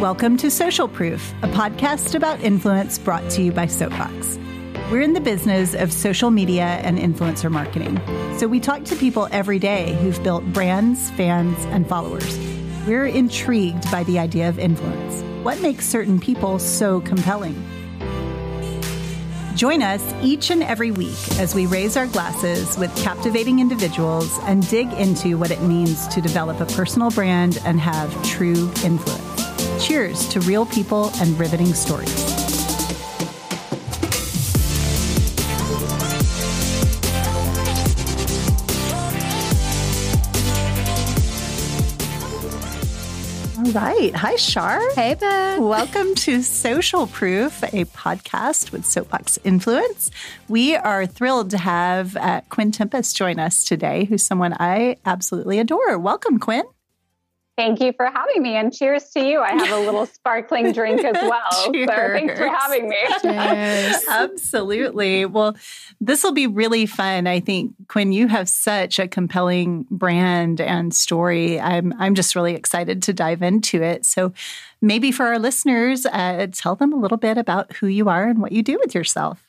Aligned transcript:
Welcome 0.00 0.36
to 0.36 0.50
Social 0.52 0.86
Proof, 0.86 1.34
a 1.42 1.48
podcast 1.48 2.14
about 2.14 2.40
influence 2.40 3.00
brought 3.00 3.28
to 3.32 3.42
you 3.42 3.50
by 3.50 3.66
Soapbox. 3.66 4.38
We're 4.92 5.00
in 5.00 5.12
the 5.12 5.20
business 5.20 5.74
of 5.74 5.92
social 5.92 6.30
media 6.30 6.62
and 6.62 6.96
influencer 6.96 7.50
marketing. 7.50 8.00
So 8.38 8.46
we 8.46 8.60
talk 8.60 8.84
to 8.84 8.94
people 8.94 9.26
every 9.32 9.58
day 9.58 9.94
who've 9.94 10.22
built 10.22 10.44
brands, 10.52 11.10
fans, 11.10 11.58
and 11.70 11.84
followers. 11.88 12.38
We're 12.86 13.06
intrigued 13.06 13.90
by 13.90 14.04
the 14.04 14.20
idea 14.20 14.48
of 14.48 14.60
influence. 14.60 15.20
What 15.44 15.60
makes 15.60 15.84
certain 15.84 16.20
people 16.20 16.60
so 16.60 17.00
compelling? 17.00 17.60
Join 19.56 19.82
us 19.82 20.14
each 20.22 20.52
and 20.52 20.62
every 20.62 20.92
week 20.92 21.18
as 21.40 21.56
we 21.56 21.66
raise 21.66 21.96
our 21.96 22.06
glasses 22.06 22.78
with 22.78 22.94
captivating 22.98 23.58
individuals 23.58 24.38
and 24.42 24.64
dig 24.68 24.92
into 24.92 25.36
what 25.36 25.50
it 25.50 25.60
means 25.62 26.06
to 26.06 26.20
develop 26.20 26.60
a 26.60 26.66
personal 26.66 27.10
brand 27.10 27.58
and 27.64 27.80
have 27.80 28.14
true 28.22 28.70
influence. 28.84 29.27
Cheers 29.80 30.28
to 30.30 30.40
real 30.40 30.66
people 30.66 31.10
and 31.20 31.38
riveting 31.38 31.72
stories. 31.72 32.12
All 43.56 43.72
right. 43.72 44.14
Hi, 44.16 44.34
Shar. 44.36 44.80
Hey, 44.94 45.14
Ben. 45.14 45.62
Welcome 45.62 46.14
to 46.16 46.42
Social 46.42 47.06
Proof, 47.06 47.62
a 47.62 47.84
podcast 47.84 48.72
with 48.72 48.84
Soapbox 48.84 49.38
Influence. 49.44 50.10
We 50.48 50.74
are 50.74 51.06
thrilled 51.06 51.50
to 51.50 51.58
have 51.58 52.16
uh, 52.16 52.40
Quinn 52.48 52.72
Tempest 52.72 53.16
join 53.16 53.38
us 53.38 53.62
today, 53.62 54.06
who's 54.06 54.24
someone 54.24 54.54
I 54.58 54.96
absolutely 55.04 55.58
adore. 55.60 55.98
Welcome, 55.98 56.40
Quinn. 56.40 56.64
Thank 57.58 57.80
you 57.80 57.92
for 57.92 58.06
having 58.06 58.40
me 58.40 58.54
and 58.54 58.72
cheers 58.72 59.10
to 59.10 59.20
you. 59.20 59.40
I 59.40 59.50
have 59.50 59.76
a 59.76 59.80
little 59.80 60.06
sparkling 60.14 60.70
drink 60.70 61.02
as 61.02 61.16
well. 61.28 61.72
cheers. 61.72 61.88
so 61.88 62.12
thanks 62.12 62.38
for 62.38 62.46
having 62.46 62.88
me. 62.88 62.96
Absolutely. 64.08 65.24
Well, 65.24 65.56
this 66.00 66.22
will 66.22 66.32
be 66.32 66.46
really 66.46 66.86
fun. 66.86 67.26
I 67.26 67.40
think 67.40 67.74
Quinn, 67.88 68.12
you 68.12 68.28
have 68.28 68.48
such 68.48 69.00
a 69.00 69.08
compelling 69.08 69.86
brand 69.90 70.60
and 70.60 70.94
story. 70.94 71.58
I'm 71.58 71.92
I'm 71.98 72.14
just 72.14 72.36
really 72.36 72.54
excited 72.54 73.02
to 73.02 73.12
dive 73.12 73.42
into 73.42 73.82
it. 73.82 74.06
So 74.06 74.32
maybe 74.80 75.10
for 75.10 75.26
our 75.26 75.40
listeners, 75.40 76.06
uh, 76.06 76.46
tell 76.52 76.76
them 76.76 76.92
a 76.92 76.96
little 76.96 77.16
bit 77.18 77.38
about 77.38 77.72
who 77.72 77.88
you 77.88 78.08
are 78.08 78.28
and 78.28 78.40
what 78.40 78.52
you 78.52 78.62
do 78.62 78.78
with 78.78 78.94
yourself. 78.94 79.47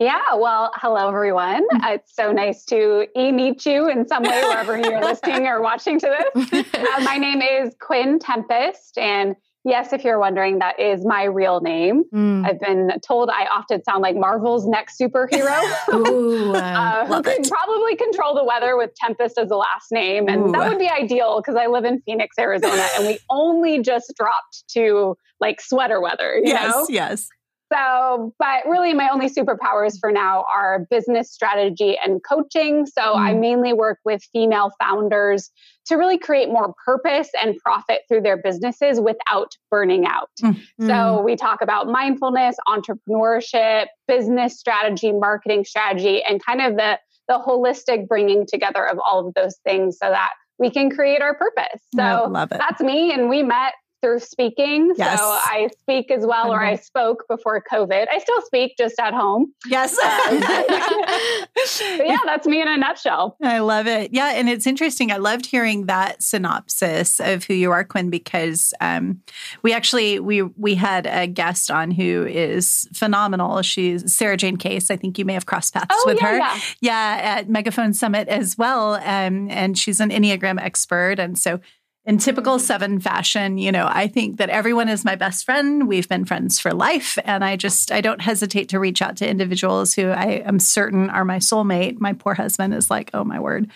Yeah, 0.00 0.34
well, 0.36 0.72
hello 0.76 1.08
everyone. 1.08 1.68
Mm-hmm. 1.68 1.92
It's 1.92 2.16
so 2.16 2.32
nice 2.32 2.64
to 2.64 3.06
e 3.14 3.32
meet 3.32 3.66
you 3.66 3.86
in 3.86 4.08
some 4.08 4.22
way 4.22 4.40
wherever 4.44 4.78
you're 4.78 4.98
listening 5.02 5.46
or 5.46 5.60
watching 5.60 6.00
to 6.00 6.16
this. 6.34 6.64
Uh, 6.80 7.04
my 7.04 7.18
name 7.18 7.42
is 7.42 7.74
Quinn 7.78 8.18
Tempest, 8.18 8.96
and 8.96 9.36
yes, 9.64 9.92
if 9.92 10.02
you're 10.02 10.18
wondering, 10.18 10.60
that 10.60 10.80
is 10.80 11.04
my 11.04 11.24
real 11.24 11.60
name. 11.60 12.04
Mm. 12.14 12.46
I've 12.46 12.58
been 12.58 12.92
told 13.06 13.28
I 13.28 13.44
often 13.44 13.84
sound 13.84 14.00
like 14.00 14.16
Marvel's 14.16 14.66
next 14.66 14.98
superhero. 14.98 15.60
Ooh, 15.92 16.54
uh, 16.54 17.06
who 17.06 17.22
can 17.22 17.42
probably 17.44 17.96
control 17.96 18.34
the 18.34 18.44
weather 18.44 18.78
with 18.78 18.94
Tempest 18.94 19.36
as 19.36 19.50
the 19.50 19.56
last 19.56 19.92
name, 19.92 20.28
and 20.28 20.48
Ooh. 20.48 20.52
that 20.52 20.70
would 20.70 20.78
be 20.78 20.88
ideal 20.88 21.42
because 21.42 21.56
I 21.56 21.66
live 21.66 21.84
in 21.84 22.00
Phoenix, 22.00 22.38
Arizona, 22.38 22.86
and 22.96 23.06
we 23.06 23.18
only 23.28 23.82
just 23.82 24.14
dropped 24.16 24.64
to 24.70 25.18
like 25.40 25.60
sweater 25.60 26.00
weather. 26.00 26.36
You 26.36 26.52
yes, 26.52 26.74
know? 26.74 26.86
yes. 26.88 27.28
So, 27.72 28.34
but 28.38 28.66
really, 28.66 28.94
my 28.94 29.08
only 29.10 29.28
superpowers 29.28 29.98
for 30.00 30.10
now 30.10 30.44
are 30.54 30.86
business 30.90 31.30
strategy 31.30 31.96
and 32.04 32.20
coaching. 32.22 32.86
So, 32.86 33.00
mm. 33.00 33.16
I 33.16 33.34
mainly 33.34 33.72
work 33.72 33.98
with 34.04 34.22
female 34.32 34.70
founders 34.80 35.50
to 35.86 35.96
really 35.96 36.18
create 36.18 36.48
more 36.48 36.74
purpose 36.84 37.28
and 37.40 37.56
profit 37.58 38.02
through 38.08 38.22
their 38.22 38.36
businesses 38.36 39.00
without 39.00 39.52
burning 39.70 40.04
out. 40.04 40.30
Mm. 40.42 40.60
So, 40.84 41.22
we 41.22 41.36
talk 41.36 41.62
about 41.62 41.86
mindfulness, 41.86 42.56
entrepreneurship, 42.66 43.86
business 44.08 44.58
strategy, 44.58 45.12
marketing 45.12 45.64
strategy, 45.64 46.22
and 46.28 46.44
kind 46.44 46.60
of 46.60 46.76
the, 46.76 46.98
the 47.28 47.38
holistic 47.38 48.08
bringing 48.08 48.46
together 48.46 48.84
of 48.84 48.98
all 49.06 49.28
of 49.28 49.34
those 49.34 49.56
things 49.64 49.96
so 50.02 50.10
that 50.10 50.30
we 50.58 50.70
can 50.70 50.90
create 50.90 51.22
our 51.22 51.34
purpose. 51.34 51.80
So 51.94 52.28
love 52.30 52.52
it. 52.52 52.58
that's 52.58 52.80
me. 52.80 53.12
And 53.12 53.28
we 53.28 53.42
met 53.42 53.72
through 54.00 54.20
speaking. 54.20 54.92
Yes. 54.96 55.18
So 55.18 55.24
I 55.24 55.68
speak 55.82 56.10
as 56.10 56.24
well, 56.24 56.52
or 56.52 56.60
I 56.60 56.74
mm-hmm. 56.74 56.82
spoke 56.82 57.26
before 57.28 57.62
COVID. 57.70 58.06
I 58.10 58.18
still 58.18 58.40
speak 58.42 58.76
just 58.78 58.98
at 58.98 59.14
home. 59.14 59.52
Yes. 59.66 59.96
yeah, 61.98 62.18
that's 62.24 62.46
me 62.46 62.62
in 62.62 62.68
a 62.68 62.76
nutshell. 62.76 63.36
I 63.42 63.58
love 63.58 63.86
it. 63.86 64.12
Yeah. 64.12 64.32
And 64.34 64.48
it's 64.48 64.66
interesting. 64.66 65.12
I 65.12 65.18
loved 65.18 65.46
hearing 65.46 65.86
that 65.86 66.22
synopsis 66.22 67.20
of 67.20 67.44
who 67.44 67.54
you 67.54 67.70
are, 67.72 67.84
Quinn, 67.84 68.10
because 68.10 68.72
um, 68.80 69.20
we 69.62 69.72
actually, 69.72 70.20
we, 70.20 70.42
we 70.42 70.74
had 70.74 71.06
a 71.06 71.26
guest 71.26 71.70
on 71.70 71.90
who 71.90 72.26
is 72.26 72.88
phenomenal. 72.92 73.62
She's 73.62 74.12
Sarah 74.14 74.36
Jane 74.36 74.56
Case. 74.56 74.90
I 74.90 74.96
think 74.96 75.18
you 75.18 75.24
may 75.24 75.34
have 75.34 75.46
crossed 75.46 75.74
paths 75.74 75.88
oh, 75.90 76.04
with 76.06 76.18
yeah, 76.20 76.26
her. 76.26 76.36
Yeah. 76.36 76.60
yeah. 76.80 77.20
At 77.38 77.48
Megaphone 77.48 77.92
Summit 77.92 78.28
as 78.28 78.56
well. 78.56 78.94
Um, 78.94 79.50
and 79.50 79.78
she's 79.78 80.00
an 80.00 80.10
Enneagram 80.10 80.60
expert. 80.60 81.18
And 81.18 81.38
so 81.38 81.60
in 82.06 82.16
typical 82.16 82.58
seven 82.58 82.98
fashion, 82.98 83.58
you 83.58 83.70
know, 83.70 83.86
I 83.88 84.06
think 84.06 84.38
that 84.38 84.48
everyone 84.48 84.88
is 84.88 85.04
my 85.04 85.16
best 85.16 85.44
friend. 85.44 85.86
We've 85.86 86.08
been 86.08 86.24
friends 86.24 86.58
for 86.58 86.72
life. 86.72 87.18
And 87.24 87.44
I 87.44 87.56
just, 87.56 87.92
I 87.92 88.00
don't 88.00 88.22
hesitate 88.22 88.70
to 88.70 88.80
reach 88.80 89.02
out 89.02 89.18
to 89.18 89.28
individuals 89.28 89.92
who 89.92 90.08
I 90.08 90.42
am 90.46 90.58
certain 90.58 91.10
are 91.10 91.26
my 91.26 91.36
soulmate. 91.36 92.00
My 92.00 92.14
poor 92.14 92.32
husband 92.32 92.72
is 92.72 92.90
like, 92.90 93.10
oh 93.12 93.22
my 93.22 93.38
word. 93.38 93.70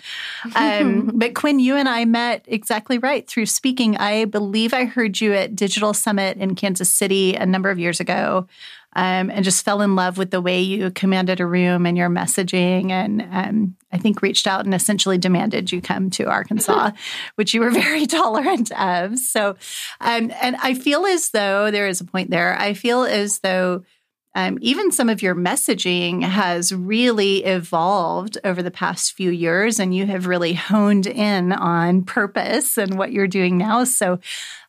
Um, 0.57 1.11
but 1.15 1.35
Quinn, 1.35 1.59
you 1.61 1.77
and 1.77 1.89
I 1.89 2.07
met 2.07 2.45
exactly 2.49 2.97
right 2.97 3.29
through 3.29 3.47
speaking. 3.47 3.99
I 3.99 4.25
believe 4.25 4.73
I 4.73 4.87
heard 4.87 5.21
you 5.21 5.35
at 5.35 5.55
Digital 5.55 5.93
Summit 5.93 6.39
in 6.39 6.55
Kansas 6.55 6.91
City 6.91 7.35
a 7.35 7.45
number 7.45 7.69
of 7.69 7.79
years 7.79 8.01
ago 8.01 8.49
um, 8.97 9.31
and 9.31 9.45
just 9.45 9.65
fell 9.65 9.81
in 9.81 9.97
love 9.97 10.19
with 10.19 10.31
the 10.31 10.41
way 10.41 10.61
you 10.61 10.91
commanded 10.91 11.41
a 11.41 11.47
room 11.47 11.87
and 11.87 11.97
your 11.97 12.09
messaging. 12.09 12.91
And 12.91 13.23
um, 13.23 13.77
I 13.93 13.99
think 13.99 14.23
reached 14.23 14.47
out 14.47 14.65
and 14.65 14.75
essentially 14.75 15.19
demanded 15.19 15.73
you 15.73 15.81
come 15.81 16.11
to 16.11 16.29
Arkansas, 16.29 16.93
which 17.35 17.55
you 17.55 17.61
were 17.61 17.71
very 17.71 18.07
tolerant 18.07 18.71
of. 18.73 19.19
So, 19.19 19.57
um, 20.01 20.33
and 20.41 20.57
I 20.63 20.75
feel 20.75 21.07
as 21.07 21.31
though 21.31 21.71
there 21.71 21.89
is 21.89 22.01
a 22.01 22.05
point 22.05 22.31
there. 22.31 22.57
I 22.59 22.75
feel 22.75 23.05
as 23.05 23.41
though. 23.41 23.85
Um, 24.37 24.59
even 24.61 24.91
some 24.91 25.09
of 25.09 25.23
your 25.23 25.37
messaging 25.37 26.25
has 26.25 26.75
really 26.75 27.45
evolved 27.45 28.37
over 28.43 28.65
the 28.65 28.71
past 28.73 29.13
few 29.13 29.31
years, 29.31 29.79
and 29.79 29.95
you 29.95 30.07
have 30.07 30.27
really 30.27 30.55
honed 30.55 31.07
in 31.07 31.53
on 31.53 32.03
purpose 32.03 32.77
and 32.77 32.99
what 32.99 33.13
you're 33.13 33.29
doing 33.29 33.57
now. 33.57 33.85
So, 33.85 34.19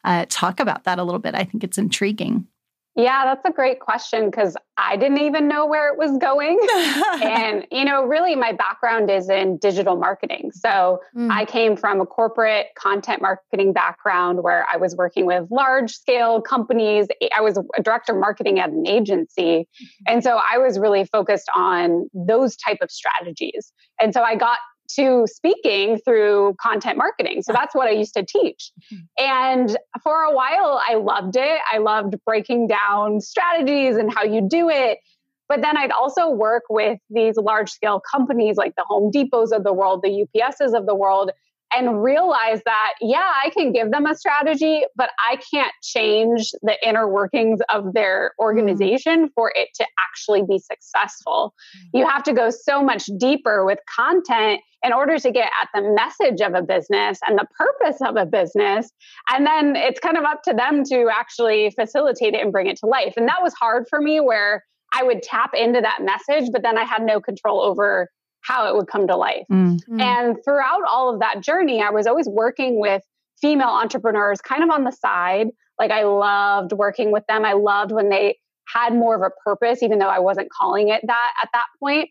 uh, 0.04 0.28
talk 0.30 0.60
about 0.60 0.84
that 0.84 1.00
a 1.00 1.04
little 1.04 1.20
bit. 1.20 1.34
I 1.34 1.46
think 1.46 1.64
it's 1.64 1.80
intriguing. 1.80 2.46
Yeah, 2.96 3.26
that's 3.26 3.44
a 3.46 3.52
great 3.52 3.82
question 3.82 4.30
because 4.30 4.56
I 4.78 4.96
didn't 4.96 5.20
even 5.20 5.50
know 5.50 5.66
where 5.66 5.92
it 5.92 5.98
was 5.98 6.18
going. 6.18 6.58
and, 7.22 7.68
you 7.70 7.84
know, 7.84 8.06
really 8.06 8.36
my 8.36 8.54
background 8.54 9.12
is 9.12 9.30
in 9.30 9.58
digital 9.58 9.98
marketing. 9.98 10.52
So 10.54 11.02
mm. 11.16 11.30
I 11.30 11.44
came 11.44 11.76
from 11.76 12.00
a 12.00 12.06
corporate 12.06 12.68
content 12.78 13.22
marketing 13.22 13.74
background 13.74 14.44
where 14.44 14.66
I 14.72 14.78
was 14.78 14.96
working 14.96 15.26
with 15.26 15.46
large 15.52 15.92
scale 15.92 16.42
companies. 16.42 17.08
I 17.36 17.42
was 17.42 17.58
a 17.58 17.84
director 17.84 18.14
of 18.14 18.20
marketing 18.20 18.60
at 18.60 18.70
an 18.70 18.88
agency. 18.88 19.42
Mm-hmm. 19.42 20.14
And 20.14 20.24
so 20.24 20.40
I 20.50 20.58
was 20.58 20.80
really 20.80 21.04
focused 21.04 21.50
on 21.54 22.10
those 22.14 22.56
type 22.56 22.78
of 22.82 22.90
strategies. 22.90 23.74
And 24.00 24.14
so 24.14 24.22
I 24.22 24.36
got 24.36 24.60
to 24.96 25.26
speaking 25.28 25.98
through 25.98 26.56
content 26.62 26.98
marketing. 26.98 27.42
So 27.42 27.54
that's 27.54 27.74
what 27.76 27.88
I 27.88 27.92
used 27.92 28.14
to 28.16 28.24
teach. 28.24 28.72
Mm-hmm. 28.94 29.24
And 29.24 29.78
for 30.04 30.22
a 30.22 30.34
while, 30.34 30.82
I 30.88 30.96
loved 30.96 31.36
it. 31.36 31.60
I 31.72 31.80
loved 31.80 32.16
breaking 32.26 32.68
down 32.68 33.22
strategies 33.22 33.98
and 33.98 34.14
how 34.14 34.24
you 34.24 34.48
do 34.48 34.70
it. 34.70 35.00
But 35.48 35.62
then 35.62 35.78
I'd 35.78 35.92
also 35.92 36.30
work 36.30 36.64
with 36.70 37.00
these 37.10 37.38
large 37.38 37.70
scale 37.70 38.02
companies 38.12 38.58
like 38.58 38.76
the 38.76 38.84
Home 38.88 39.12
Depots 39.12 39.52
of 39.52 39.64
the 39.64 39.74
world, 39.74 40.02
the 40.04 40.26
UPSs 40.26 40.76
of 40.76 40.86
the 40.86 40.96
world, 40.96 41.32
and 41.76 42.02
realize 42.04 42.62
that, 42.66 42.94
yeah, 43.02 43.32
I 43.44 43.50
can 43.50 43.72
give 43.72 43.92
them 43.92 44.06
a 44.06 44.16
strategy, 44.16 44.84
but 44.96 45.10
I 45.20 45.38
can't 45.52 45.74
change 45.84 46.52
the 46.62 46.76
inner 46.88 47.08
workings 47.08 47.60
of 47.74 47.94
their 47.94 48.32
mm. 48.40 48.44
organization 48.44 49.30
for 49.36 49.52
it 49.56 49.70
to 49.76 49.86
actually 50.00 50.44
be 50.44 50.60
successful. 50.60 51.54
Mm. 51.94 52.00
You 52.00 52.08
have 52.08 52.24
to 52.24 52.34
go 52.34 52.50
so 52.50 52.82
much 52.82 53.06
deeper 53.18 53.66
with 53.66 53.80
content 53.94 54.62
in 54.84 54.94
order 54.94 55.18
to 55.18 55.32
get 55.32 55.50
at 55.62 55.70
the 55.74 55.82
message 55.96 56.42
of 56.42 56.54
a 56.54 56.62
business 56.62 57.20
and 57.28 57.38
the 57.38 57.48
purpose 57.58 58.00
of 58.06 58.16
a 58.18 58.26
business. 58.26 58.92
And 59.30 59.46
then 59.46 59.76
it's 59.76 60.00
kind 60.00 60.18
of 60.18 60.24
up 60.24 60.44
to 60.44 60.54
them 60.54 60.84
to 60.86 61.10
actually 61.12 61.72
facilitate 61.72 62.36
it 62.36 62.42
and 62.42 62.52
bring 62.52 62.68
it 62.68 62.78
to 62.78 62.86
life. 62.86 63.14
And 63.18 63.28
that 63.28 63.42
was 63.42 63.54
hard 63.54 63.86
for 63.90 64.00
me 64.00 64.20
where 64.20 64.64
I 64.94 65.04
would 65.04 65.24
tap 65.24 65.52
into 65.54 65.82
that 65.82 66.00
message, 66.02 66.52
but 66.54 66.62
then 66.62 66.78
I 66.78 66.84
had 66.84 67.02
no 67.02 67.20
control 67.20 67.62
over 67.62 68.10
how 68.46 68.68
it 68.68 68.76
would 68.76 68.88
come 68.88 69.08
to 69.08 69.16
life. 69.16 69.46
Mm-hmm. 69.52 70.00
And 70.00 70.38
throughout 70.44 70.82
all 70.90 71.14
of 71.14 71.20
that 71.20 71.42
journey, 71.42 71.82
I 71.82 71.90
was 71.90 72.08
always 72.08 72.28
working 72.28 72.80
with 72.80 73.02
female 73.42 73.70
entrepreneurs 73.70 74.42
kind 74.42 74.64
of 74.64 74.70
on 74.70 74.84
the 74.84 74.92
side. 74.92 75.48
Like 75.80 75.92
I 75.92 76.04
loved 76.04 76.72
working 76.72 77.12
with 77.12 77.24
them. 77.28 77.44
I 77.44 77.54
loved 77.54 77.92
when 77.92 78.10
they 78.10 78.38
had 78.74 78.94
more 78.94 79.16
of 79.16 79.22
a 79.22 79.32
purpose, 79.44 79.84
even 79.84 80.00
though 80.00 80.10
I 80.10 80.20
wasn't 80.20 80.50
calling 80.52 80.90
it 80.90 81.02
that 81.06 81.32
at 81.42 81.50
that 81.54 81.66
point. 81.80 82.10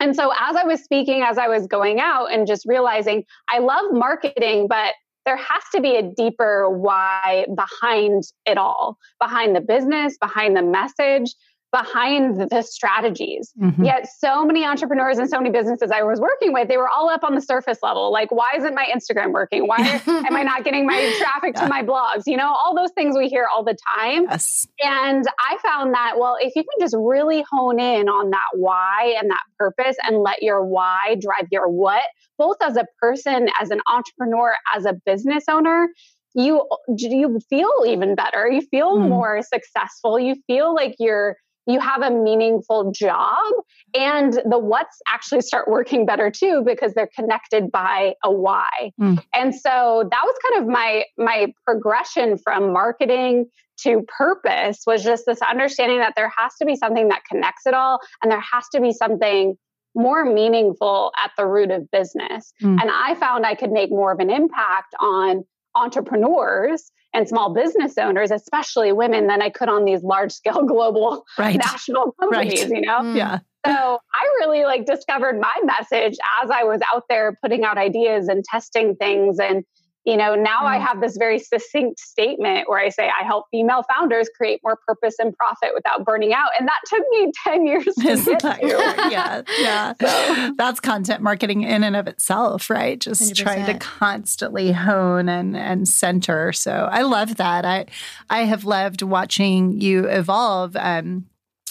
And 0.00 0.14
so 0.14 0.30
as 0.38 0.56
I 0.56 0.64
was 0.64 0.82
speaking, 0.82 1.22
as 1.22 1.38
I 1.38 1.48
was 1.48 1.66
going 1.66 2.00
out 2.00 2.26
and 2.26 2.46
just 2.46 2.64
realizing 2.66 3.24
I 3.48 3.60
love 3.60 3.92
marketing, 3.92 4.66
but 4.68 4.94
there 5.24 5.36
has 5.36 5.62
to 5.74 5.80
be 5.80 5.96
a 5.96 6.02
deeper 6.02 6.70
why 6.70 7.46
behind 7.54 8.22
it 8.44 8.58
all, 8.58 8.98
behind 9.20 9.56
the 9.56 9.60
business, 9.60 10.16
behind 10.18 10.56
the 10.56 10.62
message, 10.62 11.34
behind 11.72 12.48
the 12.50 12.62
strategies. 12.62 13.52
Mm-hmm. 13.60 13.84
Yet 13.84 14.08
so 14.18 14.44
many 14.44 14.64
entrepreneurs 14.64 15.18
and 15.18 15.28
so 15.28 15.38
many 15.38 15.50
businesses 15.50 15.90
I 15.90 16.02
was 16.02 16.20
working 16.20 16.52
with, 16.52 16.68
they 16.68 16.76
were 16.76 16.88
all 16.88 17.08
up 17.10 17.24
on 17.24 17.34
the 17.34 17.40
surface 17.40 17.78
level. 17.82 18.12
Like, 18.12 18.30
why 18.30 18.52
isn't 18.56 18.74
my 18.74 18.86
Instagram 18.94 19.32
working? 19.32 19.66
Why 19.66 19.76
am 20.06 20.34
I 20.34 20.42
not 20.42 20.64
getting 20.64 20.86
my 20.86 21.14
traffic 21.18 21.54
yeah. 21.54 21.62
to 21.62 21.68
my 21.68 21.82
blogs? 21.82 22.22
You 22.26 22.36
know, 22.36 22.48
all 22.48 22.74
those 22.74 22.92
things 22.92 23.16
we 23.16 23.28
hear 23.28 23.46
all 23.52 23.64
the 23.64 23.76
time. 23.96 24.24
Yes. 24.24 24.66
And 24.80 25.24
I 25.38 25.58
found 25.58 25.92
that, 25.94 26.14
well, 26.18 26.36
if 26.40 26.54
you 26.56 26.62
can 26.62 26.84
just 26.84 26.94
really 26.98 27.44
hone 27.50 27.80
in 27.80 28.08
on 28.08 28.30
that 28.30 28.48
why 28.54 29.16
and 29.20 29.30
that 29.30 29.42
purpose 29.58 29.96
and 30.04 30.18
let 30.18 30.42
your 30.42 30.64
why 30.64 31.16
drive 31.20 31.48
your 31.50 31.68
what, 31.68 32.04
both 32.38 32.56
as 32.62 32.76
a 32.76 32.86
person, 33.00 33.48
as 33.60 33.70
an 33.70 33.80
entrepreneur, 33.88 34.54
as 34.74 34.86
a 34.86 34.94
business 35.04 35.44
owner, 35.50 35.88
you 36.36 36.68
you 36.98 37.40
feel 37.48 37.72
even 37.86 38.14
better 38.14 38.46
you 38.50 38.60
feel 38.60 38.98
mm. 38.98 39.08
more 39.08 39.40
successful 39.40 40.20
you 40.20 40.34
feel 40.46 40.74
like 40.74 40.94
you're 40.98 41.34
you 41.66 41.80
have 41.80 42.02
a 42.02 42.10
meaningful 42.10 42.92
job 42.92 43.52
and 43.94 44.34
the 44.48 44.58
what's 44.58 45.00
actually 45.12 45.40
start 45.40 45.68
working 45.68 46.06
better 46.06 46.30
too 46.30 46.62
because 46.64 46.94
they're 46.94 47.10
connected 47.14 47.70
by 47.70 48.14
a 48.24 48.32
why 48.32 48.92
mm. 49.00 49.22
and 49.34 49.54
so 49.54 50.08
that 50.10 50.22
was 50.24 50.34
kind 50.48 50.62
of 50.62 50.68
my 50.68 51.04
my 51.18 51.52
progression 51.64 52.38
from 52.38 52.72
marketing 52.72 53.46
to 53.78 54.02
purpose 54.16 54.82
was 54.86 55.04
just 55.04 55.24
this 55.26 55.40
understanding 55.42 55.98
that 55.98 56.14
there 56.16 56.32
has 56.36 56.54
to 56.58 56.64
be 56.64 56.76
something 56.76 57.08
that 57.08 57.22
connects 57.30 57.66
it 57.66 57.74
all 57.74 57.98
and 58.22 58.30
there 58.30 58.42
has 58.52 58.66
to 58.72 58.80
be 58.80 58.92
something 58.92 59.56
more 59.94 60.24
meaningful 60.24 61.10
at 61.22 61.30
the 61.36 61.46
root 61.46 61.70
of 61.70 61.90
business 61.90 62.52
mm. 62.62 62.80
and 62.80 62.90
i 62.90 63.14
found 63.16 63.44
i 63.44 63.54
could 63.54 63.72
make 63.72 63.90
more 63.90 64.12
of 64.12 64.20
an 64.20 64.30
impact 64.30 64.94
on 65.00 65.44
entrepreneurs 65.74 66.90
and 67.16 67.26
small 67.26 67.52
business 67.54 67.96
owners, 67.96 68.30
especially 68.30 68.92
women, 68.92 69.26
than 69.26 69.40
I 69.40 69.48
could 69.48 69.70
on 69.70 69.86
these 69.86 70.02
large 70.02 70.32
scale 70.32 70.62
global 70.66 71.24
right. 71.38 71.56
national 71.56 72.12
companies, 72.20 72.64
right. 72.64 72.70
you 72.70 72.80
know? 72.82 73.00
Mm. 73.00 73.16
Yeah. 73.16 73.38
So 73.64 73.72
I 73.72 74.24
really 74.40 74.64
like 74.64 74.84
discovered 74.84 75.40
my 75.40 75.54
message 75.64 76.16
as 76.42 76.50
I 76.50 76.62
was 76.64 76.80
out 76.94 77.04
there 77.08 77.36
putting 77.42 77.64
out 77.64 77.78
ideas 77.78 78.28
and 78.28 78.44
testing 78.44 78.94
things 78.96 79.38
and 79.40 79.64
you 80.06 80.16
know, 80.16 80.36
now 80.36 80.60
mm. 80.60 80.66
I 80.66 80.78
have 80.78 81.00
this 81.00 81.16
very 81.16 81.40
succinct 81.40 81.98
statement 81.98 82.68
where 82.68 82.78
I 82.78 82.90
say 82.90 83.08
I 83.08 83.24
help 83.24 83.46
female 83.50 83.82
founders 83.92 84.30
create 84.36 84.60
more 84.62 84.78
purpose 84.86 85.16
and 85.18 85.36
profit 85.36 85.70
without 85.74 86.04
burning 86.04 86.32
out. 86.32 86.50
And 86.56 86.68
that 86.68 86.78
took 86.86 87.02
me 87.10 87.32
10 87.44 87.66
years 87.66 87.84
to 87.84 88.24
get 88.24 88.38
to. 88.40 89.08
yeah. 89.10 89.42
Yeah. 89.58 89.92
So. 90.06 90.52
That's 90.56 90.78
content 90.78 91.22
marketing 91.22 91.62
in 91.62 91.82
and 91.82 91.96
of 91.96 92.06
itself, 92.06 92.70
right? 92.70 93.00
Just 93.00 93.22
100%. 93.22 93.36
trying 93.36 93.66
to 93.66 93.78
constantly 93.78 94.70
hone 94.70 95.28
and, 95.28 95.56
and 95.56 95.88
center. 95.88 96.52
So 96.52 96.88
I 96.90 97.02
love 97.02 97.36
that. 97.36 97.64
I 97.64 97.86
I 98.30 98.44
have 98.44 98.64
loved 98.64 99.02
watching 99.02 99.80
you 99.80 100.04
evolve. 100.04 100.76
Um, 100.76 101.26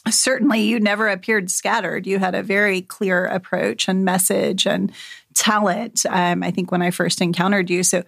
certainly 0.10 0.62
you 0.62 0.80
never 0.80 1.08
appeared 1.08 1.50
scattered. 1.50 2.06
You 2.06 2.20
had 2.20 2.36
a 2.36 2.44
very 2.44 2.82
clear 2.82 3.26
approach 3.26 3.88
and 3.88 4.04
message 4.04 4.68
and 4.68 4.92
talent, 5.36 6.06
um, 6.10 6.42
I 6.42 6.52
think, 6.52 6.72
when 6.72 6.82
I 6.82 6.92
first 6.92 7.22
encountered 7.22 7.70
you. 7.70 7.84
So 7.84 8.04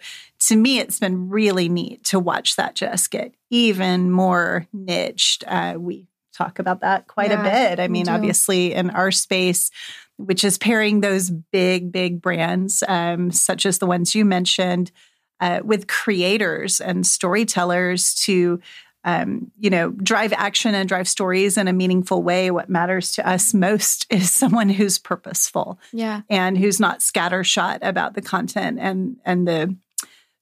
to 0.48 0.56
me, 0.56 0.80
it's 0.80 1.00
been 1.00 1.30
really 1.30 1.70
neat 1.70 2.04
to 2.06 2.20
watch 2.20 2.56
that 2.56 2.76
just 2.76 3.12
get 3.12 3.34
even 3.50 4.10
more 4.10 4.66
niched. 4.74 5.44
Uh, 5.46 5.76
we 5.78 6.08
talk 6.34 6.60
about 6.60 6.82
that 6.82 7.08
quite 7.08 7.32
yeah, 7.32 7.42
a 7.42 7.44
bit. 7.44 7.80
I 7.80 7.88
mean, 7.88 8.08
obviously, 8.08 8.74
in 8.74 8.90
our 8.92 9.12
space, 9.12 9.72
which 10.18 10.44
is 10.44 10.58
pairing 10.58 11.02
those 11.02 11.30
big, 11.30 11.92
big 11.92 12.22
brands, 12.22 12.84
um, 12.88 13.32
such 13.32 13.66
as 13.66 13.78
the 13.78 13.86
ones 13.86 14.16
you 14.16 14.26
mentioned, 14.26 14.92
uh, 15.40 15.62
with 15.64 15.88
creators 15.88 16.82
and 16.82 17.06
storytellers 17.06 18.16
to 18.16 18.60
um, 19.08 19.50
you 19.58 19.70
know, 19.70 19.92
drive 19.92 20.34
action 20.34 20.76
and 20.76 20.90
drive 20.90 21.08
stories 21.08 21.58
in 21.58 21.70
a 21.70 21.74
meaningful 21.74 22.22
way. 22.22 22.52
What 22.52 22.70
matters 22.70 23.14
to 23.14 23.28
us 23.28 23.54
most 23.54 24.06
is 24.12 24.32
someone 24.32 24.68
who's 24.68 25.00
purposeful, 25.00 25.80
yeah, 25.94 26.22
and 26.30 26.58
who's 26.58 26.80
not 26.80 27.00
scattershot 27.00 27.80
about 27.82 28.14
the 28.14 28.22
content 28.22 28.80
and 28.80 29.16
and 29.26 29.48
the 29.48 29.76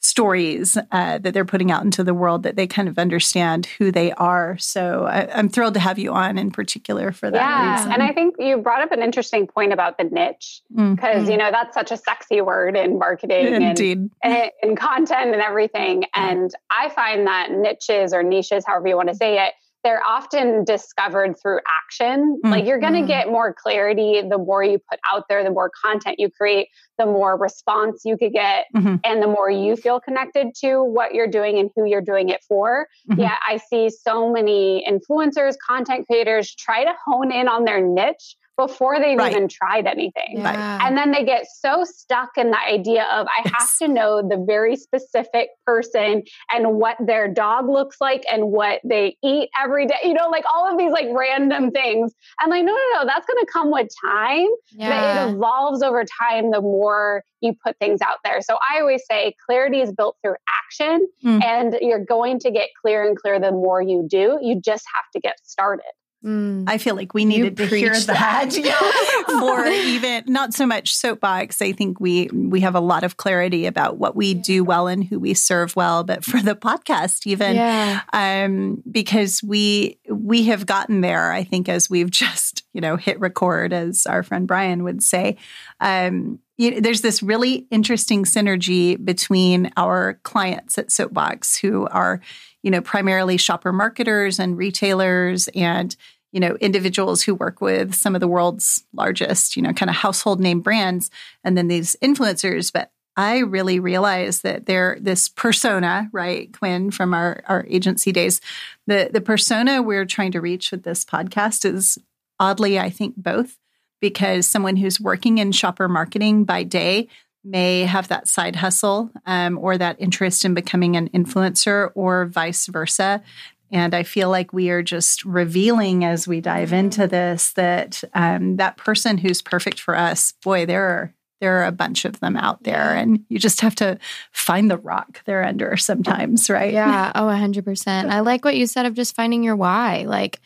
stories 0.06 0.78
uh, 0.92 1.18
that 1.18 1.34
they're 1.34 1.46
putting 1.46 1.72
out 1.72 1.84
into 1.84 2.04
the 2.04 2.14
world 2.14 2.44
that 2.44 2.56
they 2.56 2.68
kind 2.68 2.88
of 2.88 2.98
understand 2.98 3.66
who 3.66 3.92
they 3.92 4.12
are. 4.14 4.58
So 4.58 5.06
I, 5.06 5.22
am 5.38 5.50
thrilled 5.50 5.74
to 5.74 5.80
have 5.80 6.00
you 6.00 6.14
on 6.14 6.38
in 6.38 6.52
particular 6.52 7.12
for 7.12 7.32
that 7.32 7.38
yeah. 7.38 7.76
reason. 7.76 7.92
And 7.92 8.04
I 8.04 8.14
think 8.14 8.36
you 8.40 8.58
brought 8.58 8.82
up 8.82 8.92
an 8.92 9.02
interesting 9.02 9.48
point 9.48 9.74
about 9.74 9.98
the 9.98 10.06
niche 10.06 10.62
because, 10.70 11.24
mm-hmm. 11.24 11.32
you 11.32 11.38
know, 11.38 11.50
that's 11.52 11.74
such 11.74 11.92
a 11.92 11.98
sexy 11.98 12.42
word 12.42 12.78
in 12.78 13.00
marketing 13.00 13.62
Indeed. 13.62 14.10
and, 14.24 14.52
and 14.62 14.78
content 14.78 15.34
and 15.34 15.42
everything. 15.42 16.06
And 16.14 16.52
I 16.70 16.90
find 16.90 17.28
that 17.28 17.52
niches 17.52 18.14
or 18.14 18.24
niches, 18.24 18.64
however 18.66 18.88
you 18.88 18.96
want 18.96 19.10
to 19.10 19.16
say 19.16 19.46
it, 19.46 19.54
they're 19.86 20.04
often 20.04 20.64
discovered 20.64 21.36
through 21.40 21.60
action. 21.84 22.40
Mm-hmm. 22.44 22.52
Like 22.52 22.66
you're 22.66 22.80
going 22.80 22.94
to 22.94 23.02
mm. 23.02 23.08
get 23.08 23.28
more 23.28 23.54
clarity 23.54 24.24
the 24.28 24.40
more 24.40 24.64
you 24.64 24.80
put 24.90 25.00
out 25.10 25.26
there, 25.30 25.44
the 25.44 25.52
more 25.52 25.70
content 25.86 26.16
you 26.18 26.32
create, 26.32 26.70
the 26.98 27.06
more 27.06 27.38
response 27.38 28.02
you 28.04 28.18
could 28.18 28.34
get, 28.34 28.66
mm-hmm. 28.76 28.96
and 29.04 29.22
the 29.22 29.28
more 29.28 29.50
you 29.50 29.76
feel 29.76 30.00
connected 30.00 30.48
to 30.62 30.84
what 30.84 31.14
you're 31.14 31.28
doing 31.28 31.60
and 31.60 31.70
who 31.76 31.86
you're 31.86 32.02
doing 32.02 32.30
it 32.30 32.44
for. 32.48 32.88
Mm-hmm. 33.10 33.22
Yeah, 33.22 33.36
I 33.48 33.58
see 33.70 33.92
so 33.92 34.34
many 34.34 34.84
influencers, 34.90 35.54
content 35.66 36.08
creators 36.08 36.54
try 36.56 36.84
to 36.84 36.94
hone 37.06 37.32
in 37.32 37.48
on 37.48 37.64
their 37.64 37.80
niche 37.80 38.36
before 38.58 39.00
they've 39.00 39.18
right. 39.18 39.32
even 39.32 39.48
tried 39.48 39.86
anything. 39.86 40.38
Yeah. 40.38 40.80
And 40.82 40.98
then 40.98 41.12
they 41.12 41.24
get 41.24 41.46
so 41.60 41.84
stuck 41.84 42.30
in 42.38 42.52
the 42.52 42.60
idea 42.60 43.04
of 43.04 43.28
I 43.28 43.50
have 43.50 43.70
to 43.80 43.88
know 43.88 44.22
the 44.22 44.44
very 44.46 44.76
specific 44.76 45.50
person 45.66 46.24
and 46.54 46.76
what 46.76 46.98
their 47.00 47.28
dog 47.28 47.68
looks 47.68 47.98
like 48.00 48.24
and 48.32 48.52
what 48.52 48.82
they 48.84 49.18
eat 49.24 49.50
every 49.62 49.88
day. 49.88 49.96
You 50.04 50.14
know, 50.14 50.30
like 50.30 50.46
all 50.54 50.72
of 50.72 50.78
these 50.78 50.92
like 50.92 51.08
random 51.12 51.72
things. 51.72 52.14
And 52.42 52.50
like, 52.50 52.64
no, 52.64 52.72
no, 52.72 53.00
no, 53.00 53.06
that's 53.06 53.26
gonna 53.26 53.46
come 53.52 53.72
with 53.72 53.90
time. 54.06 54.48
Yeah. 54.72 55.28
It 55.28 55.34
evolves 55.34 55.84
over 55.84 56.06
time 56.22 56.52
the 56.52 56.62
more 56.62 57.24
you 57.42 57.54
put 57.64 57.78
things 57.80 58.02
out 58.02 58.18
there. 58.24 58.42
So 58.42 58.58
I 58.58 58.80
always 58.80 59.04
say 59.10 59.36
clarity 59.46 59.82
is 59.82 59.92
built 59.92 60.18
through 60.24 60.36
action 60.66 61.08
mm. 61.24 61.44
and 61.44 61.78
you're 61.82 62.04
going 62.04 62.40
to 62.40 62.52
get 62.52 62.70
clear 62.82 63.08
and 63.08 63.18
clear 63.18 63.40
the 63.40 63.52
more 63.52 63.82
you 63.82 64.06
do. 64.10 64.40
You 64.42 64.60
just 64.60 64.86
have 64.94 65.06
to 65.14 65.20
get 65.20 65.36
started. 65.44 65.86
Mm. 66.26 66.64
I 66.68 66.80
feel 66.80 66.96
like 66.96 67.14
we 67.14 67.24
needed 67.24 67.56
to 67.58 67.68
hear 67.68 67.94
that, 67.94 68.08
that. 68.50 69.26
for 69.28 69.66
even 69.68 70.24
not 70.26 70.56
so 70.56 70.66
much 70.66 70.96
soapbox. 70.96 71.62
I 71.62 71.72
think 71.72 72.00
we 72.00 72.30
we 72.34 72.62
have 72.62 72.74
a 72.74 72.80
lot 72.80 73.04
of 73.04 73.18
clarity 73.18 73.68
about 73.68 73.98
what 73.98 74.16
we 74.16 74.34
do 74.34 74.64
well 74.64 74.88
and 74.88 75.04
who 75.04 75.20
we 75.20 75.36
serve 75.36 75.76
well, 75.76 76.04
but 76.04 76.26
for 76.26 76.42
the 76.42 76.56
podcast, 76.56 77.28
even 77.28 77.56
yeah. 77.56 78.02
um, 78.12 78.82
because 78.90 79.44
we 79.44 80.00
we 80.10 80.46
have 80.46 80.66
gotten 80.66 81.02
there. 81.02 81.32
I 81.32 81.44
think 81.44 81.70
as 81.70 81.92
we've 81.92 82.12
just 82.26 82.64
you 82.74 82.82
know 82.82 82.96
hit 82.96 83.20
record, 83.20 83.72
as 83.72 84.08
our 84.08 84.24
friend 84.24 84.48
Brian 84.48 84.84
would 84.84 85.04
say. 85.04 85.38
Um, 85.80 86.40
you 86.58 86.72
know, 86.72 86.80
there's 86.80 87.02
this 87.02 87.22
really 87.22 87.68
interesting 87.70 88.24
synergy 88.24 89.04
between 89.04 89.72
our 89.76 90.20
clients 90.24 90.78
at 90.78 90.92
Soapbox, 90.92 91.58
who 91.58 91.86
are, 91.88 92.22
you 92.64 92.72
know, 92.72 92.80
primarily 92.82 93.36
shopper 93.38 93.74
marketers 93.74 94.40
and 94.40 94.58
retailers 94.58 95.50
and 95.50 95.96
you 96.36 96.42
know, 96.42 96.58
individuals 96.60 97.24
who 97.24 97.34
work 97.34 97.62
with 97.62 97.96
some 97.96 98.14
of 98.14 98.20
the 98.20 98.28
world's 98.28 98.84
largest, 98.94 99.56
you 99.56 99.62
know, 99.62 99.72
kind 99.72 99.90
of 99.90 99.96
household 99.96 100.42
name 100.42 100.60
brands, 100.60 101.10
and 101.46 101.58
then 101.58 101.70
these 101.70 101.96
influencers. 102.04 102.74
But 102.74 102.92
I 103.16 103.38
really 103.38 103.80
realized 103.80 104.44
that 104.44 104.66
they're 104.66 104.98
this 105.00 105.30
persona, 105.30 106.10
right, 106.12 106.52
Quinn, 106.52 106.92
from 106.92 107.14
our, 107.14 107.42
our 107.48 107.66
agency 107.70 108.12
days, 108.12 108.42
the 108.86 109.10
the 109.14 109.22
persona 109.22 109.82
we're 109.82 110.04
trying 110.04 110.34
to 110.34 110.42
reach 110.42 110.72
with 110.72 110.84
this 110.84 111.06
podcast 111.06 111.64
is 111.64 111.98
oddly, 112.38 112.78
I 112.78 112.90
think, 112.90 113.16
both, 113.16 113.58
because 114.02 114.46
someone 114.46 114.76
who's 114.76 115.00
working 115.00 115.38
in 115.38 115.54
shopper 115.54 115.88
marketing 115.88 116.44
by 116.44 116.64
day 116.64 117.08
may 117.46 117.84
have 117.84 118.08
that 118.08 118.28
side 118.28 118.58
hustle 118.58 119.12
um, 119.26 119.58
or 119.58 119.78
that 119.78 120.02
interest 120.02 120.44
in 120.44 120.54
becoming 120.54 120.98
an 120.98 121.08
influencer 121.10 121.92
or 121.96 122.26
vice 122.26 122.66
versa. 122.66 123.24
And 123.72 123.94
I 123.94 124.04
feel 124.04 124.30
like 124.30 124.54
we 124.54 124.70
are 124.70 124.84
just 124.84 125.26
revealing 125.26 126.06
as 126.06 126.28
we 126.28 126.40
dive 126.42 126.72
into 126.72 127.08
this 127.08 127.54
that 127.54 128.04
um, 128.14 128.58
that 128.58 128.78
person 128.78 129.18
who's 129.18 129.42
perfect 129.42 129.80
for 129.80 129.96
us, 129.96 130.34
boy, 130.44 130.66
there 130.66 130.84
are 130.84 131.14
there 131.42 131.62
are 131.62 131.66
a 131.66 131.72
bunch 131.72 132.06
of 132.06 132.20
them 132.20 132.38
out 132.38 132.64
there, 132.64 132.96
and 132.96 133.26
you 133.28 133.40
just 133.40 133.62
have 133.62 133.76
to 133.76 134.00
find 134.32 134.72
the 134.72 134.78
rock 134.78 135.22
they're 135.26 135.44
under 135.44 135.76
sometimes, 135.78 136.50
right? 136.50 136.74
Yeah. 136.74 137.12
oh 137.16 137.24
100% 137.24 138.10
I 138.10 138.22
like 138.22 138.46
what 138.46 138.56
you 138.56 138.68
said 138.68 138.86
of 138.86 138.94
just 138.94 139.16
finding 139.16 139.44
your 139.44 139.56
why. 139.56 140.04
Like 140.08 140.40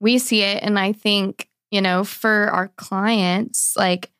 we 0.00 0.18
see 0.18 0.42
it, 0.42 0.62
and 0.62 0.78
I 0.78 0.92
think 0.92 1.48
you 1.70 1.80
know 1.80 2.04
for 2.04 2.50
our 2.50 2.68
clients, 2.76 3.74
like 3.76 4.10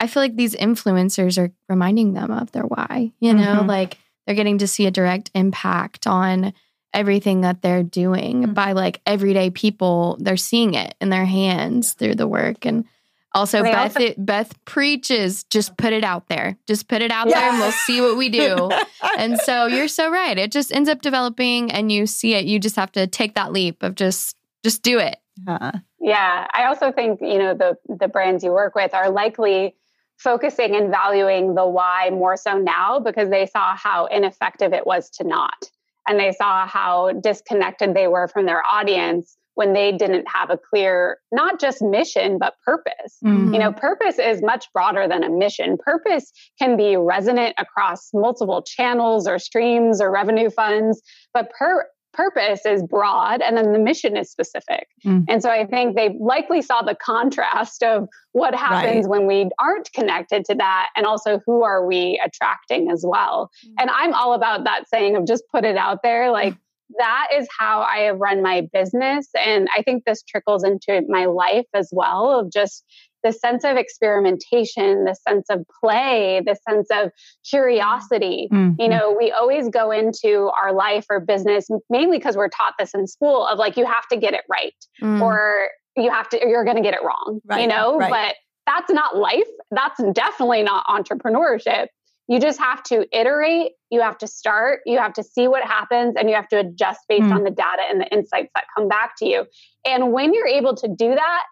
I 0.00 0.06
feel 0.06 0.22
like 0.22 0.36
these 0.36 0.54
influencers 0.56 1.38
are 1.38 1.52
reminding 1.68 2.14
them 2.14 2.30
of 2.30 2.52
their 2.52 2.64
why. 2.64 3.12
You 3.20 3.34
know, 3.34 3.58
mm-hmm. 3.58 3.68
like 3.68 3.98
they're 4.26 4.34
getting 4.34 4.58
to 4.58 4.66
see 4.66 4.86
a 4.86 4.90
direct 4.90 5.30
impact 5.34 6.06
on 6.06 6.52
everything 6.96 7.42
that 7.42 7.62
they're 7.62 7.82
doing 7.82 8.42
mm-hmm. 8.42 8.52
by 8.54 8.72
like 8.72 9.00
everyday 9.06 9.50
people. 9.50 10.16
They're 10.18 10.36
seeing 10.36 10.74
it 10.74 10.94
in 11.00 11.10
their 11.10 11.26
hands 11.26 11.92
through 11.92 12.14
the 12.16 12.26
work. 12.26 12.64
And 12.64 12.86
Also, 13.34 13.62
Beth 13.62 13.96
also- 13.96 14.14
Beth 14.16 14.64
preaches, 14.64 15.44
just 15.44 15.76
put 15.76 15.92
it 15.92 16.02
out 16.02 16.28
there. 16.28 16.56
Just 16.66 16.88
put 16.88 17.02
it 17.02 17.10
out 17.10 17.28
yeah. 17.28 17.38
there 17.38 17.50
and 17.50 17.58
we'll 17.58 17.70
see 17.70 18.00
what 18.00 18.16
we 18.16 18.30
do. 18.30 18.70
and 19.18 19.38
so 19.38 19.66
you're 19.66 19.88
so 19.88 20.10
right. 20.10 20.38
It 20.38 20.50
just 20.50 20.72
ends 20.72 20.88
up 20.88 21.02
developing 21.02 21.70
and 21.70 21.92
you 21.92 22.06
see 22.06 22.34
it. 22.34 22.46
You 22.46 22.58
just 22.58 22.76
have 22.76 22.92
to 22.92 23.06
take 23.06 23.34
that 23.34 23.52
leap 23.52 23.82
of 23.82 23.94
just 23.94 24.34
just 24.64 24.82
do 24.82 24.98
it. 24.98 25.18
Uh-huh. 25.46 25.72
Yeah. 26.00 26.46
I 26.52 26.64
also 26.64 26.92
think, 26.92 27.20
you 27.20 27.38
know, 27.38 27.52
the 27.54 27.76
the 27.88 28.08
brands 28.08 28.42
you 28.42 28.52
work 28.52 28.74
with 28.74 28.94
are 28.94 29.10
likely 29.10 29.74
focusing 30.16 30.74
and 30.74 30.90
valuing 30.90 31.54
the 31.54 31.66
why 31.66 32.08
more 32.10 32.38
so 32.38 32.56
now 32.56 32.98
because 33.00 33.28
they 33.28 33.44
saw 33.44 33.76
how 33.76 34.06
ineffective 34.06 34.72
it 34.72 34.86
was 34.86 35.10
to 35.10 35.24
not. 35.24 35.70
And 36.08 36.18
they 36.18 36.32
saw 36.32 36.66
how 36.66 37.12
disconnected 37.12 37.94
they 37.94 38.08
were 38.08 38.28
from 38.28 38.46
their 38.46 38.62
audience 38.64 39.36
when 39.56 39.72
they 39.72 39.90
didn't 39.90 40.26
have 40.28 40.50
a 40.50 40.58
clear, 40.58 41.16
not 41.32 41.58
just 41.58 41.80
mission, 41.80 42.38
but 42.38 42.54
purpose. 42.64 43.16
Mm-hmm. 43.24 43.54
You 43.54 43.60
know, 43.60 43.72
purpose 43.72 44.18
is 44.18 44.42
much 44.42 44.66
broader 44.74 45.08
than 45.08 45.24
a 45.24 45.30
mission. 45.30 45.78
Purpose 45.78 46.30
can 46.58 46.76
be 46.76 46.96
resonant 46.96 47.54
across 47.58 48.10
multiple 48.12 48.62
channels 48.62 49.26
or 49.26 49.38
streams 49.38 50.00
or 50.00 50.10
revenue 50.12 50.50
funds, 50.50 51.00
but 51.32 51.50
per- 51.58 51.86
purpose 52.16 52.64
is 52.64 52.82
broad 52.82 53.42
and 53.42 53.56
then 53.56 53.72
the 53.72 53.78
mission 53.78 54.16
is 54.16 54.30
specific. 54.30 54.88
Mm. 55.04 55.26
And 55.28 55.42
so 55.42 55.50
I 55.50 55.66
think 55.66 55.96
they 55.96 56.16
likely 56.18 56.62
saw 56.62 56.82
the 56.82 56.94
contrast 56.94 57.82
of 57.82 58.08
what 58.32 58.54
happens 58.54 59.06
right. 59.06 59.10
when 59.10 59.26
we 59.26 59.48
aren't 59.58 59.92
connected 59.92 60.44
to 60.46 60.54
that 60.54 60.88
and 60.96 61.06
also 61.06 61.40
who 61.44 61.62
are 61.62 61.86
we 61.86 62.20
attracting 62.24 62.90
as 62.90 63.04
well. 63.06 63.50
Mm. 63.64 63.72
And 63.80 63.90
I'm 63.90 64.14
all 64.14 64.32
about 64.32 64.64
that 64.64 64.88
saying 64.88 65.16
of 65.16 65.26
just 65.26 65.44
put 65.52 65.64
it 65.64 65.76
out 65.76 66.02
there 66.02 66.30
like 66.30 66.56
that 66.98 67.28
is 67.34 67.48
how 67.56 67.80
I 67.80 68.02
have 68.02 68.18
run 68.20 68.42
my 68.42 68.66
business 68.72 69.28
and 69.34 69.68
I 69.76 69.82
think 69.82 70.04
this 70.04 70.22
trickles 70.22 70.64
into 70.64 71.02
my 71.08 71.26
life 71.26 71.66
as 71.74 71.90
well 71.92 72.38
of 72.38 72.52
just 72.52 72.84
the 73.26 73.32
sense 73.32 73.64
of 73.64 73.76
experimentation, 73.76 75.04
the 75.04 75.14
sense 75.14 75.46
of 75.50 75.64
play, 75.80 76.40
the 76.46 76.56
sense 76.68 76.86
of 76.92 77.10
curiosity. 77.48 78.48
Mm-hmm. 78.52 78.80
You 78.80 78.88
know, 78.88 79.16
we 79.18 79.32
always 79.32 79.68
go 79.68 79.90
into 79.90 80.50
our 80.62 80.72
life 80.72 81.06
or 81.10 81.18
business 81.18 81.66
mainly 81.90 82.18
because 82.18 82.36
we're 82.36 82.48
taught 82.48 82.74
this 82.78 82.94
in 82.94 83.08
school 83.08 83.44
of 83.44 83.58
like, 83.58 83.76
you 83.76 83.84
have 83.84 84.06
to 84.12 84.16
get 84.16 84.32
it 84.32 84.44
right 84.48 84.74
mm. 85.02 85.20
or 85.20 85.68
you 85.96 86.10
have 86.10 86.28
to, 86.28 86.38
you're 86.40 86.64
going 86.64 86.76
to 86.76 86.82
get 86.82 86.94
it 86.94 87.00
wrong, 87.02 87.40
right. 87.46 87.62
you 87.62 87.66
know, 87.66 87.98
right. 87.98 88.10
but 88.10 88.34
that's 88.64 88.92
not 88.92 89.16
life. 89.16 89.48
That's 89.72 90.00
definitely 90.12 90.62
not 90.62 90.86
entrepreneurship. 90.86 91.88
You 92.28 92.40
just 92.40 92.58
have 92.60 92.82
to 92.84 93.06
iterate, 93.16 93.72
you 93.90 94.02
have 94.02 94.18
to 94.18 94.26
start, 94.26 94.80
you 94.86 94.98
have 94.98 95.12
to 95.14 95.22
see 95.22 95.48
what 95.48 95.64
happens, 95.64 96.14
and 96.18 96.28
you 96.28 96.34
have 96.34 96.48
to 96.48 96.58
adjust 96.58 97.00
based 97.08 97.24
mm. 97.24 97.32
on 97.32 97.44
the 97.44 97.50
data 97.50 97.82
and 97.88 98.00
the 98.00 98.06
insights 98.08 98.50
that 98.54 98.64
come 98.76 98.88
back 98.88 99.14
to 99.18 99.26
you. 99.26 99.46
And 99.84 100.12
when 100.12 100.34
you're 100.34 100.48
able 100.48 100.76
to 100.76 100.88
do 100.88 101.14
that, 101.14 101.42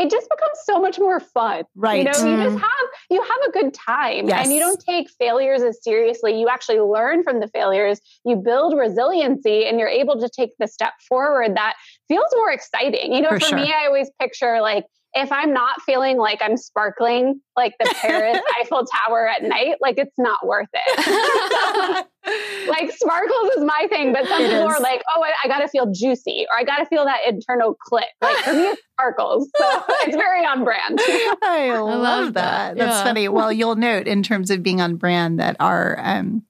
it 0.00 0.10
just 0.10 0.28
becomes 0.30 0.58
so 0.64 0.80
much 0.80 0.98
more 0.98 1.20
fun. 1.20 1.64
Right. 1.74 1.98
You 1.98 2.04
know, 2.04 2.12
mm. 2.12 2.30
you 2.30 2.44
just 2.44 2.56
mm. 2.56 2.60
have 2.60 2.88
you 3.10 3.22
have 3.22 3.40
a 3.48 3.50
good 3.52 3.74
time 3.74 4.28
yes. 4.28 4.44
and 4.44 4.54
you 4.54 4.58
don't 4.58 4.80
take 4.80 5.10
failures 5.10 5.62
as 5.62 5.82
seriously. 5.82 6.40
You 6.40 6.48
actually 6.48 6.80
learn 6.80 7.22
from 7.22 7.40
the 7.40 7.48
failures. 7.48 8.00
You 8.24 8.36
build 8.36 8.78
resiliency 8.78 9.66
and 9.66 9.78
you're 9.78 9.88
able 9.88 10.18
to 10.20 10.28
take 10.28 10.50
the 10.58 10.66
step 10.66 10.94
forward 11.06 11.54
that 11.56 11.74
feels 12.08 12.32
more 12.36 12.50
exciting. 12.50 13.12
You 13.12 13.20
know, 13.20 13.28
for, 13.28 13.40
for 13.40 13.46
sure. 13.46 13.58
me, 13.58 13.72
I 13.72 13.86
always 13.86 14.10
picture 14.18 14.60
like 14.62 14.86
if 15.14 15.32
I'm 15.32 15.52
not 15.52 15.82
feeling 15.82 16.18
like 16.18 16.40
I'm 16.40 16.56
sparkling 16.56 17.40
like 17.56 17.74
the 17.80 17.92
Paris 18.00 18.38
Eiffel 18.60 18.84
Tower 18.86 19.28
at 19.28 19.42
night, 19.42 19.76
like 19.80 19.96
it's 19.98 20.16
not 20.18 20.46
worth 20.46 20.68
it. 20.72 22.06
like 22.68 22.92
sparkles 22.92 23.50
is 23.56 23.64
my 23.64 23.86
thing, 23.90 24.12
but 24.12 24.26
some 24.26 24.42
it 24.42 24.50
people 24.50 24.68
is. 24.68 24.76
are 24.76 24.80
like, 24.80 25.02
oh, 25.16 25.22
I, 25.22 25.32
I 25.44 25.48
got 25.48 25.60
to 25.60 25.68
feel 25.68 25.90
juicy 25.92 26.46
or 26.50 26.58
I 26.58 26.64
got 26.64 26.76
to 26.78 26.86
feel 26.86 27.04
that 27.04 27.20
internal 27.26 27.74
click. 27.74 28.06
Like 28.20 28.36
for 28.36 28.52
me, 28.52 28.60
it's 28.60 28.82
sparkles. 28.92 29.50
So 29.56 29.82
it's 30.02 30.16
very 30.16 30.44
on 30.44 30.62
brand. 30.64 31.00
I 31.02 31.70
love, 31.72 31.88
I 31.88 31.94
love 31.94 32.34
that. 32.34 32.34
that. 32.34 32.76
That's 32.76 32.98
yeah. 32.98 33.04
funny. 33.04 33.28
Well, 33.28 33.52
you'll 33.52 33.76
note 33.76 34.06
in 34.06 34.22
terms 34.22 34.50
of 34.50 34.62
being 34.62 34.80
on 34.80 34.96
brand 34.96 35.40
that 35.40 35.56
our 35.58 35.98
um, 35.98 36.44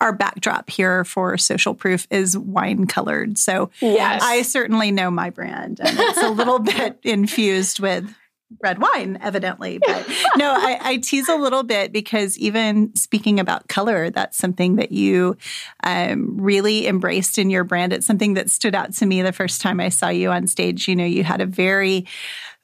our 0.00 0.12
backdrop 0.12 0.70
here 0.70 1.04
for 1.04 1.36
social 1.38 1.74
proof 1.74 2.06
is 2.10 2.36
wine 2.36 2.86
colored. 2.86 3.38
So 3.38 3.70
yes. 3.80 4.22
I 4.22 4.42
certainly 4.42 4.90
know 4.90 5.10
my 5.10 5.30
brand 5.30 5.80
and 5.80 5.98
it's 5.98 6.22
a 6.22 6.30
little 6.30 6.58
bit 6.60 6.98
infused 7.02 7.80
with 7.80 8.14
red 8.62 8.80
wine, 8.80 9.18
evidently. 9.20 9.80
But 9.86 10.08
no, 10.36 10.50
I, 10.52 10.78
I, 10.80 10.96
tease 10.98 11.28
a 11.28 11.36
little 11.36 11.62
bit 11.62 11.92
because 11.92 12.36
even 12.38 12.94
speaking 12.94 13.38
about 13.40 13.68
color, 13.68 14.10
that's 14.10 14.36
something 14.36 14.76
that 14.76 14.92
you 14.92 15.36
um, 15.84 16.36
really 16.40 16.86
embraced 16.86 17.38
in 17.38 17.50
your 17.50 17.64
brand. 17.64 17.92
It's 17.92 18.06
something 18.06 18.34
that 18.34 18.50
stood 18.50 18.74
out 18.74 18.92
to 18.94 19.06
me 19.06 19.22
the 19.22 19.32
first 19.32 19.60
time 19.60 19.80
I 19.80 19.88
saw 19.88 20.08
you 20.08 20.30
on 20.30 20.46
stage. 20.46 20.88
You 20.88 20.96
know, 20.96 21.04
you 21.04 21.24
had 21.24 21.40
a 21.40 21.46
very 21.46 22.06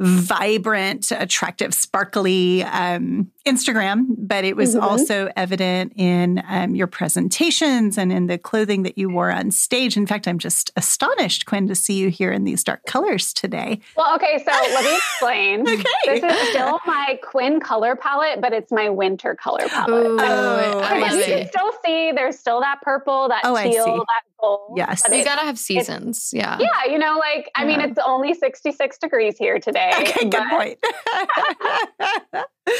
vibrant, 0.03 1.13
attractive, 1.13 1.75
sparkly 1.75 2.63
um, 2.65 3.31
Instagram, 3.47 4.07
but 4.19 4.45
it 4.45 4.57
was 4.57 4.75
mm-hmm. 4.75 4.85
also 4.85 5.31
evident 5.37 5.93
in 5.97 6.43
um, 6.49 6.75
your 6.75 6.87
presentations 6.87 7.99
and 7.99 8.13
in 8.13 8.27
the 8.27 8.39
clothing 8.39 8.83
that 8.83 8.99
you 8.99 9.11
wore 9.11 9.31
on 9.31 9.51
stage. 9.51 9.97
In 9.97 10.07
fact, 10.07 10.29
I'm 10.29 10.39
just 10.39 10.71
astonished, 10.77 11.47
Quinn, 11.47 11.67
to 11.69 11.75
see 11.75 11.95
you 11.95 12.09
here 12.09 12.31
in 12.31 12.45
these 12.45 12.63
dark 12.63 12.85
colors 12.87 13.33
today. 13.33 13.81
Well, 13.97 14.15
okay, 14.17 14.39
so 14.39 14.51
let 14.51 14.85
me 14.85 14.97
explain. 14.97 15.61
okay. 15.69 16.21
This 16.21 16.23
is 16.23 16.49
still 16.51 16.79
my 16.87 17.19
Quinn 17.23 17.61
color 17.61 17.97
palette, 17.97 18.41
but 18.41 18.53
it's 18.53 18.71
my 18.71 18.91
winter 18.91 19.35
color 19.35 19.69
palette. 19.69 20.07
Ooh, 20.07 20.19
oh, 20.21 20.81
I 20.81 21.13
you 21.13 21.25
can 21.25 21.49
still 21.49 21.73
see 21.85 22.13
there's 22.13 22.39
still 22.39 22.61
that 22.61 22.81
purple, 22.83 23.29
that 23.29 23.43
oh, 23.45 23.57
teal, 23.63 23.97
that 23.97 24.23
gold. 24.41 24.75
Yes. 24.77 25.03
You 25.11 25.25
gotta 25.25 25.43
have 25.43 25.59
seasons. 25.59 26.31
Yeah. 26.33 26.59
Yeah. 26.59 26.91
You 26.91 26.99
know, 26.99 27.19
like, 27.19 27.51
yeah. 27.57 27.63
I 27.63 27.65
mean, 27.65 27.81
it's 27.81 27.99
only 28.05 28.35
66 28.35 28.99
degrees 28.99 29.39
here 29.39 29.59
today. 29.59 29.92
Okay, 30.01 30.29
good 30.29 30.49
point. 30.51 30.79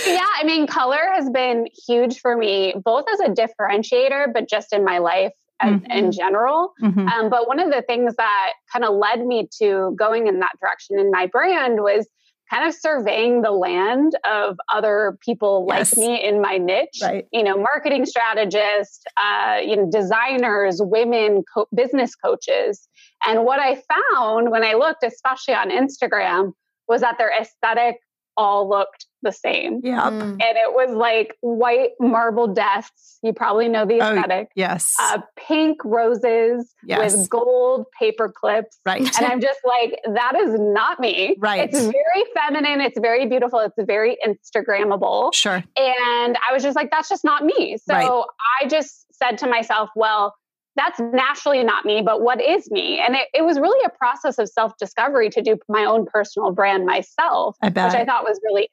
yeah, 0.07 0.27
I 0.39 0.43
mean, 0.45 0.67
color 0.67 1.01
has 1.13 1.29
been 1.31 1.67
huge 1.87 2.21
for 2.21 2.37
me, 2.37 2.75
both 2.85 3.05
as 3.13 3.21
a 3.21 3.29
differentiator, 3.29 4.33
but 4.33 4.49
just 4.49 4.73
in 4.73 4.85
my 4.85 4.99
life 4.99 5.33
as, 5.61 5.75
mm-hmm. 5.75 5.91
in 5.91 6.13
general. 6.13 6.73
Mm-hmm. 6.83 7.09
Um, 7.09 7.31
but 7.31 7.49
one 7.49 7.59
of 7.59 7.71
the 7.71 7.83
things 7.83 8.15
that 8.17 8.53
kind 8.73 8.85
of 8.85 8.95
led 8.95 9.25
me 9.25 9.49
to 9.61 9.95
going 9.99 10.27
in 10.27 10.41
that 10.41 10.53
direction 10.61 10.99
in 10.99 11.11
my 11.11 11.27
brand 11.27 11.81
was 11.81 12.07
kind 12.53 12.69
of 12.69 12.75
surveying 12.75 13.43
the 13.43 13.51
land 13.51 14.13
of 14.31 14.59
other 14.73 15.17
people 15.25 15.67
yes. 15.69 15.97
like 15.97 16.07
me 16.07 16.23
in 16.23 16.41
my 16.43 16.59
niche 16.59 17.01
right. 17.03 17.25
you 17.33 17.43
know 17.43 17.57
marketing 17.57 18.05
strategists 18.05 19.03
uh, 19.17 19.59
you 19.65 19.77
know 19.77 19.89
designers 19.91 20.81
women 20.83 21.43
co- 21.55 21.67
business 21.75 22.15
coaches 22.15 22.89
and 23.27 23.45
what 23.45 23.59
i 23.59 23.75
found 23.75 24.51
when 24.51 24.65
i 24.65 24.75
looked 24.75 25.03
especially 25.03 25.55
on 25.55 25.71
instagram 25.71 26.53
was 26.93 27.01
that 27.01 27.17
their 27.17 27.33
aesthetic 27.41 27.97
all 28.37 28.69
looked 28.69 29.07
the 29.23 29.33
same. 29.33 29.81
Yeah. 29.83 30.11
Mm. 30.11 30.33
And 30.33 30.41
it 30.41 30.73
was 30.73 30.95
like 30.95 31.37
white 31.41 31.91
marble 32.01 32.49
desks. 32.49 33.19
You 33.23 33.33
probably 33.33 33.69
know 33.69 33.87
the 33.87 34.01
oh, 34.01 34.15
aesthetic. 34.15 34.49
Oh, 34.51 34.53
yes. 34.57 34.95
Uh, 35.01 35.21
pink 35.37 35.79
roses 35.85 36.75
yes. 36.85 37.15
with 37.15 37.31
gold 37.31 37.87
paper 37.99 38.33
clips. 38.35 38.79
Right. 38.85 39.01
And 39.01 39.27
I'm 39.27 39.41
just 39.41 39.61
like, 39.65 39.99
that 40.15 40.35
is 40.37 40.59
not 40.59 41.01
me. 41.01 41.37
Right. 41.39 41.69
It's 41.69 41.79
very 41.79 42.25
feminine. 42.35 42.81
It's 42.81 42.99
very 43.01 43.27
beautiful. 43.27 43.61
It's 43.61 43.75
very 43.79 44.17
Instagrammable. 44.27 45.33
Sure. 45.35 45.63
And 45.77 46.39
I 46.49 46.53
was 46.53 46.63
just 46.63 46.77
like, 46.77 46.91
that's 46.91 47.09
just 47.09 47.25
not 47.25 47.45
me. 47.45 47.79
So 47.79 47.95
right. 47.95 48.25
I 48.63 48.67
just 48.67 49.07
said 49.15 49.39
to 49.39 49.47
myself, 49.47 49.91
well, 49.95 50.35
that's 50.77 51.01
naturally 51.01 51.63
not 51.65 51.85
me, 51.85 52.03
but 52.03 52.23
what 52.23 52.41
is 52.41 52.71
me? 52.71 53.01
And 53.05 53.15
it, 53.15 53.29
it 53.35 53.45
was 53.45 53.59
really 53.59 53.85
a 53.85 53.91
process 53.91 54.39
of 54.39 54.49
self 54.49 54.77
discovery 54.79 55.29
to 55.31 55.43
do 55.43 55.59
my 55.69 55.85
own 55.85 56.07
personal 56.07 56.51
brand 56.51 56.87
myself, 56.87 57.57
I 57.61 57.67
which 57.67 57.77
I 57.77 58.05
thought 58.05 58.25
was 58.25 58.41
really 58.45 58.71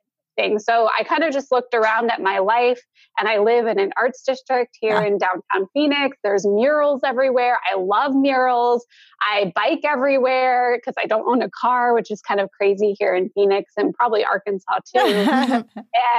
so 0.59 0.89
I 0.97 1.03
kind 1.03 1.23
of 1.23 1.33
just 1.33 1.51
looked 1.51 1.73
around 1.73 2.11
at 2.11 2.21
my 2.21 2.39
life 2.39 2.81
and 3.17 3.27
I 3.27 3.39
live 3.39 3.67
in 3.67 3.79
an 3.79 3.91
arts 3.97 4.23
district 4.25 4.77
here 4.79 4.93
yeah. 4.93 5.05
in 5.05 5.17
downtown 5.17 5.67
Phoenix. 5.73 6.17
There's 6.23 6.45
murals 6.45 7.01
everywhere. 7.05 7.59
I 7.69 7.75
love 7.75 8.15
murals. 8.15 8.85
I 9.21 9.51
bike 9.55 9.81
everywhere 9.83 10.77
because 10.77 10.95
I 10.97 11.05
don't 11.05 11.27
own 11.27 11.41
a 11.41 11.49
car, 11.49 11.93
which 11.93 12.09
is 12.11 12.21
kind 12.21 12.39
of 12.39 12.49
crazy 12.51 12.95
here 12.97 13.13
in 13.13 13.29
Phoenix 13.35 13.73
and 13.75 13.93
probably 13.93 14.23
Arkansas 14.23 14.79
too. 14.95 14.99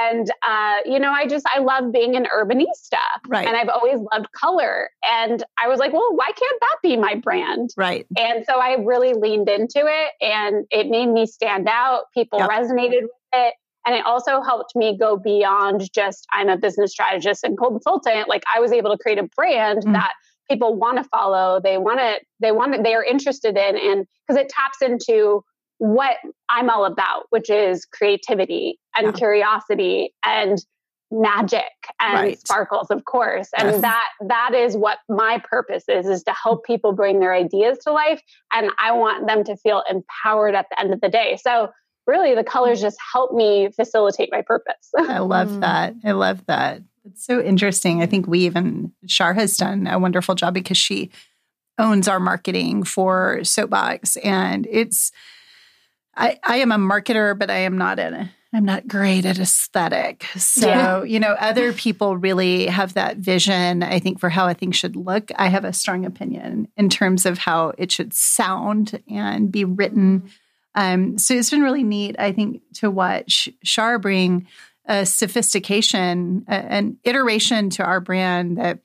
and, 0.01 0.31
uh, 0.43 0.77
you 0.85 0.99
know, 0.99 1.11
I 1.11 1.25
just, 1.27 1.45
I 1.53 1.59
love 1.59 1.91
being 1.91 2.15
an 2.15 2.27
urbanista. 2.35 2.99
Right. 3.27 3.47
And 3.47 3.57
I've 3.57 3.69
always 3.69 3.99
loved 4.13 4.31
color. 4.33 4.89
And 5.03 5.43
I 5.61 5.67
was 5.67 5.79
like, 5.79 5.93
well, 5.93 6.15
why 6.15 6.27
can't 6.27 6.59
that 6.61 6.75
be 6.83 6.97
my 6.97 7.15
brand? 7.15 7.71
Right. 7.75 8.05
And 8.17 8.45
so 8.47 8.59
I 8.59 8.75
really 8.75 9.13
leaned 9.13 9.49
into 9.49 9.85
it 9.87 10.11
and 10.21 10.65
it 10.69 10.87
made 10.87 11.07
me 11.07 11.25
stand 11.25 11.67
out. 11.67 12.03
People 12.13 12.39
yep. 12.39 12.49
resonated 12.49 13.01
with 13.01 13.11
it. 13.33 13.55
And 13.85 13.95
it 13.95 14.05
also 14.05 14.41
helped 14.41 14.75
me 14.75 14.97
go 14.97 15.17
beyond 15.17 15.91
just 15.93 16.25
I'm 16.31 16.49
a 16.49 16.57
business 16.57 16.91
strategist 16.91 17.43
and 17.43 17.57
consultant. 17.57 18.29
Like 18.29 18.43
I 18.53 18.59
was 18.59 18.71
able 18.71 18.91
to 18.91 18.97
create 18.97 19.17
a 19.17 19.27
brand 19.35 19.83
mm. 19.83 19.93
that 19.93 20.11
people 20.49 20.75
want 20.75 20.97
to 20.97 21.03
follow. 21.05 21.59
They 21.61 21.77
want 21.77 21.99
to, 21.99 22.19
they 22.39 22.51
want 22.51 22.75
to, 22.75 22.81
they 22.81 22.93
are 22.93 23.03
interested 23.03 23.57
in. 23.57 23.77
And 23.77 24.05
because 24.27 24.39
it 24.39 24.49
taps 24.49 24.81
into 24.81 25.43
what 25.77 26.17
I'm 26.49 26.69
all 26.69 26.85
about, 26.85 27.23
which 27.31 27.49
is 27.49 27.85
creativity 27.85 28.79
and 28.95 29.07
yeah. 29.07 29.11
curiosity 29.13 30.13
and 30.23 30.63
magic 31.11 31.63
and 31.99 32.13
right. 32.13 32.39
sparkles 32.39 32.87
of 32.89 33.03
course 33.03 33.49
and 33.57 33.67
yes. 33.67 33.81
that 33.81 34.07
that 34.29 34.53
is 34.53 34.77
what 34.77 34.99
my 35.09 35.41
purpose 35.43 35.83
is 35.89 36.07
is 36.07 36.23
to 36.23 36.33
help 36.41 36.63
people 36.63 36.93
bring 36.93 37.19
their 37.19 37.33
ideas 37.33 37.77
to 37.79 37.91
life 37.91 38.21
and 38.53 38.71
i 38.79 38.93
want 38.93 39.27
them 39.27 39.43
to 39.43 39.57
feel 39.57 39.83
empowered 39.89 40.55
at 40.55 40.67
the 40.71 40.79
end 40.79 40.93
of 40.93 41.01
the 41.01 41.09
day 41.09 41.37
so 41.41 41.67
really 42.07 42.35
the 42.35 42.43
colors 42.43 42.81
just 42.81 42.97
help 43.13 43.33
me 43.33 43.69
facilitate 43.71 44.29
my 44.31 44.41
purpose. 44.41 44.91
I 44.97 45.19
love 45.19 45.49
mm. 45.49 45.61
that. 45.61 45.95
I 46.03 46.11
love 46.11 46.45
that. 46.47 46.81
It's 47.05 47.25
so 47.25 47.41
interesting. 47.41 48.01
I 48.01 48.05
think 48.05 48.27
we 48.27 48.39
even, 48.45 48.91
Shar 49.07 49.33
has 49.33 49.57
done 49.57 49.87
a 49.87 49.97
wonderful 49.97 50.35
job 50.35 50.53
because 50.53 50.77
she 50.77 51.09
owns 51.77 52.07
our 52.07 52.19
marketing 52.19 52.83
for 52.83 53.43
Soapbox. 53.43 54.17
And 54.17 54.67
it's, 54.69 55.11
I, 56.15 56.39
I 56.43 56.57
am 56.57 56.71
a 56.71 56.77
marketer, 56.77 57.37
but 57.37 57.49
I 57.49 57.59
am 57.59 57.77
not 57.77 57.97
in 57.97 58.29
I'm 58.53 58.65
not 58.65 58.87
great 58.87 59.25
at 59.25 59.39
aesthetic. 59.39 60.25
So, 60.35 60.67
yeah. 60.67 61.03
you 61.05 61.19
know, 61.19 61.35
other 61.39 61.71
people 61.71 62.17
really 62.17 62.67
have 62.67 62.93
that 62.95 63.17
vision, 63.17 63.81
I 63.81 63.99
think, 63.99 64.19
for 64.19 64.29
how 64.29 64.47
a 64.47 64.53
thing 64.53 64.71
should 64.71 64.95
look. 64.95 65.31
I 65.37 65.47
have 65.47 65.63
a 65.63 65.71
strong 65.71 66.05
opinion 66.05 66.67
in 66.75 66.89
terms 66.89 67.25
of 67.25 67.37
how 67.37 67.73
it 67.77 67.91
should 67.91 68.13
sound 68.13 69.01
and 69.09 69.51
be 69.51 69.63
written. 69.63 70.29
Um, 70.75 71.17
so 71.17 71.33
it's 71.33 71.49
been 71.49 71.61
really 71.61 71.83
neat, 71.83 72.15
I 72.17 72.31
think, 72.31 72.61
to 72.75 72.89
watch 72.89 73.49
Shar 73.63 73.99
bring 73.99 74.47
a 74.85 75.05
sophistication, 75.05 76.45
a, 76.47 76.53
an 76.53 76.97
iteration 77.03 77.69
to 77.71 77.83
our 77.83 77.99
brand 77.99 78.57
that 78.57 78.79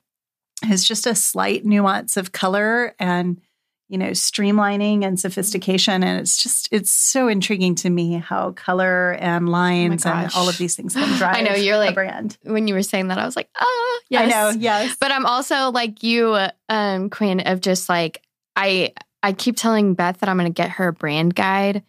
has 0.62 0.84
just 0.84 1.06
a 1.06 1.14
slight 1.14 1.64
nuance 1.64 2.16
of 2.16 2.32
color 2.32 2.94
and 2.98 3.40
you 3.88 3.98
know 3.98 4.10
streamlining 4.10 5.04
and 5.04 5.18
sophistication. 5.18 6.02
And 6.02 6.20
it's 6.20 6.42
just 6.42 6.68
it's 6.72 6.90
so 6.90 7.28
intriguing 7.28 7.76
to 7.76 7.90
me 7.90 8.14
how 8.14 8.52
color 8.52 9.12
and 9.12 9.48
lines 9.48 10.04
oh 10.04 10.10
and 10.10 10.30
all 10.34 10.48
of 10.48 10.58
these 10.58 10.74
things 10.74 10.94
can 10.94 11.16
drive 11.18 11.36
I 11.36 11.42
know 11.42 11.54
you're 11.54 11.76
like 11.76 11.94
brand. 11.94 12.36
when 12.42 12.66
you 12.66 12.74
were 12.74 12.82
saying 12.82 13.08
that 13.08 13.18
I 13.18 13.24
was 13.24 13.36
like 13.36 13.48
oh 13.58 14.00
yes 14.10 14.24
I 14.24 14.28
know 14.28 14.58
yes. 14.58 14.96
but 14.98 15.12
I'm 15.12 15.24
also 15.24 15.70
like 15.70 16.02
you 16.02 16.36
um 16.68 17.10
Quinn 17.10 17.40
of 17.40 17.60
just 17.60 17.88
like 17.88 18.22
I 18.56 18.92
I 19.22 19.32
keep 19.32 19.56
telling 19.56 19.94
Beth 19.94 20.18
that 20.18 20.28
I'm 20.28 20.36
going 20.36 20.52
to 20.52 20.56
get 20.56 20.70
her 20.72 20.88
a 20.88 20.92
brand 20.92 21.34
guide 21.34 21.82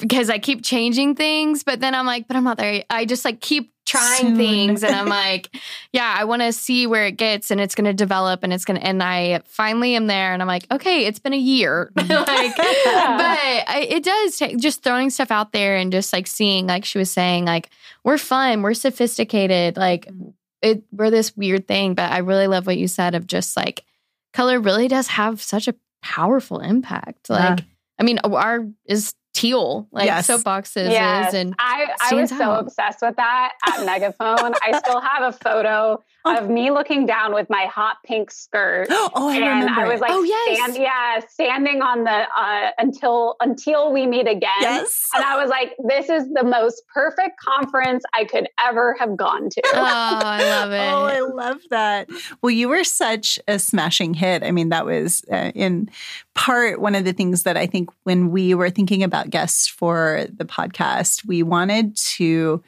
because 0.00 0.28
I 0.28 0.38
keep 0.38 0.62
changing 0.64 1.14
things, 1.14 1.62
but 1.62 1.80
then 1.80 1.94
I'm 1.94 2.06
like, 2.06 2.26
but 2.26 2.36
I'm 2.36 2.44
not 2.44 2.56
there. 2.56 2.84
I 2.90 3.04
just 3.04 3.24
like 3.24 3.40
keep 3.40 3.72
trying 3.86 4.26
Soon. 4.26 4.36
things 4.36 4.82
and 4.82 4.94
I'm 4.94 5.06
like, 5.08 5.48
yeah, 5.92 6.14
I 6.16 6.24
want 6.24 6.42
to 6.42 6.52
see 6.52 6.86
where 6.86 7.06
it 7.06 7.12
gets 7.12 7.50
and 7.50 7.60
it's 7.60 7.74
going 7.74 7.86
to 7.86 7.94
develop 7.94 8.42
and 8.42 8.52
it's 8.52 8.64
going 8.64 8.78
to, 8.80 8.86
and 8.86 9.02
I 9.02 9.40
finally 9.46 9.94
am 9.94 10.06
there 10.06 10.32
and 10.32 10.42
I'm 10.42 10.48
like, 10.48 10.66
okay, 10.70 11.06
it's 11.06 11.18
been 11.18 11.32
a 11.32 11.38
year. 11.38 11.90
like, 11.96 12.08
but 12.08 12.66
I, 12.66 13.86
it 13.88 14.02
does 14.02 14.36
take 14.36 14.58
just 14.58 14.82
throwing 14.82 15.10
stuff 15.10 15.30
out 15.30 15.52
there 15.52 15.76
and 15.76 15.92
just 15.92 16.12
like 16.12 16.26
seeing, 16.26 16.66
like 16.66 16.84
she 16.84 16.98
was 16.98 17.10
saying, 17.10 17.46
like, 17.46 17.70
we're 18.04 18.18
fun, 18.18 18.62
we're 18.62 18.74
sophisticated, 18.74 19.76
like, 19.76 20.06
mm-hmm. 20.06 20.30
it, 20.60 20.82
we're 20.92 21.10
this 21.10 21.36
weird 21.36 21.68
thing. 21.68 21.94
But 21.94 22.10
I 22.12 22.18
really 22.18 22.46
love 22.46 22.66
what 22.66 22.78
you 22.78 22.88
said 22.88 23.14
of 23.14 23.26
just 23.26 23.56
like, 23.56 23.84
color 24.32 24.60
really 24.60 24.88
does 24.88 25.06
have 25.08 25.40
such 25.40 25.68
a 25.68 25.74
powerful 26.02 26.60
impact. 26.60 27.30
Like, 27.30 27.60
yeah. 27.60 27.64
I 27.98 28.02
mean, 28.02 28.18
our 28.20 28.68
is 28.84 29.14
teal 29.34 29.86
like 29.92 30.06
yes. 30.06 30.26
soapboxes 30.26 30.90
yes. 30.90 31.32
and 31.32 31.54
I, 31.60 31.94
I 32.10 32.14
was 32.14 32.32
out. 32.32 32.38
so 32.38 32.52
obsessed 32.54 32.98
with 33.02 33.14
that 33.16 33.52
at 33.68 33.86
megaphone 33.86 34.52
i 34.62 34.76
still 34.80 35.00
have 35.00 35.22
a 35.22 35.32
photo. 35.32 36.02
of 36.36 36.50
me 36.50 36.70
looking 36.70 37.06
down 37.06 37.34
with 37.34 37.48
my 37.50 37.66
hot 37.66 37.96
pink 38.04 38.30
skirt. 38.30 38.88
Oh 39.10 39.28
i 39.28 39.36
and 39.36 39.44
remember 39.44 39.80
i 39.80 39.88
was 39.88 40.00
like 40.00 40.10
oh 40.12 40.22
yes. 40.22 40.58
stand, 40.58 40.82
yeah 40.82 41.20
standing 41.28 41.82
on 41.82 42.04
the 42.04 42.10
uh, 42.10 42.70
until 42.78 43.36
until 43.40 43.92
we 43.92 44.06
meet 44.06 44.28
again. 44.28 44.50
Yes. 44.60 45.08
And 45.14 45.24
i 45.24 45.40
was 45.40 45.48
like 45.48 45.74
this 45.86 46.08
is 46.10 46.28
the 46.34 46.44
most 46.44 46.82
perfect 46.92 47.38
conference 47.40 48.04
i 48.14 48.24
could 48.24 48.48
ever 48.62 48.94
have 48.98 49.16
gone 49.16 49.48
to. 49.50 49.62
Oh 49.74 49.80
i 49.82 50.42
love 50.42 50.72
it. 50.72 50.78
Oh 50.78 51.04
i 51.04 51.20
love 51.20 51.60
that. 51.70 52.08
Well 52.42 52.50
you 52.50 52.68
were 52.68 52.84
such 52.84 53.38
a 53.48 53.58
smashing 53.58 54.14
hit. 54.14 54.42
I 54.42 54.50
mean 54.50 54.68
that 54.70 54.84
was 54.84 55.24
uh, 55.32 55.52
in 55.54 55.88
part 56.34 56.80
one 56.80 56.94
of 56.94 57.04
the 57.04 57.12
things 57.12 57.44
that 57.44 57.56
i 57.56 57.66
think 57.66 57.90
when 58.04 58.30
we 58.30 58.54
were 58.54 58.70
thinking 58.70 59.02
about 59.02 59.30
guests 59.30 59.68
for 59.68 60.26
the 60.32 60.44
podcast, 60.44 61.26
we 61.26 61.42
wanted 61.42 61.96
to 61.96 62.62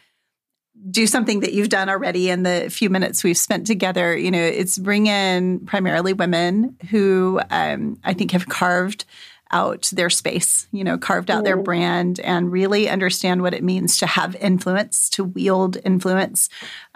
do 0.88 1.06
something 1.06 1.40
that 1.40 1.52
you've 1.52 1.68
done 1.68 1.88
already 1.88 2.30
in 2.30 2.42
the 2.42 2.68
few 2.70 2.90
minutes 2.90 3.24
we've 3.24 3.36
spent 3.36 3.66
together. 3.66 4.16
You 4.16 4.30
know, 4.30 4.42
it's 4.42 4.78
bring 4.78 5.06
in 5.06 5.60
primarily 5.60 6.12
women 6.12 6.76
who 6.90 7.40
um, 7.50 7.98
I 8.04 8.14
think 8.14 8.30
have 8.32 8.48
carved 8.48 9.04
out 9.52 9.90
their 9.92 10.10
space, 10.10 10.68
you 10.70 10.84
know, 10.84 10.96
carved 10.96 11.30
out 11.30 11.44
their 11.44 11.56
brand 11.56 12.20
and 12.20 12.52
really 12.52 12.88
understand 12.88 13.42
what 13.42 13.52
it 13.52 13.64
means 13.64 13.98
to 13.98 14.06
have 14.06 14.36
influence, 14.36 15.10
to 15.10 15.24
wield 15.24 15.76
influence. 15.84 16.48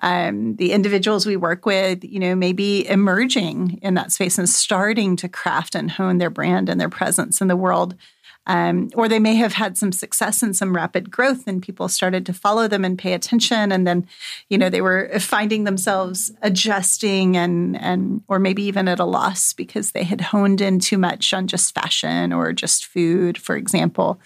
Um, 0.02 0.54
the 0.56 0.72
individuals 0.72 1.26
we 1.26 1.36
work 1.36 1.66
with, 1.66 2.04
you 2.04 2.20
know, 2.20 2.36
maybe 2.36 2.88
emerging 2.88 3.80
in 3.82 3.94
that 3.94 4.12
space 4.12 4.38
and 4.38 4.48
starting 4.48 5.16
to 5.16 5.28
craft 5.28 5.74
and 5.74 5.90
hone 5.90 6.18
their 6.18 6.30
brand 6.30 6.68
and 6.68 6.80
their 6.80 6.88
presence 6.88 7.40
in 7.40 7.48
the 7.48 7.56
world 7.56 7.96
um, 8.46 8.90
or 8.94 9.08
they 9.08 9.18
may 9.18 9.34
have 9.36 9.54
had 9.54 9.78
some 9.78 9.92
success 9.92 10.42
and 10.42 10.54
some 10.54 10.74
rapid 10.74 11.10
growth, 11.10 11.46
and 11.46 11.62
people 11.62 11.88
started 11.88 12.26
to 12.26 12.32
follow 12.32 12.68
them 12.68 12.84
and 12.84 12.98
pay 12.98 13.14
attention. 13.14 13.72
And 13.72 13.86
then, 13.86 14.06
you 14.50 14.58
know, 14.58 14.68
they 14.68 14.82
were 14.82 15.18
finding 15.18 15.64
themselves 15.64 16.32
adjusting 16.42 17.36
and 17.36 17.80
and 17.80 18.22
or 18.28 18.38
maybe 18.38 18.62
even 18.64 18.88
at 18.88 19.00
a 19.00 19.04
loss 19.04 19.52
because 19.52 19.92
they 19.92 20.04
had 20.04 20.20
honed 20.20 20.60
in 20.60 20.78
too 20.78 20.98
much 20.98 21.32
on 21.32 21.46
just 21.46 21.74
fashion 21.74 22.32
or 22.32 22.52
just 22.52 22.84
food, 22.86 23.38
for 23.38 23.56
example. 23.56 24.20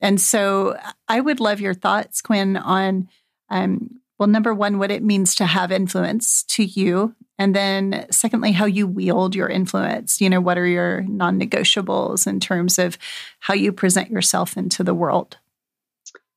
And 0.00 0.20
so, 0.20 0.78
I 1.08 1.20
would 1.20 1.40
love 1.40 1.60
your 1.60 1.74
thoughts, 1.74 2.22
Quinn, 2.22 2.56
on 2.56 3.08
um, 3.50 3.97
well, 4.18 4.28
number 4.28 4.52
one, 4.52 4.78
what 4.78 4.90
it 4.90 5.02
means 5.02 5.34
to 5.36 5.46
have 5.46 5.70
influence 5.70 6.42
to 6.44 6.64
you 6.64 7.14
and 7.38 7.54
then, 7.54 8.06
secondly, 8.10 8.50
how 8.50 8.64
you 8.64 8.88
wield 8.88 9.36
your 9.36 9.48
influence. 9.48 10.20
You 10.20 10.28
know, 10.28 10.40
what 10.40 10.58
are 10.58 10.66
your 10.66 11.02
non 11.02 11.40
negotiables 11.40 12.26
in 12.26 12.40
terms 12.40 12.78
of 12.80 12.98
how 13.38 13.54
you 13.54 13.72
present 13.72 14.10
yourself 14.10 14.56
into 14.56 14.82
the 14.82 14.94
world? 14.94 15.38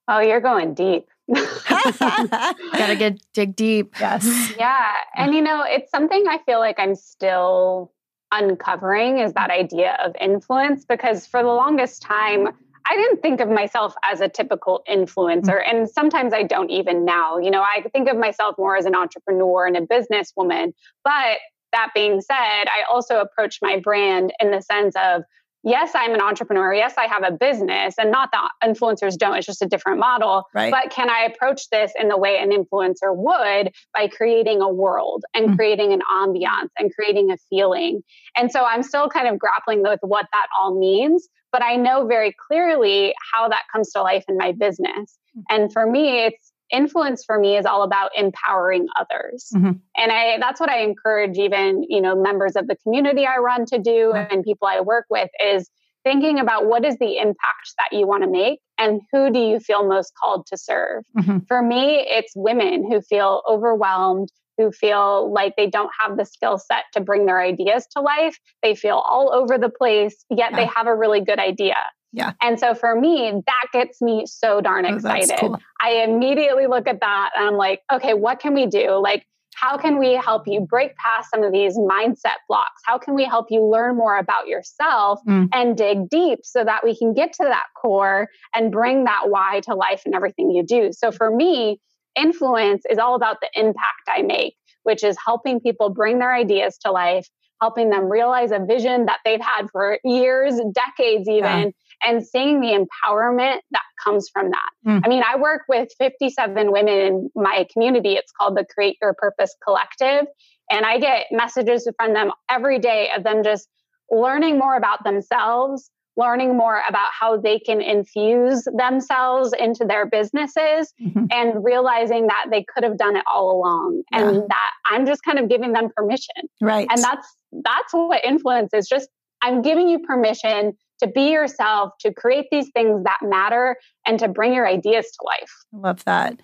Oh, 0.07 0.19
you're 0.19 0.41
going 0.41 0.75
deep. 0.75 1.07
Gotta 1.27 2.95
get 2.97 3.19
dig 3.33 3.55
deep. 3.55 3.99
Yes. 3.99 4.53
Yeah. 4.59 4.91
And, 5.15 5.33
you 5.33 5.41
know, 5.41 5.63
it's 5.65 5.89
something 5.89 6.25
I 6.29 6.37
feel 6.45 6.59
like 6.59 6.79
I'm 6.79 6.95
still 6.95 7.91
uncovering 8.31 9.17
is 9.17 9.33
that 9.33 9.49
idea 9.49 9.97
of 10.03 10.15
influence 10.21 10.85
because 10.85 11.25
for 11.25 11.41
the 11.41 11.49
longest 11.49 12.03
time, 12.03 12.49
I 12.85 12.95
didn't 12.95 13.21
think 13.21 13.41
of 13.41 13.49
myself 13.49 13.93
as 14.03 14.21
a 14.21 14.29
typical 14.29 14.83
influencer. 14.89 15.61
Mm-hmm. 15.61 15.77
And 15.77 15.89
sometimes 15.89 16.33
I 16.33 16.43
don't 16.43 16.69
even 16.69 17.05
now. 17.05 17.37
You 17.37 17.51
know, 17.51 17.61
I 17.61 17.83
think 17.93 18.09
of 18.09 18.17
myself 18.17 18.55
more 18.57 18.75
as 18.75 18.85
an 18.85 18.95
entrepreneur 18.95 19.65
and 19.65 19.77
a 19.77 19.81
businesswoman. 19.81 20.73
But 21.03 21.37
that 21.71 21.89
being 21.93 22.21
said, 22.21 22.35
I 22.35 22.83
also 22.89 23.19
approach 23.19 23.59
my 23.61 23.79
brand 23.79 24.33
in 24.39 24.51
the 24.51 24.61
sense 24.61 24.95
of, 24.95 25.23
yes, 25.63 25.91
I'm 25.93 26.13
an 26.13 26.21
entrepreneur. 26.21 26.73
Yes, 26.73 26.95
I 26.97 27.05
have 27.05 27.23
a 27.23 27.31
business, 27.31 27.95
and 27.99 28.11
not 28.11 28.29
that 28.31 28.49
influencers 28.63 29.15
don't, 29.15 29.37
it's 29.37 29.45
just 29.45 29.61
a 29.61 29.67
different 29.67 29.99
model. 29.99 30.45
Right. 30.53 30.71
But 30.71 30.89
can 30.91 31.09
I 31.09 31.21
approach 31.31 31.69
this 31.69 31.91
in 31.99 32.09
the 32.09 32.17
way 32.17 32.39
an 32.39 32.49
influencer 32.49 33.15
would 33.15 33.71
by 33.93 34.07
creating 34.07 34.61
a 34.61 34.69
world 34.69 35.23
and 35.33 35.45
mm-hmm. 35.45 35.55
creating 35.55 35.93
an 35.93 36.01
ambiance 36.11 36.69
and 36.77 36.93
creating 36.93 37.31
a 37.31 37.37
feeling? 37.49 38.01
And 38.35 38.51
so 38.51 38.65
I'm 38.65 38.83
still 38.83 39.07
kind 39.07 39.27
of 39.27 39.37
grappling 39.37 39.83
with 39.83 39.99
what 40.01 40.25
that 40.33 40.47
all 40.59 40.77
means 40.77 41.29
but 41.51 41.63
I 41.63 41.75
know 41.75 42.05
very 42.05 42.35
clearly 42.47 43.13
how 43.33 43.49
that 43.49 43.63
comes 43.71 43.91
to 43.91 44.01
life 44.01 44.25
in 44.27 44.37
my 44.37 44.51
business. 44.51 45.17
Mm-hmm. 45.37 45.41
And 45.49 45.73
for 45.73 45.89
me, 45.89 46.25
it's 46.25 46.51
influence 46.71 47.23
for 47.25 47.37
me 47.37 47.57
is 47.57 47.65
all 47.65 47.83
about 47.83 48.11
empowering 48.15 48.87
others. 48.99 49.49
Mm-hmm. 49.53 49.71
And 49.97 50.11
I 50.11 50.37
that's 50.39 50.59
what 50.59 50.69
I 50.69 50.81
encourage 50.81 51.37
even, 51.37 51.83
you 51.87 52.01
know, 52.01 52.15
members 52.15 52.55
of 52.55 52.67
the 52.67 52.75
community 52.77 53.25
I 53.25 53.37
run 53.37 53.65
to 53.67 53.77
do 53.77 54.13
mm-hmm. 54.13 54.33
and 54.33 54.43
people 54.43 54.67
I 54.67 54.81
work 54.81 55.05
with 55.09 55.29
is 55.43 55.69
thinking 56.03 56.39
about 56.39 56.65
what 56.65 56.83
is 56.83 56.97
the 56.97 57.17
impact 57.17 57.73
that 57.77 57.89
you 57.91 58.07
want 58.07 58.23
to 58.23 58.29
make 58.29 58.59
and 58.77 59.01
who 59.11 59.31
do 59.31 59.39
you 59.39 59.59
feel 59.59 59.87
most 59.87 60.13
called 60.19 60.47
to 60.47 60.57
serve. 60.57 61.03
Mm-hmm. 61.17 61.39
For 61.47 61.61
me, 61.61 62.05
it's 62.09 62.33
women 62.35 62.89
who 62.89 63.01
feel 63.01 63.43
overwhelmed, 63.47 64.29
who 64.57 64.71
feel 64.71 65.31
like 65.33 65.53
they 65.57 65.67
don't 65.67 65.91
have 65.99 66.17
the 66.17 66.25
skill 66.25 66.57
set 66.57 66.83
to 66.93 67.01
bring 67.01 67.25
their 67.25 67.41
ideas 67.41 67.87
to 67.95 68.01
life. 68.01 68.37
They 68.61 68.75
feel 68.75 68.97
all 68.97 69.33
over 69.33 69.57
the 69.57 69.69
place, 69.69 70.25
yet 70.29 70.51
yeah. 70.51 70.57
they 70.57 70.65
have 70.75 70.87
a 70.87 70.95
really 70.95 71.21
good 71.21 71.39
idea. 71.39 71.75
Yeah. 72.13 72.33
And 72.41 72.59
so 72.59 72.73
for 72.73 72.99
me, 72.99 73.41
that 73.45 73.65
gets 73.71 74.01
me 74.01 74.25
so 74.25 74.59
darn 74.59 74.85
oh, 74.85 74.95
excited. 74.95 75.37
Cool. 75.39 75.57
I 75.81 76.03
immediately 76.03 76.67
look 76.67 76.87
at 76.87 76.99
that 76.99 77.31
and 77.35 77.47
I'm 77.47 77.55
like, 77.55 77.81
okay, 77.91 78.13
what 78.13 78.39
can 78.39 78.53
we 78.53 78.65
do? 78.65 78.99
Like, 79.01 79.25
how 79.55 79.77
can 79.77 79.97
we 79.97 80.13
help 80.13 80.43
you 80.47 80.61
break 80.61 80.95
past 80.95 81.29
some 81.29 81.43
of 81.43 81.51
these 81.51 81.77
mindset 81.77 82.37
blocks? 82.47 82.81
How 82.85 82.97
can 82.97 83.15
we 83.15 83.25
help 83.25 83.47
you 83.49 83.63
learn 83.63 83.95
more 83.95 84.17
about 84.17 84.47
yourself 84.47 85.19
mm. 85.27 85.49
and 85.53 85.77
dig 85.77 86.09
deep 86.09 86.39
so 86.43 86.63
that 86.63 86.83
we 86.83 86.97
can 86.97 87.13
get 87.13 87.33
to 87.33 87.43
that 87.43 87.65
core 87.79 88.27
and 88.55 88.71
bring 88.71 89.03
that 89.05 89.29
why 89.29 89.61
to 89.65 89.75
life 89.75 90.03
in 90.05 90.15
everything 90.15 90.51
you 90.51 90.63
do? 90.63 90.91
So 90.93 91.11
for 91.11 91.33
me, 91.33 91.79
influence 92.15 92.83
is 92.89 92.97
all 92.97 93.15
about 93.15 93.37
the 93.41 93.49
impact 93.53 94.07
I 94.07 94.21
make, 94.21 94.55
which 94.83 95.03
is 95.03 95.17
helping 95.23 95.59
people 95.59 95.89
bring 95.89 96.19
their 96.19 96.33
ideas 96.33 96.77
to 96.79 96.91
life, 96.91 97.27
helping 97.61 97.89
them 97.89 98.11
realize 98.11 98.51
a 98.51 98.59
vision 98.59 99.05
that 99.05 99.19
they've 99.23 99.41
had 99.41 99.67
for 99.71 99.99
years, 100.03 100.59
decades 100.73 101.29
even, 101.29 101.43
yeah. 101.43 102.09
and 102.09 102.25
seeing 102.25 102.59
the 102.59 102.69
empowerment 102.69 103.59
that 103.71 103.83
comes 104.03 104.29
from 104.33 104.49
that. 104.49 104.69
Mm. 104.85 105.01
I 105.05 105.07
mean, 105.07 105.23
I 105.27 105.37
work 105.37 105.61
with 105.69 105.89
57 105.99 106.71
women 106.71 106.93
in 106.93 107.29
my 107.35 107.67
community. 107.71 108.13
It's 108.13 108.31
called 108.31 108.57
the 108.57 108.65
Create 108.65 108.97
Your 109.01 109.13
Purpose 109.13 109.55
Collective. 109.63 110.25
And 110.71 110.85
I 110.85 110.99
get 110.99 111.27
messages 111.31 111.87
from 111.97 112.13
them 112.13 112.31
every 112.49 112.79
day 112.79 113.09
of 113.15 113.23
them 113.23 113.43
just 113.43 113.67
learning 114.09 114.57
more 114.57 114.75
about 114.75 115.03
themselves, 115.03 115.89
learning 116.17 116.57
more 116.57 116.81
about 116.87 117.09
how 117.17 117.37
they 117.37 117.59
can 117.59 117.81
infuse 117.81 118.67
themselves 118.77 119.53
into 119.57 119.85
their 119.85 120.05
businesses 120.05 120.93
mm-hmm. 121.01 121.25
and 121.31 121.63
realizing 121.63 122.27
that 122.27 122.47
they 122.51 122.63
could 122.63 122.83
have 122.83 122.97
done 122.97 123.15
it 123.15 123.23
all 123.31 123.51
along 123.51 124.03
yeah. 124.11 124.27
and 124.27 124.43
that 124.49 124.71
I'm 124.85 125.05
just 125.05 125.23
kind 125.23 125.39
of 125.39 125.49
giving 125.49 125.73
them 125.73 125.89
permission. 125.95 126.35
Right. 126.61 126.87
And 126.89 127.01
that's 127.01 127.27
that's 127.63 127.93
what 127.93 128.23
influence 128.25 128.73
is 128.73 128.87
just 128.87 129.09
I'm 129.41 129.61
giving 129.61 129.87
you 129.87 129.99
permission 129.99 130.73
to 130.99 131.07
be 131.07 131.31
yourself, 131.31 131.93
to 132.01 132.13
create 132.13 132.45
these 132.51 132.69
things 132.73 133.03
that 133.03 133.17
matter 133.23 133.77
and 134.05 134.19
to 134.19 134.27
bring 134.27 134.53
your 134.53 134.67
ideas 134.67 135.05
to 135.05 135.25
life. 135.25 135.51
I 135.73 135.77
love 135.77 136.03
that. 136.05 136.39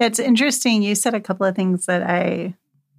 It's 0.00 0.18
interesting. 0.18 0.82
You 0.82 0.94
said 0.94 1.14
a 1.14 1.20
couple 1.20 1.44
of 1.44 1.54
things 1.54 1.86
that 1.86 2.02
I 2.02 2.54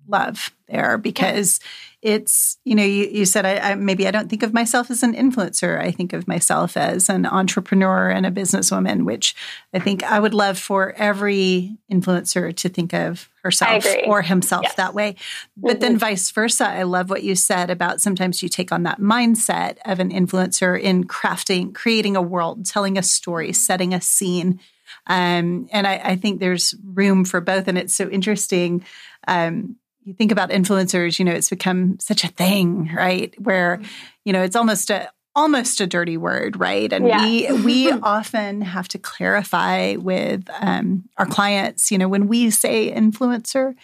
love 0.09 0.53
there 0.67 0.97
because 0.97 1.59
it's 2.01 2.57
you 2.63 2.75
know 2.75 2.83
you, 2.83 3.05
you 3.05 3.25
said 3.25 3.45
I, 3.45 3.71
I, 3.71 3.75
maybe 3.75 4.07
i 4.07 4.11
don't 4.11 4.29
think 4.29 4.43
of 4.43 4.53
myself 4.53 4.89
as 4.89 5.03
an 5.03 5.13
influencer. 5.13 5.79
I 5.81 5.91
think 5.91 6.13
of 6.13 6.27
myself 6.27 6.77
as 6.77 7.09
an 7.09 7.25
entrepreneur 7.25 8.09
and 8.09 8.25
a 8.25 8.31
businesswoman 8.31 9.03
which 9.03 9.35
i 9.73 9.79
think 9.79 10.03
i 10.03 10.19
would 10.19 10.33
love 10.33 10.57
for 10.57 10.93
every 10.93 11.77
influencer 11.91 12.55
to 12.55 12.69
think 12.69 12.93
of 12.93 13.29
herself 13.43 13.85
or 14.05 14.21
himself 14.21 14.63
yes. 14.63 14.75
that 14.75 14.93
way. 14.93 15.15
But 15.55 15.73
mm-hmm. 15.73 15.79
then 15.79 15.97
vice 15.97 16.29
versa. 16.31 16.67
I 16.67 16.83
love 16.83 17.09
what 17.09 17.23
you 17.23 17.35
said 17.35 17.69
about 17.69 18.01
sometimes 18.01 18.43
you 18.43 18.49
take 18.49 18.71
on 18.71 18.83
that 18.83 18.99
mindset 18.99 19.77
of 19.85 19.99
an 19.99 20.11
influencer 20.11 20.79
in 20.79 21.05
crafting 21.05 21.73
creating 21.73 22.15
a 22.15 22.21
world 22.21 22.65
telling 22.65 22.97
a 22.97 23.03
story 23.03 23.53
setting 23.53 23.93
a 23.93 24.01
scene. 24.01 24.59
Um, 25.07 25.69
and 25.71 25.87
I, 25.87 26.01
I, 26.03 26.15
think 26.15 26.39
there's 26.39 26.73
room 26.83 27.23
for 27.23 27.41
both 27.41 27.67
and 27.67 27.77
it's 27.77 27.93
so 27.93 28.09
interesting 28.09 28.83
um, 29.27 29.75
you 30.09 30.15
think 30.15 30.31
about 30.31 30.49
influencers, 30.49 31.19
you 31.19 31.25
know, 31.25 31.31
it's 31.31 31.51
become 31.51 31.99
such 31.99 32.23
a 32.23 32.29
thing, 32.29 32.89
right? 32.95 33.33
Where, 33.39 33.77
mm-hmm. 33.77 33.85
you 34.25 34.33
know, 34.33 34.41
it's 34.41 34.55
almost 34.55 34.89
a 34.89 35.09
almost 35.35 35.79
a 35.79 35.87
dirty 35.87 36.17
word, 36.17 36.59
right? 36.59 36.91
And 36.91 37.07
yeah. 37.07 37.23
we 37.23 37.51
we 37.63 37.91
often 38.03 38.61
have 38.61 38.87
to 38.89 38.97
clarify 38.97 39.95
with 39.97 40.49
um, 40.59 41.07
our 41.17 41.27
clients, 41.27 41.91
you 41.91 41.99
know, 41.99 42.07
when 42.07 42.27
we 42.27 42.49
say 42.49 42.91
influencer, 42.91 43.75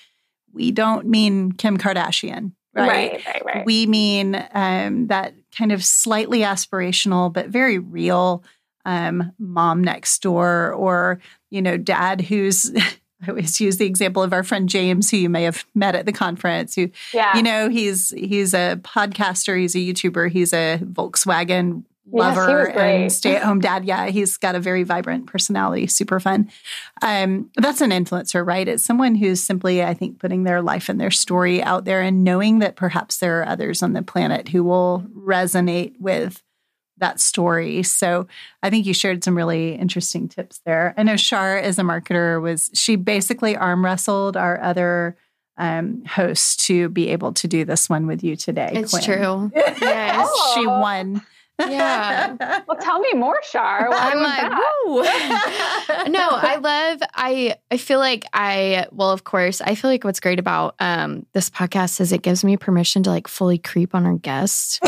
we 0.51 0.71
don't 0.71 1.05
mean 1.05 1.51
Kim 1.51 1.77
Kardashian, 1.77 2.53
right? 2.73 2.87
Right, 2.87 3.25
right, 3.27 3.45
right. 3.45 3.65
We 3.65 3.85
mean 3.85 4.43
um, 4.53 5.07
that 5.07 5.35
kind 5.55 5.71
of 5.71 5.85
slightly 5.85 6.39
aspirational 6.39 7.31
but 7.31 7.49
very 7.49 7.77
real 7.77 8.43
um, 8.83 9.31
mom 9.37 9.83
next 9.83 10.23
door 10.23 10.73
or 10.73 11.19
you 11.51 11.61
know 11.61 11.77
dad 11.77 12.21
who's 12.21 12.71
I 13.25 13.29
always 13.29 13.59
use 13.59 13.77
the 13.77 13.85
example 13.85 14.23
of 14.23 14.33
our 14.33 14.43
friend 14.43 14.69
James, 14.69 15.09
who 15.09 15.17
you 15.17 15.29
may 15.29 15.43
have 15.43 15.65
met 15.73 15.95
at 15.95 16.05
the 16.05 16.13
conference. 16.13 16.75
Who, 16.75 16.89
yeah. 17.13 17.35
you 17.35 17.43
know, 17.43 17.69
he's 17.69 18.11
he's 18.11 18.53
a 18.53 18.79
podcaster, 18.83 19.59
he's 19.59 19.75
a 19.75 19.79
YouTuber, 19.79 20.31
he's 20.31 20.53
a 20.53 20.79
Volkswagen 20.83 21.83
lover 22.11 22.67
yes, 22.67 22.77
and 22.77 23.11
stay-at-home 23.11 23.59
dad. 23.59 23.85
Yeah, 23.85 24.07
he's 24.07 24.37
got 24.37 24.55
a 24.55 24.59
very 24.59 24.83
vibrant 24.83 25.27
personality, 25.27 25.87
super 25.87 26.19
fun. 26.19 26.49
Um, 27.01 27.49
that's 27.55 27.81
an 27.81 27.91
influencer, 27.91 28.45
right? 28.45 28.67
It's 28.67 28.83
someone 28.83 29.15
who's 29.15 29.41
simply, 29.41 29.83
I 29.83 29.93
think, 29.93 30.19
putting 30.19 30.43
their 30.43 30.61
life 30.61 30.89
and 30.89 30.99
their 30.99 31.11
story 31.11 31.63
out 31.63 31.85
there 31.85 32.01
and 32.01 32.23
knowing 32.23 32.59
that 32.59 32.75
perhaps 32.75 33.17
there 33.17 33.41
are 33.41 33.47
others 33.47 33.81
on 33.81 33.93
the 33.93 34.03
planet 34.03 34.49
who 34.49 34.63
will 34.63 35.05
resonate 35.17 35.99
with 35.99 36.41
that 36.97 37.19
story. 37.19 37.83
So 37.83 38.27
I 38.63 38.69
think 38.69 38.85
you 38.85 38.93
shared 38.93 39.23
some 39.23 39.35
really 39.35 39.75
interesting 39.75 40.27
tips 40.27 40.61
there. 40.65 40.93
I 40.97 41.03
know 41.03 41.17
Shar, 41.17 41.57
as 41.57 41.77
a 41.79 41.83
marketer, 41.83 42.41
was 42.41 42.71
she 42.73 42.95
basically 42.95 43.55
arm 43.55 43.83
wrestled 43.83 44.37
our 44.37 44.61
other 44.61 45.17
um, 45.57 46.03
host 46.05 46.61
to 46.67 46.89
be 46.89 47.09
able 47.09 47.33
to 47.33 47.47
do 47.47 47.65
this 47.65 47.89
one 47.89 48.07
with 48.07 48.23
you 48.23 48.35
today. 48.35 48.71
It's 48.73 48.91
Quinn. 48.91 49.03
true. 49.03 49.51
yes, 49.55 50.29
she 50.53 50.65
won. 50.65 51.21
Yeah. 51.59 52.61
well, 52.67 52.77
tell 52.79 52.99
me 52.99 53.13
more, 53.13 53.39
Shar. 53.43 53.89
I'm 53.91 54.19
like, 54.19 54.51
woo. 54.51 55.03
no, 56.11 56.27
I 56.31 56.57
love. 56.61 56.99
I 57.13 57.55
I 57.71 57.77
feel 57.77 57.99
like 57.99 58.25
I. 58.33 58.87
Well, 58.91 59.11
of 59.11 59.23
course, 59.23 59.61
I 59.61 59.75
feel 59.75 59.89
like 59.89 60.03
what's 60.03 60.19
great 60.19 60.39
about 60.39 60.75
um, 60.79 61.25
this 61.33 61.49
podcast 61.49 62.01
is 62.01 62.11
it 62.11 62.21
gives 62.21 62.43
me 62.43 62.57
permission 62.57 63.03
to 63.03 63.09
like 63.09 63.27
fully 63.27 63.57
creep 63.57 63.95
on 63.95 64.05
our 64.05 64.15
guests. 64.15 64.79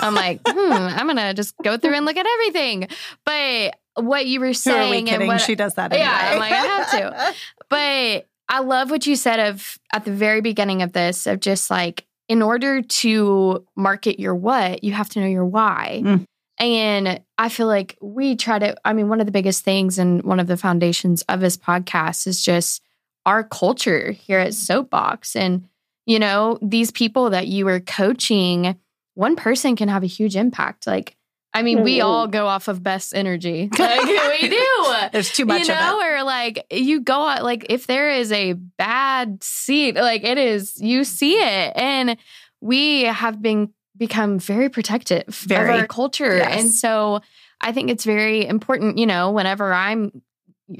I'm 0.00 0.14
like, 0.14 0.40
hmm, 0.46 0.72
I'm 0.72 1.06
gonna 1.06 1.34
just 1.34 1.54
go 1.62 1.76
through 1.76 1.94
and 1.94 2.04
look 2.04 2.16
at 2.16 2.26
everything. 2.26 2.88
But 3.24 3.76
what 3.94 4.26
you 4.26 4.40
were 4.40 4.54
saying, 4.54 5.10
and 5.10 5.26
what 5.26 5.40
she 5.40 5.54
does 5.54 5.74
that. 5.74 5.92
Anyway. 5.92 6.06
Yeah, 6.06 6.30
I'm 6.32 6.38
like, 6.38 6.52
I 6.52 6.66
have 6.66 6.90
to. 6.90 7.34
But 7.68 8.28
I 8.48 8.60
love 8.60 8.90
what 8.90 9.06
you 9.06 9.16
said 9.16 9.40
of 9.40 9.78
at 9.94 10.04
the 10.04 10.12
very 10.12 10.42
beginning 10.42 10.82
of 10.82 10.92
this 10.92 11.26
of 11.26 11.40
just 11.40 11.70
like 11.70 12.04
in 12.28 12.42
order 12.42 12.82
to 12.82 13.66
market 13.76 14.20
your 14.20 14.34
what, 14.34 14.84
you 14.84 14.92
have 14.92 15.08
to 15.10 15.20
know 15.20 15.26
your 15.26 15.44
why. 15.44 16.02
Mm. 16.04 16.24
And 16.58 17.20
I 17.38 17.48
feel 17.48 17.66
like 17.66 17.98
we 18.00 18.36
try 18.36 18.58
to, 18.58 18.76
I 18.84 18.92
mean, 18.92 19.08
one 19.08 19.20
of 19.20 19.26
the 19.26 19.32
biggest 19.32 19.64
things 19.64 19.98
and 19.98 20.22
one 20.22 20.38
of 20.38 20.46
the 20.46 20.56
foundations 20.56 21.22
of 21.22 21.40
this 21.40 21.56
podcast 21.56 22.26
is 22.26 22.44
just 22.44 22.82
our 23.26 23.42
culture 23.42 24.12
here 24.12 24.38
at 24.38 24.54
Soapbox. 24.54 25.34
And, 25.34 25.68
you 26.06 26.18
know, 26.18 26.58
these 26.62 26.90
people 26.90 27.30
that 27.30 27.48
you 27.48 27.66
are 27.68 27.80
coaching, 27.80 28.78
one 29.14 29.36
person 29.36 29.76
can 29.76 29.88
have 29.88 30.02
a 30.02 30.08
huge 30.08 30.36
impact. 30.36 30.86
Like, 30.86 31.16
I 31.54 31.62
mean, 31.62 31.82
we 31.82 32.00
all 32.00 32.26
go 32.28 32.46
off 32.46 32.68
of 32.68 32.82
best 32.82 33.14
energy. 33.14 33.68
Like 33.78 34.40
we 34.40 34.48
do. 34.48 34.86
There's 35.12 35.30
too 35.30 35.44
much 35.44 35.62
you 35.62 35.74
know, 35.74 35.98
of 35.98 36.02
it. 36.02 36.06
Or 36.06 36.22
like 36.22 36.66
you 36.70 37.00
go 37.00 37.26
out, 37.26 37.42
like 37.42 37.66
if 37.68 37.86
there 37.86 38.10
is 38.10 38.32
a 38.32 38.54
bad 38.54 39.42
seat, 39.42 39.96
like 39.96 40.24
it 40.24 40.38
is, 40.38 40.80
you 40.80 41.04
see 41.04 41.34
it. 41.34 41.72
And 41.76 42.16
we 42.60 43.02
have 43.02 43.42
been 43.42 43.72
become 43.96 44.38
very 44.38 44.68
protective 44.68 45.26
very. 45.28 45.74
of 45.74 45.80
our 45.80 45.86
culture. 45.86 46.36
Yes. 46.36 46.60
And 46.60 46.70
so 46.70 47.20
I 47.60 47.72
think 47.72 47.90
it's 47.90 48.04
very 48.04 48.46
important, 48.46 48.98
you 48.98 49.06
know, 49.06 49.32
whenever 49.32 49.72
I'm 49.72 50.22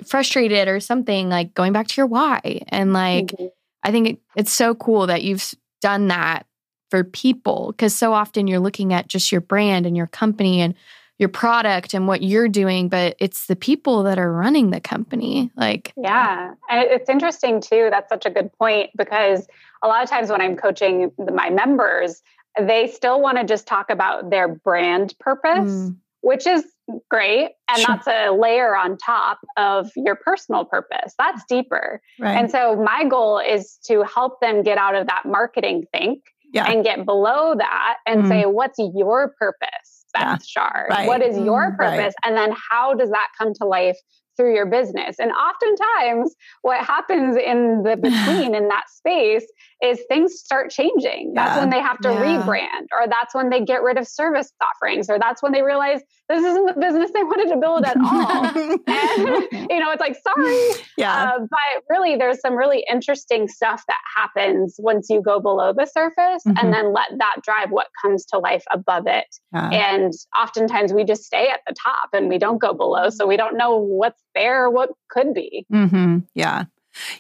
frustrated 0.07 0.69
or 0.69 0.81
something, 0.81 1.29
like 1.29 1.55
going 1.55 1.73
back 1.73 1.89
to 1.89 1.95
your 1.97 2.07
why. 2.07 2.63
And 2.69 2.93
like 2.93 3.27
mm-hmm. 3.27 3.47
I 3.83 3.91
think 3.91 4.09
it, 4.09 4.19
it's 4.37 4.53
so 4.53 4.75
cool 4.75 5.09
that 5.09 5.23
you've 5.23 5.55
done 5.81 6.09
that 6.09 6.47
for 6.93 7.05
people 7.05 7.73
because 7.73 7.95
so 7.95 8.13
often 8.13 8.47
you're 8.47 8.61
looking 8.61 8.93
at 8.93 9.09
just 9.09 9.33
your 9.33 9.41
brand 9.41 9.87
and 9.87 9.97
your 9.97 10.09
company 10.09 10.61
and 10.61 10.75
your 11.17 11.31
product 11.31 11.95
and 11.95 12.07
what 12.07 12.23
you're 12.23 12.49
doing, 12.49 12.91
but 12.91 13.17
it's 13.19 13.47
the 13.47 13.57
people 13.57 14.03
that 14.03 14.19
are 14.19 14.31
running 14.31 14.69
the 14.69 14.81
company. 14.81 15.51
Like, 15.57 15.95
yeah. 15.97 16.53
And 16.69 16.83
it's 16.83 17.09
interesting 17.09 17.63
too. 17.63 17.89
That's 17.91 18.11
such 18.11 18.27
a 18.27 18.31
good 18.31 18.53
point 18.59 18.91
because 18.95 19.47
a 19.83 19.89
lot 19.89 20.03
of 20.03 20.11
times 20.11 20.29
when 20.29 20.43
I'm 20.43 20.55
coaching 20.55 21.11
my 21.17 21.49
members, 21.49 22.23
they 22.61 22.89
still 22.89 23.23
want 23.23 23.39
to 23.39 23.45
just 23.45 23.67
talk 23.67 23.89
about 23.89 24.29
their 24.29 24.49
brand 24.49 25.15
purpose, 25.19 25.71
mm. 25.71 25.97
which 26.21 26.47
is 26.47 26.67
great. 27.09 27.53
And 27.71 27.79
sure. 27.79 27.87
that's 27.89 28.07
a 28.07 28.33
layer 28.33 28.77
on 28.77 28.99
top 28.99 29.39
of 29.57 29.91
your 29.97 30.17
personal 30.17 30.67
purpose. 30.67 31.15
That's 31.19 31.43
deeper. 31.49 32.03
Right. 32.21 32.37
And 32.37 32.51
so 32.51 32.77
my 32.77 33.07
goal 33.09 33.39
is 33.39 33.79
to 33.87 34.03
help 34.03 34.43
them 34.43 34.63
get 34.63 34.77
out 34.77 34.95
of 34.95 35.07
that 35.07 35.23
marketing 35.25 35.87
think 35.91 36.21
yeah. 36.53 36.71
and 36.71 36.85
get 36.85 37.05
below 37.05 37.55
that 37.57 37.97
and 38.07 38.25
mm. 38.25 38.29
say, 38.29 38.45
what's 38.45 38.79
your 38.79 39.35
purpose, 39.39 40.05
Beth 40.15 40.23
yeah. 40.23 40.37
Shar? 40.47 40.87
Right. 40.91 41.07
What 41.09 41.23
is 41.23 41.37
your 41.39 41.73
mm, 41.73 41.77
purpose? 41.77 42.15
Right. 42.23 42.25
And 42.25 42.37
then 42.37 42.55
how 42.71 42.95
does 42.95 43.11
that 43.11 43.29
come 43.39 43.53
to 43.55 43.65
life 43.65 43.99
through 44.43 44.55
your 44.55 44.67
business. 44.67 45.17
And 45.21 45.31
oftentimes, 45.31 46.35
what 46.63 46.85
happens 46.85 47.37
in 47.37 47.85
the 47.85 47.97
between 48.03 48.55
in 48.55 48.69
that 48.69 48.85
space 48.89 49.47
is 49.83 50.01
things 50.09 50.35
start 50.35 50.71
changing. 50.71 51.33
That's 51.35 51.59
when 51.59 51.71
they 51.71 51.81
have 51.81 51.99
to 52.01 52.09
yeah. 52.09 52.43
rebrand, 52.43 52.87
or 52.93 53.07
that's 53.09 53.35
when 53.35 53.51
they 53.51 53.65
get 53.65 53.83
rid 53.83 53.99
of 53.99 54.07
service 54.07 54.53
offerings, 54.61 55.09
or 55.09 55.19
that's 55.19 55.43
when 55.43 55.53
they 55.53 55.63
realize 55.63 56.01
this 56.29 56.45
isn't 56.45 56.67
the 56.67 56.81
business 56.81 57.11
they 57.13 57.23
wanted 57.23 57.53
to 57.53 57.61
build 57.61 57.85
at 57.85 57.97
all. 57.97 58.47
and, 58.87 59.71
you 59.71 59.81
know, 59.81 59.91
it's 59.91 60.01
like, 60.01 60.17
sorry. 60.23 60.85
Yeah. 60.97 61.35
Uh, 61.35 61.39
but 61.41 61.83
really, 61.91 62.17
there's 62.17 62.41
some 62.41 62.55
really 62.55 62.85
interesting 62.91 63.49
stuff 63.49 63.85
that 63.89 63.99
happens 64.17 64.77
once 64.79 65.09
you 65.11 65.21
go 65.21 65.41
below 65.41 65.73
the 65.73 65.87
surface 65.87 66.43
mm-hmm. 66.47 66.57
and 66.59 66.73
then 66.73 66.93
let 66.93 67.09
that 67.19 67.37
drive 67.45 67.71
what 67.71 67.89
comes 68.03 68.25
to 68.27 68.39
life 68.39 68.65
above 68.73 69.07
it. 69.07 69.27
Yeah. 69.53 69.69
And 69.69 70.13
oftentimes 70.41 70.93
we 70.93 71.05
just 71.05 71.25
stay 71.25 71.49
at 71.49 71.61
the 71.67 71.75
top 71.75 72.11
and 72.13 72.29
we 72.29 72.39
don't 72.39 72.59
go 72.59 72.73
below. 72.73 73.11
So 73.11 73.27
we 73.27 73.37
don't 73.37 73.57
know 73.57 73.77
what's 73.77 74.23
there, 74.35 74.69
what 74.71 74.91
could 75.09 75.35
be. 75.35 75.67
Mm-hmm. 75.73 76.19
Yeah. 76.35 76.65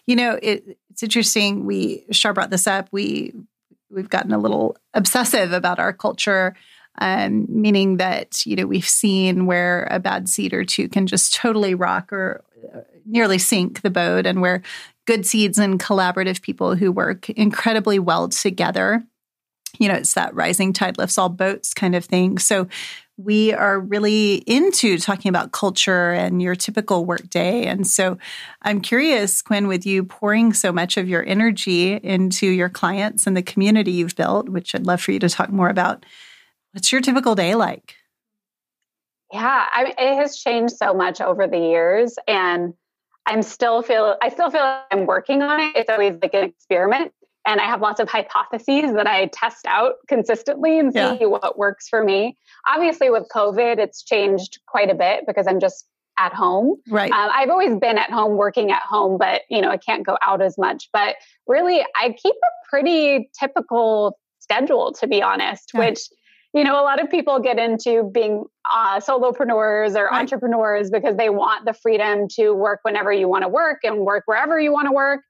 You 0.07 0.17
know, 0.17 0.39
it, 0.43 0.79
it's 0.91 1.03
interesting. 1.03 1.65
We 1.65 2.05
Shar 2.11 2.33
brought 2.33 2.51
this 2.51 2.67
up. 2.67 2.89
We 2.93 3.33
we've 3.91 4.09
gotten 4.09 4.33
a 4.33 4.39
little 4.39 4.77
obsessive 4.95 5.53
about 5.53 5.79
our 5.79 5.93
culture, 5.93 6.55
um, 7.01 7.47
meaning 7.49 7.97
that 7.99 8.45
you 8.45 8.57
know 8.57 8.67
we've 8.67 8.89
seen 8.89 9.47
where 9.47 9.87
a 9.91 9.99
bad 9.99 10.29
seed 10.29 10.53
or 10.53 10.65
two 10.65 10.89
can 10.89 11.07
just 11.07 11.35
totally 11.35 11.75
rock 11.75 12.13
or 12.13 12.45
uh, 12.75 12.81
nearly 13.07 13.39
sink 13.39 13.83
the 13.83 13.91
boat, 13.91 14.27
and 14.27 14.41
where 14.41 14.63
good 15.07 15.27
seeds 15.27 15.59
and 15.59 15.81
collaborative 15.81 16.43
people 16.43 16.77
who 16.77 16.93
work 16.93 17.31
incredibly 17.31 17.99
well 17.99 18.29
together. 18.29 19.03
You 19.79 19.89
know, 19.89 19.95
it's 19.95 20.15
that 20.15 20.35
rising 20.35 20.75
tide 20.75 20.99
lifts 20.99 21.17
all 21.17 21.31
boats 21.31 21.73
kind 21.73 21.95
of 21.95 22.05
thing. 22.05 22.39
So 22.39 22.69
we 23.25 23.53
are 23.53 23.79
really 23.79 24.37
into 24.47 24.99
talking 24.99 25.29
about 25.29 25.53
culture 25.53 26.11
and 26.11 26.43
your 26.43 26.55
typical 26.55 27.05
workday. 27.05 27.65
And 27.65 27.87
so 27.87 28.19
I'm 28.63 28.81
curious, 28.81 29.43
Quinn, 29.43 29.69
with 29.69 29.87
you 29.87 30.05
pouring 30.05 30.53
so 30.53 30.73
much 30.73 30.97
of 30.97 31.09
your 31.09 31.25
energy 31.27 31.95
into 31.95 32.47
your 32.47 32.69
clients 32.69 33.27
and 33.27 33.37
the 33.37 33.43
community 33.43 33.93
you've 33.93 34.17
built, 34.17 34.49
which 34.49 34.75
I'd 34.75 34.87
love 34.87 35.01
for 35.01 35.13
you 35.13 35.19
to 35.21 35.29
talk 35.29 35.51
more 35.51 35.69
about. 35.69 36.05
What's 36.73 36.91
your 36.91 37.01
typical 37.01 37.35
day 37.35 37.55
like? 37.55 37.97
Yeah, 39.33 39.67
I 39.73 39.95
it 39.99 40.17
has 40.17 40.37
changed 40.37 40.77
so 40.77 40.93
much 40.93 41.21
over 41.21 41.47
the 41.47 41.59
years, 41.59 42.17
and 42.29 42.75
I'm 43.25 43.43
still 43.43 43.83
feel 43.83 44.17
I 44.21 44.29
still 44.29 44.51
feel 44.51 44.61
like 44.61 44.83
I'm 44.91 45.07
working 45.07 45.43
on 45.43 45.61
it. 45.61 45.77
It's 45.77 45.89
always 45.89 46.17
like 46.21 46.35
an 46.35 46.45
experiment, 46.45 47.13
and 47.47 47.61
I 47.61 47.65
have 47.65 47.81
lots 47.81 48.01
of 48.01 48.09
hypotheses 48.09 48.95
that 48.95 49.07
I 49.07 49.27
test 49.27 49.67
out 49.67 49.95
consistently 50.09 50.79
and 50.79 50.93
see 50.93 50.99
yeah. 50.99 51.27
what 51.27 51.59
works 51.59 51.89
for 51.89 52.05
me. 52.05 52.37
Obviously, 52.67 53.11
with 53.11 53.27
COVID, 53.35 53.79
it's 53.79 54.03
changed 54.03 54.61
quite 54.67 54.91
a 54.91 54.95
bit 54.95 55.25
because 55.27 55.47
I'm 55.47 55.61
just 55.61 55.87
at 56.19 56.33
home. 56.33 56.77
Right. 56.89 57.11
Um, 57.11 57.31
I've 57.35 57.51
always 57.51 57.77
been 57.77 57.99
at 57.99 58.11
home, 58.11 58.37
working 58.37 58.71
at 58.71 58.83
home, 58.83 59.19
but 59.19 59.43
you 59.51 59.61
know 59.61 59.71
I 59.71 59.77
can't 59.77 60.07
go 60.07 60.19
out 60.23 60.43
as 60.43 60.57
much. 60.59 60.89
But 60.93 61.17
really, 61.47 61.85
I 61.97 62.11
keep 62.11 62.35
a 62.35 62.69
pretty 62.69 63.31
typical 63.39 64.19
schedule, 64.39 64.93
to 65.01 65.07
be 65.07 65.23
honest, 65.23 65.71
yeah. 65.75 65.81
which 65.81 66.01
you 66.55 66.65
know, 66.65 66.79
a 66.79 66.85
lot 66.85 67.03
of 67.03 67.11
people 67.11 67.39
get 67.39 67.59
into 67.59 68.11
being 68.13 68.45
uh, 68.71 69.01
solopreneurs 69.01 69.97
or 69.97 70.05
right. 70.07 70.21
entrepreneurs 70.21 70.91
because 70.91 71.17
they 71.17 71.31
want 71.31 71.65
the 71.65 71.73
freedom 71.73 72.29
to 72.29 72.53
work 72.53 72.81
whenever 72.83 73.11
you 73.11 73.27
want 73.27 73.43
to 73.43 73.49
work 73.49 73.79
and 73.85 74.01
work 74.01 74.25
wherever 74.27 74.61
you 74.61 74.71
want 74.71 74.87
to 74.87 74.93
work. 74.93 75.23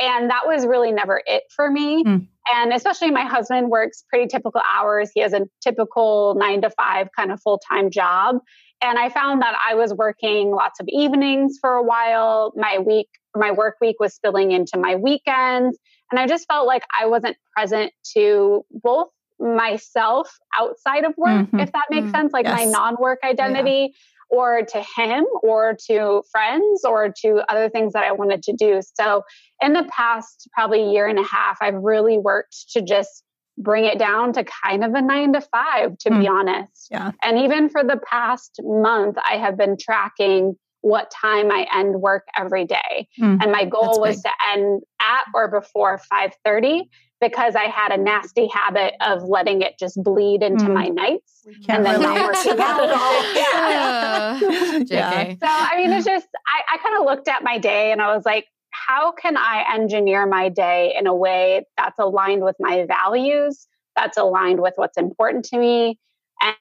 And 0.00 0.30
that 0.30 0.46
was 0.46 0.66
really 0.66 0.92
never 0.92 1.22
it 1.26 1.42
for 1.54 1.70
me. 1.70 2.04
Mm. 2.04 2.26
And 2.52 2.72
especially 2.72 3.10
my 3.10 3.24
husband 3.24 3.68
works 3.68 4.04
pretty 4.08 4.26
typical 4.26 4.62
hours. 4.74 5.10
He 5.14 5.20
has 5.20 5.32
a 5.32 5.42
typical 5.60 6.34
nine 6.38 6.62
to 6.62 6.70
five 6.70 7.08
kind 7.14 7.30
of 7.30 7.40
full 7.40 7.60
time 7.70 7.90
job. 7.90 8.36
And 8.82 8.98
I 8.98 9.10
found 9.10 9.42
that 9.42 9.54
I 9.68 9.74
was 9.74 9.92
working 9.92 10.50
lots 10.52 10.80
of 10.80 10.86
evenings 10.88 11.58
for 11.60 11.74
a 11.74 11.82
while. 11.82 12.52
My 12.56 12.78
week, 12.78 13.08
my 13.36 13.52
work 13.52 13.76
week 13.80 13.96
was 14.00 14.14
spilling 14.14 14.52
into 14.52 14.78
my 14.78 14.96
weekends. 14.96 15.78
And 16.10 16.18
I 16.18 16.26
just 16.26 16.46
felt 16.48 16.66
like 16.66 16.82
I 16.98 17.06
wasn't 17.06 17.36
present 17.54 17.92
to 18.14 18.64
both 18.70 19.08
myself 19.38 20.30
outside 20.58 21.04
of 21.04 21.14
work, 21.16 21.46
mm-hmm. 21.46 21.60
if 21.60 21.72
that 21.72 21.84
makes 21.90 22.06
mm-hmm. 22.06 22.16
sense, 22.16 22.32
like 22.32 22.46
yes. 22.46 22.58
my 22.58 22.64
non 22.64 22.96
work 22.98 23.20
identity. 23.24 23.92
Yeah. 23.92 23.96
Or 24.30 24.62
to 24.62 24.84
him, 24.96 25.24
or 25.42 25.76
to 25.88 26.22
friends, 26.30 26.84
or 26.84 27.12
to 27.22 27.42
other 27.48 27.68
things 27.68 27.94
that 27.94 28.04
I 28.04 28.12
wanted 28.12 28.44
to 28.44 28.52
do. 28.52 28.80
So, 28.94 29.24
in 29.60 29.72
the 29.72 29.88
past 29.90 30.48
probably 30.52 30.92
year 30.92 31.08
and 31.08 31.18
a 31.18 31.24
half, 31.24 31.58
I've 31.60 31.74
really 31.74 32.16
worked 32.16 32.70
to 32.72 32.82
just 32.82 33.24
bring 33.58 33.84
it 33.84 33.98
down 33.98 34.32
to 34.34 34.44
kind 34.64 34.84
of 34.84 34.94
a 34.94 35.02
nine 35.02 35.32
to 35.32 35.40
five, 35.40 35.98
to 35.98 36.10
mm. 36.10 36.20
be 36.20 36.28
honest. 36.28 36.88
Yeah. 36.90 37.12
And 37.22 37.38
even 37.40 37.68
for 37.68 37.82
the 37.82 38.00
past 38.08 38.60
month, 38.62 39.16
I 39.18 39.36
have 39.36 39.56
been 39.56 39.76
tracking 39.78 40.56
what 40.82 41.10
time 41.10 41.50
I 41.50 41.66
end 41.74 42.00
work 42.00 42.24
every 42.36 42.64
day. 42.64 43.08
Mm. 43.20 43.42
And 43.42 43.52
my 43.52 43.64
goal 43.64 44.00
was 44.00 44.22
to 44.22 44.30
end 44.54 44.82
at 45.00 45.24
or 45.34 45.48
before 45.48 46.00
5:30 46.12 46.88
because 47.20 47.54
I 47.54 47.64
had 47.64 47.92
a 47.92 47.96
nasty 47.96 48.48
habit 48.48 48.94
of 49.00 49.22
letting 49.24 49.62
it 49.62 49.78
just 49.78 50.02
bleed 50.02 50.42
into 50.42 50.64
mm. 50.64 50.74
my 50.74 50.86
nights 50.86 51.46
and 51.68 51.84
then 51.84 52.00
not 52.00 52.34
working 52.34 52.60
out 52.60 52.82
at 52.82 52.90
all. 52.90 53.20
Yeah. 53.34 54.38
yeah. 54.86 55.30
So 55.32 55.38
I 55.42 55.76
mean, 55.76 55.92
it's 55.92 56.06
just 56.06 56.26
I, 56.46 56.74
I 56.74 56.78
kind 56.78 56.96
of 56.96 57.04
looked 57.04 57.28
at 57.28 57.42
my 57.42 57.58
day 57.58 57.92
and 57.92 58.00
I 58.00 58.14
was 58.14 58.24
like, 58.24 58.46
how 58.70 59.12
can 59.12 59.36
I 59.36 59.64
engineer 59.74 60.26
my 60.26 60.48
day 60.48 60.94
in 60.98 61.06
a 61.06 61.14
way 61.14 61.66
that's 61.76 61.98
aligned 61.98 62.42
with 62.42 62.56
my 62.58 62.86
values, 62.86 63.66
that's 63.96 64.16
aligned 64.16 64.60
with 64.60 64.74
what's 64.76 64.96
important 64.96 65.44
to 65.46 65.58
me, 65.58 65.98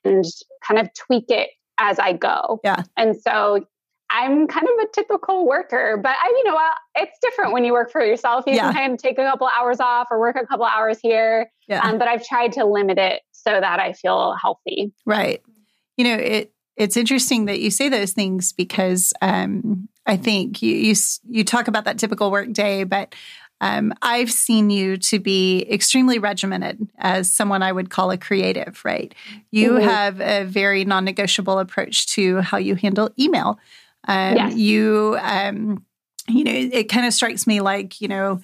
and 0.03 0.25
kind 0.67 0.79
of 0.79 0.89
tweak 0.93 1.25
it 1.29 1.49
as 1.79 1.99
I 1.99 2.13
go. 2.13 2.59
Yeah. 2.63 2.83
And 2.97 3.15
so 3.15 3.65
I'm 4.09 4.47
kind 4.47 4.67
of 4.67 4.85
a 4.85 4.87
typical 4.93 5.47
worker, 5.47 5.99
but 6.01 6.15
I, 6.19 6.27
you 6.27 6.43
know, 6.45 6.59
it's 6.95 7.17
different 7.21 7.53
when 7.53 7.63
you 7.63 7.73
work 7.73 7.91
for 7.91 8.03
yourself. 8.03 8.43
You 8.47 8.55
yeah. 8.55 8.63
can 8.63 8.73
kind 8.73 8.93
of 8.93 8.99
take 8.99 9.17
a 9.19 9.23
couple 9.23 9.47
hours 9.47 9.79
off 9.79 10.07
or 10.09 10.19
work 10.19 10.35
a 10.35 10.45
couple 10.45 10.65
hours 10.65 10.99
here. 11.01 11.51
Yeah. 11.67 11.87
Um, 11.87 11.97
but 11.99 12.07
I've 12.07 12.25
tried 12.25 12.53
to 12.53 12.65
limit 12.65 12.97
it 12.97 13.21
so 13.31 13.51
that 13.51 13.79
I 13.79 13.93
feel 13.93 14.35
healthy. 14.41 14.91
Right. 15.05 15.41
You 15.97 16.05
know, 16.05 16.15
it 16.15 16.53
it's 16.75 16.95
interesting 16.95 17.45
that 17.45 17.59
you 17.59 17.69
say 17.69 17.89
those 17.89 18.13
things 18.13 18.53
because 18.53 19.13
um, 19.21 19.89
I 20.05 20.17
think 20.17 20.61
you, 20.61 20.73
you 20.73 20.95
you 21.29 21.43
talk 21.43 21.67
about 21.67 21.85
that 21.85 21.99
typical 21.99 22.31
work 22.31 22.51
day, 22.53 22.85
but 22.85 23.13
um, 23.61 23.93
I've 24.01 24.31
seen 24.31 24.69
you 24.69 24.97
to 24.97 25.19
be 25.19 25.65
extremely 25.69 26.17
regimented 26.17 26.87
as 26.97 27.29
someone 27.29 27.61
I 27.61 27.71
would 27.71 27.89
call 27.89 28.09
a 28.11 28.17
creative, 28.17 28.81
right? 28.85 29.13
You 29.51 29.71
mm-hmm. 29.71 29.87
have 29.87 30.21
a 30.21 30.45
very 30.45 30.85
non 30.85 31.05
negotiable 31.05 31.59
approach 31.59 32.07
to 32.13 32.39
how 32.41 32.57
you 32.57 32.75
handle 32.75 33.09
email. 33.19 33.59
Um, 34.07 34.35
yes. 34.35 34.55
You, 34.55 35.17
um, 35.21 35.85
you 36.27 36.43
know, 36.43 36.51
it, 36.51 36.73
it 36.73 36.83
kind 36.89 37.05
of 37.05 37.13
strikes 37.13 37.45
me 37.45 37.61
like, 37.61 38.01
you 38.01 38.07
know, 38.07 38.41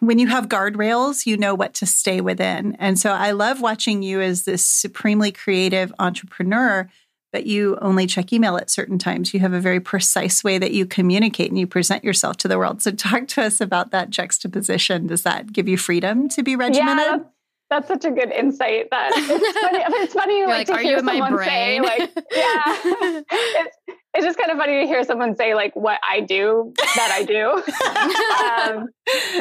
when 0.00 0.18
you 0.18 0.28
have 0.28 0.48
guardrails, 0.48 1.26
you 1.26 1.36
know 1.36 1.54
what 1.54 1.74
to 1.74 1.86
stay 1.86 2.20
within. 2.20 2.76
And 2.78 2.98
so 2.98 3.10
I 3.10 3.32
love 3.32 3.60
watching 3.60 4.02
you 4.02 4.20
as 4.20 4.44
this 4.44 4.64
supremely 4.64 5.32
creative 5.32 5.92
entrepreneur, 5.98 6.88
but 7.32 7.46
you 7.46 7.76
only 7.82 8.06
check 8.06 8.32
email 8.32 8.56
at 8.56 8.70
certain 8.70 8.98
times. 8.98 9.34
You 9.34 9.40
have 9.40 9.52
a 9.52 9.60
very 9.60 9.80
precise 9.80 10.44
way 10.44 10.58
that 10.58 10.72
you 10.72 10.86
communicate 10.86 11.50
and 11.50 11.58
you 11.58 11.66
present 11.66 12.04
yourself 12.04 12.36
to 12.38 12.48
the 12.48 12.58
world. 12.58 12.80
So 12.80 12.90
talk 12.92 13.26
to 13.28 13.42
us 13.42 13.60
about 13.60 13.90
that 13.90 14.10
juxtaposition. 14.10 15.08
Does 15.08 15.22
that 15.22 15.52
give 15.52 15.68
you 15.68 15.76
freedom 15.76 16.28
to 16.30 16.42
be 16.42 16.56
regimented? 16.56 17.20
Yeah, 17.20 17.30
that's 17.70 17.88
such 17.88 18.04
a 18.04 18.10
good 18.10 18.32
insight. 18.32 18.88
That 18.90 19.12
it's 19.14 19.60
funny. 19.60 19.84
It's 20.02 20.14
funny 20.14 20.46
like, 20.46 20.66
to 20.68 20.78
hear 20.78 20.98
someone 20.98 21.38
say, 21.38 21.80
like, 21.80 22.10
yeah, 22.16 22.64
it's, 23.30 23.76
it's 24.14 24.24
just 24.24 24.38
kind 24.38 24.50
of 24.50 24.56
funny 24.56 24.80
to 24.80 24.86
hear 24.86 25.04
someone 25.04 25.36
say 25.36 25.54
like 25.54 25.76
what 25.76 26.00
I 26.08 26.20
do 26.20 26.72
that 26.76 27.10
I 27.12 27.24
do. 27.24 27.50
um, 28.80 28.88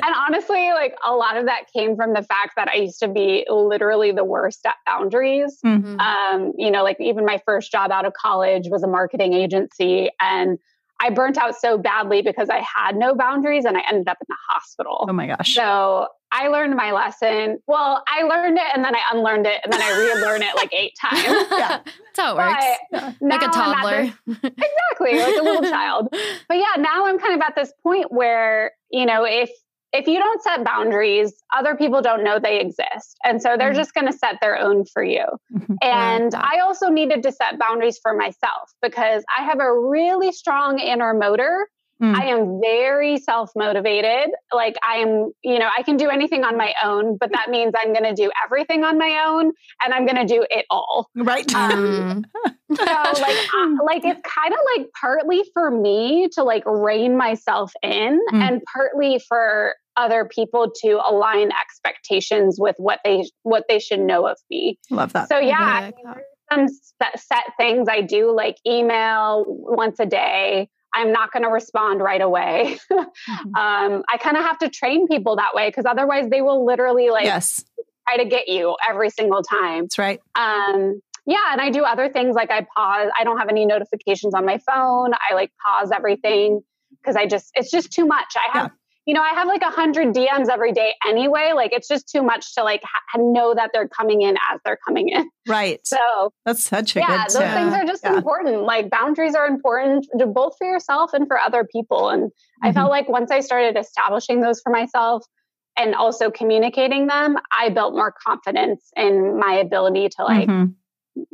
and 0.03 0.15
honestly, 0.15 0.71
like 0.71 0.95
a 1.05 1.13
lot 1.13 1.37
of 1.37 1.45
that 1.45 1.63
came 1.73 1.95
from 1.95 2.13
the 2.13 2.21
fact 2.21 2.53
that 2.57 2.67
I 2.67 2.75
used 2.75 2.99
to 2.99 3.07
be 3.07 3.45
literally 3.49 4.11
the 4.11 4.25
worst 4.25 4.65
at 4.65 4.75
boundaries. 4.85 5.57
Mm-hmm. 5.65 5.99
Um, 5.99 6.53
you 6.57 6.69
know, 6.69 6.83
like 6.83 6.97
even 6.99 7.25
my 7.25 7.41
first 7.45 7.71
job 7.71 7.91
out 7.91 8.05
of 8.05 8.13
college 8.13 8.67
was 8.69 8.83
a 8.83 8.87
marketing 8.87 9.33
agency, 9.33 10.09
and 10.19 10.59
I 10.99 11.09
burnt 11.11 11.37
out 11.37 11.55
so 11.55 11.77
badly 11.77 12.21
because 12.21 12.49
I 12.49 12.63
had 12.75 12.95
no 12.95 13.13
boundaries 13.13 13.65
and 13.65 13.77
I 13.77 13.81
ended 13.89 14.07
up 14.07 14.17
in 14.21 14.25
the 14.29 14.35
hospital. 14.49 15.05
Oh 15.07 15.13
my 15.13 15.27
gosh. 15.27 15.53
So 15.53 16.07
I 16.31 16.47
learned 16.47 16.75
my 16.75 16.91
lesson. 16.91 17.59
Well, 17.67 18.03
I 18.07 18.23
learned 18.23 18.57
it 18.57 18.65
and 18.73 18.83
then 18.83 18.95
I 18.95 18.99
unlearned 19.13 19.45
it 19.45 19.61
and 19.63 19.71
then 19.71 19.81
I 19.81 19.91
relearned 19.97 20.43
it 20.43 20.55
like 20.55 20.73
eight 20.73 20.93
times. 21.01 21.21
yeah. 21.51 21.79
That's 21.83 22.17
how 22.17 22.33
it 22.33 23.01
works. 23.01 23.15
Like 23.21 23.41
a 23.43 23.47
toddler. 23.47 24.13
This, 24.25 24.37
exactly, 24.43 25.19
like 25.19 25.37
a 25.37 25.43
little 25.43 25.69
child. 25.69 26.07
But 26.49 26.57
yeah, 26.57 26.75
now 26.77 27.05
I'm 27.05 27.19
kind 27.19 27.35
of 27.35 27.41
at 27.45 27.55
this 27.55 27.71
point 27.83 28.11
where, 28.11 28.71
you 28.91 29.05
know, 29.05 29.25
if 29.25 29.49
if 29.93 30.07
you 30.07 30.19
don't 30.19 30.41
set 30.41 30.63
boundaries, 30.63 31.33
other 31.55 31.75
people 31.75 32.01
don't 32.01 32.23
know 32.23 32.39
they 32.39 32.59
exist. 32.59 33.17
And 33.23 33.41
so 33.41 33.55
they're 33.57 33.69
mm-hmm. 33.69 33.77
just 33.77 33.93
going 33.93 34.07
to 34.07 34.17
set 34.17 34.35
their 34.41 34.57
own 34.57 34.85
for 34.85 35.03
you. 35.03 35.25
Mm-hmm. 35.53 35.75
And. 35.81 36.33
I 36.35 36.59
also 36.59 36.87
needed 36.89 37.23
to 37.23 37.31
set 37.31 37.59
boundaries 37.59 37.99
for 38.01 38.13
myself 38.13 38.71
because 38.81 39.23
I 39.37 39.43
have 39.43 39.59
a 39.59 39.79
really 39.79 40.31
strong 40.31 40.79
inner 40.79 41.13
motor 41.13 41.67
Mm. 42.01 42.15
I 42.15 42.25
am 42.27 42.61
very 42.61 43.17
self 43.17 43.51
motivated. 43.55 44.29
Like 44.53 44.75
I 44.87 44.97
am, 44.97 45.31
you 45.43 45.57
know, 45.57 45.69
I 45.75 45.81
can 45.83 45.97
do 45.97 46.09
anything 46.09 46.43
on 46.43 46.57
my 46.57 46.73
own, 46.83 47.17
but 47.17 47.31
that 47.31 47.49
means 47.49 47.73
I'm 47.75 47.91
going 47.91 48.03
to 48.03 48.13
do 48.13 48.29
everything 48.45 48.83
on 48.83 48.97
my 48.97 49.25
own 49.27 49.51
and 49.83 49.93
I'm 49.93 50.05
going 50.05 50.27
to 50.27 50.31
do 50.31 50.45
it 50.49 50.65
all. 50.69 51.09
Right. 51.15 51.51
Um, 51.55 52.25
so 52.75 52.83
like, 52.85 52.85
uh, 53.53 53.83
like 53.83 54.05
it's 54.05 54.21
kind 54.21 54.53
of 54.53 54.59
like 54.75 54.87
partly 54.99 55.43
for 55.53 55.71
me 55.71 56.29
to 56.33 56.43
like 56.43 56.63
rein 56.65 57.17
myself 57.17 57.73
in 57.81 58.19
mm. 58.31 58.41
and 58.41 58.61
partly 58.71 59.19
for 59.27 59.73
other 59.95 60.25
people 60.25 60.71
to 60.83 60.99
align 61.09 61.49
expectations 61.59 62.57
with 62.59 62.75
what 62.77 62.99
they 63.03 63.27
what 63.41 63.63
they 63.67 63.79
should 63.79 63.99
know 63.99 64.27
of 64.27 64.37
me. 64.51 64.77
Love 64.91 65.13
that. 65.13 65.29
So 65.29 65.39
yeah, 65.39 65.89
some 66.53 66.67
set 67.15 67.43
things 67.57 67.87
I 67.89 68.01
do 68.01 68.31
like 68.31 68.57
email 68.65 69.43
once 69.47 69.99
a 69.99 70.05
day 70.05 70.69
I'm 70.97 71.11
not 71.11 71.31
going 71.31 71.43
to 71.43 71.49
respond 71.49 72.01
right 72.01 72.21
away. 72.21 72.79
mm-hmm. 72.91 73.55
um, 73.55 74.03
I 74.09 74.17
kind 74.19 74.35
of 74.35 74.43
have 74.43 74.57
to 74.59 74.69
train 74.69 75.07
people 75.07 75.35
that 75.35 75.53
way 75.53 75.69
because 75.69 75.85
otherwise 75.85 76.29
they 76.29 76.41
will 76.41 76.65
literally 76.65 77.09
like 77.09 77.25
yes. 77.25 77.63
try 78.07 78.17
to 78.17 78.25
get 78.25 78.47
you 78.47 78.75
every 78.87 79.09
single 79.09 79.43
time. 79.43 79.83
That's 79.83 79.99
right. 79.99 80.19
Um, 80.35 81.01
yeah, 81.25 81.51
and 81.51 81.61
I 81.61 81.69
do 81.69 81.83
other 81.83 82.09
things 82.09 82.35
like 82.35 82.49
I 82.49 82.65
pause. 82.75 83.11
I 83.19 83.23
don't 83.23 83.37
have 83.37 83.49
any 83.49 83.65
notifications 83.65 84.33
on 84.33 84.45
my 84.45 84.59
phone. 84.59 85.11
I 85.13 85.35
like 85.35 85.51
pause 85.63 85.91
everything 85.91 86.61
because 87.01 87.15
I 87.15 87.27
just 87.27 87.51
it's 87.53 87.69
just 87.69 87.91
too 87.91 88.05
much. 88.05 88.33
I 88.35 88.57
have 88.57 88.71
you 89.07 89.13
know, 89.13 89.21
I 89.21 89.29
have 89.29 89.47
like 89.47 89.61
a 89.61 89.71
hundred 89.71 90.13
DMs 90.13 90.49
every 90.49 90.73
day 90.73 90.93
anyway. 91.07 91.53
Like 91.55 91.71
it's 91.71 91.87
just 91.87 92.09
too 92.09 92.21
much 92.21 92.53
to 92.55 92.63
like 92.63 92.81
ha- 92.83 93.17
know 93.17 93.55
that 93.55 93.71
they're 93.73 93.87
coming 93.87 94.21
in 94.21 94.35
as 94.51 94.59
they're 94.65 94.77
coming 94.85 95.07
in. 95.09 95.29
Right. 95.47 95.79
So 95.87 96.33
that's 96.45 96.61
such 96.61 96.97
a 96.97 96.99
yeah. 96.99 97.23
those 97.23 97.37
things 97.37 97.73
are 97.73 97.85
just 97.85 98.03
yeah. 98.03 98.17
important. 98.17 98.63
Like 98.63 98.89
boundaries 98.89 99.33
are 99.33 99.47
important 99.47 100.05
both 100.33 100.57
for 100.57 100.67
yourself 100.67 101.13
and 101.13 101.25
for 101.25 101.39
other 101.39 101.63
people. 101.63 102.09
And 102.09 102.23
mm-hmm. 102.23 102.67
I 102.67 102.73
felt 102.73 102.89
like 102.89 103.07
once 103.07 103.31
I 103.31 103.39
started 103.39 103.79
establishing 103.79 104.41
those 104.41 104.59
for 104.59 104.73
myself 104.73 105.23
and 105.77 105.95
also 105.95 106.29
communicating 106.29 107.07
them, 107.07 107.37
I 107.49 107.69
built 107.69 107.93
more 107.93 108.13
confidence 108.25 108.91
in 108.97 109.39
my 109.39 109.53
ability 109.53 110.09
to 110.17 110.23
like. 110.25 110.49
Mm-hmm 110.49 110.71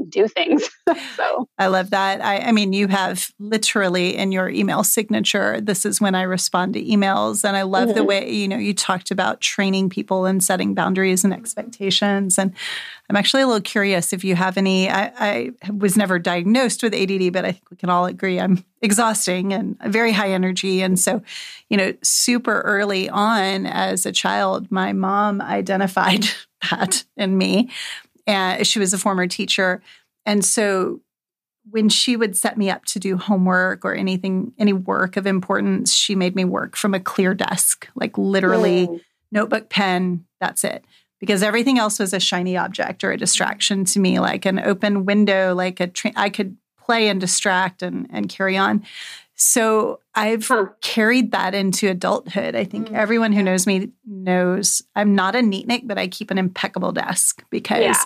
do 0.10 0.28
things. 0.28 0.70
so 1.16 1.48
I 1.58 1.68
love 1.68 1.90
that. 1.90 2.22
I, 2.22 2.38
I, 2.40 2.52
mean, 2.52 2.74
you 2.74 2.88
have 2.88 3.32
literally 3.40 4.16
in 4.16 4.32
your 4.32 4.50
email 4.50 4.84
signature, 4.84 5.60
this 5.62 5.86
is 5.86 6.00
when 6.00 6.16
I 6.16 6.24
respond 6.24 6.74
to 6.74 6.84
emails. 6.84 7.44
And 7.44 7.58
I 7.58 7.64
love 7.64 7.90
mm-hmm. 7.90 7.98
the 7.98 8.04
way, 8.04 8.32
you 8.32 8.48
know, 8.48 8.58
you 8.58 8.74
talked 8.74 9.12
about 9.12 9.42
training 9.42 9.90
people 9.90 10.26
and 10.26 10.44
setting 10.44 10.74
boundaries 10.74 11.24
and 11.24 11.34
expectations. 11.34 12.38
And 12.38 12.54
I'm 13.10 13.16
actually 13.16 13.44
a 13.44 13.48
little 13.48 13.62
curious 13.62 14.14
if 14.14 14.24
you 14.24 14.36
have 14.36 14.58
any. 14.58 14.90
I, 14.90 15.12
I 15.18 15.52
was 15.72 15.98
never 15.98 16.20
diagnosed 16.20 16.84
with 16.84 16.94
ADD, 16.94 17.34
but 17.34 17.46
I 17.46 17.52
think 17.52 17.70
we 17.70 17.78
can 17.78 17.90
all 17.90 18.06
agree 18.06 18.40
I'm 18.40 18.64
exhausting 18.82 19.54
and 19.54 19.78
very 19.86 20.12
high 20.12 20.32
energy. 20.32 20.82
And 20.82 21.00
so, 21.00 21.22
you 21.70 21.78
know, 21.78 21.94
super 22.04 22.62
early 22.62 23.10
on 23.10 23.66
as 23.66 24.06
a 24.06 24.12
child, 24.12 24.72
my 24.72 24.94
mom 24.94 25.42
identified 25.42 26.26
that 26.72 27.04
in 27.18 27.38
me. 27.38 27.70
And 28.26 28.66
she 28.66 28.80
was 28.80 28.94
a 28.94 28.98
former 28.98 29.28
teacher. 29.28 29.82
And 30.26 30.44
so 30.44 31.02
when 31.70 31.90
she 31.90 32.16
would 32.16 32.36
set 32.36 32.58
me 32.58 32.70
up 32.70 32.86
to 32.86 33.00
do 33.00 33.18
homework 33.18 33.86
or 33.86 33.94
anything, 33.94 34.54
any 34.58 34.74
work 34.74 35.16
of 35.18 35.26
importance, 35.26 35.94
she 35.94 36.16
made 36.16 36.36
me 36.36 36.44
work 36.44 36.76
from 36.76 36.94
a 36.94 37.00
clear 37.00 37.34
desk, 37.34 37.88
like 37.96 38.18
literally 38.18 38.88
mm. 38.88 39.02
notebook, 39.32 39.70
pen, 39.70 40.26
that's 40.42 40.64
it. 40.64 40.84
Because 41.20 41.42
everything 41.42 41.80
else 41.80 42.00
was 42.00 42.14
a 42.14 42.20
shiny 42.20 42.58
object 42.58 43.04
or 43.04 43.12
a 43.12 43.18
distraction 43.18 43.86
to 43.86 44.00
me, 44.00 44.20
like 44.20 44.46
an 44.46 44.60
open 44.60 45.06
window, 45.06 45.54
like 45.56 45.80
a 45.80 45.88
tra- 45.88 46.12
I 46.18 46.30
could 46.30 46.58
play 46.78 47.08
and 47.08 47.22
distract 47.22 47.82
and, 47.82 48.08
and 48.10 48.28
carry 48.28 48.58
on. 48.58 48.84
So 49.36 50.00
I've 50.16 50.48
huh. 50.48 50.68
carried 50.82 51.32
that 51.32 51.56
into 51.56 51.90
adulthood. 51.90 52.56
I 52.56 52.64
think 52.64 52.90
mm. 52.90 52.96
everyone 52.96 53.34
who 53.34 53.44
knows 53.44 53.66
me 53.66 53.90
knows 54.06 54.82
I'm 54.96 55.16
not 55.16 55.36
a 55.36 55.40
neatnik, 55.40 55.88
but 55.88 55.98
I 55.98 56.08
keep 56.08 56.32
an 56.32 56.38
impeccable 56.38 56.92
desk 56.92 57.44
because 57.50 57.82
yeah. 57.82 58.04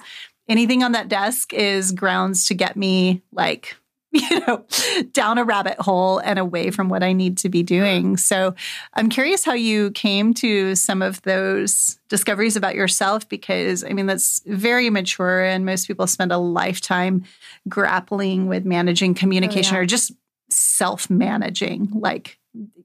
anything 0.48 0.84
on 0.84 0.94
that 0.94 1.10
desk 1.10 1.54
is 1.54 1.92
grounds 1.92 2.46
to 2.46 2.54
get 2.54 2.78
me 2.78 3.22
like 3.32 3.76
you 4.12 4.40
know, 4.48 4.66
down 5.12 5.38
a 5.38 5.44
rabbit 5.44 5.78
hole 5.80 6.20
and 6.20 6.40
away 6.40 6.72
from 6.72 6.88
what 6.88 7.04
I 7.04 7.12
need 7.12 7.38
to 7.40 7.50
be 7.50 7.62
doing. 7.62 8.16
So 8.16 8.56
I'm 8.94 9.10
curious 9.10 9.44
how 9.44 9.54
you 9.54 9.92
came 9.92 10.34
to 10.36 10.76
some 10.76 11.02
of 11.02 11.22
those 11.24 12.00
discoveries 12.08 12.56
about 12.56 12.76
yourself 12.76 13.28
because 13.28 13.84
I 13.84 13.90
mean, 13.90 14.06
that's 14.06 14.42
very 14.46 14.90
mature, 14.90 15.44
and 15.44 15.66
most 15.66 15.88
people 15.88 16.08
spend 16.08 16.32
a 16.32 16.38
lifetime 16.38 17.26
grappling 17.68 18.48
with 18.48 18.66
managing 18.66 19.14
communication 19.14 19.76
oh, 19.76 19.80
yeah. 19.80 19.84
or 19.84 19.86
just 19.86 20.14
self 20.58 21.10
managing, 21.10 21.90
like, 21.94 22.38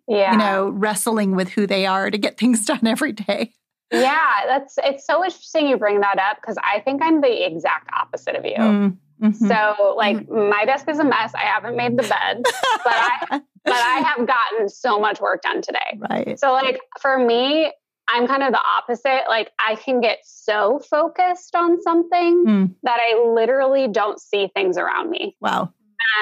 yeah. 0.07 0.33
you 0.33 0.39
know, 0.39 0.69
wrestling 0.71 1.35
with 1.35 1.49
who 1.49 1.67
they 1.67 1.87
are 1.87 2.11
to 2.11 2.19
get 2.19 2.39
things 2.39 2.65
done 2.67 2.87
every 2.87 3.13
day. 3.13 3.53
Yeah, 3.91 4.47
that's 4.47 4.79
it's 4.83 5.07
so 5.07 5.23
interesting 5.23 5.69
you 5.69 5.77
bring 5.77 6.01
that 6.01 6.19
up 6.19 6.39
because 6.41 6.57
I 6.63 6.81
think 6.81 7.03
I'm 7.03 7.21
the 7.21 7.47
exact 7.47 7.91
opposite 7.93 8.37
of 8.37 8.45
you. 8.47 8.57
Mm, 8.57 8.97
mm-hmm. 9.23 9.47
So, 9.47 9.95
like, 9.97 10.17
mm-hmm. 10.17 10.49
my 10.49 10.65
desk 10.65 10.89
is 10.89 10.99
a 10.99 11.05
mess. 11.05 11.33
I 11.35 11.43
haven't 11.43 11.77
made 11.77 11.99
the 11.99 12.03
bed, 12.03 12.43
but 12.43 12.53
I 12.87 13.19
but 13.65 13.75
I 13.75 13.99
have 13.99 14.27
gotten 14.27 14.69
so 14.71 14.99
much 14.99 15.21
work 15.21 15.43
done 15.43 15.61
today. 15.61 15.99
Right. 15.99 16.41
So, 16.41 16.53
like, 16.53 16.81
for 17.01 17.19
me, 17.19 17.71
I'm 18.09 18.27
kind 18.27 18.43
of 18.43 18.53
the 18.53 18.61
opposite. 18.79 19.25
Like, 19.29 19.51
I 19.59 19.77
can 19.77 20.01
get 20.01 20.19
so 20.25 20.81
focused 20.91 21.55
on 21.55 21.81
something 21.83 22.45
mm. 22.47 22.75
that 22.83 22.99
I 22.99 23.29
literally 23.29 23.89
don't 23.89 24.21
see 24.21 24.51
things 24.55 24.77
around 24.77 25.11
me. 25.11 25.37
Wow. 25.41 25.73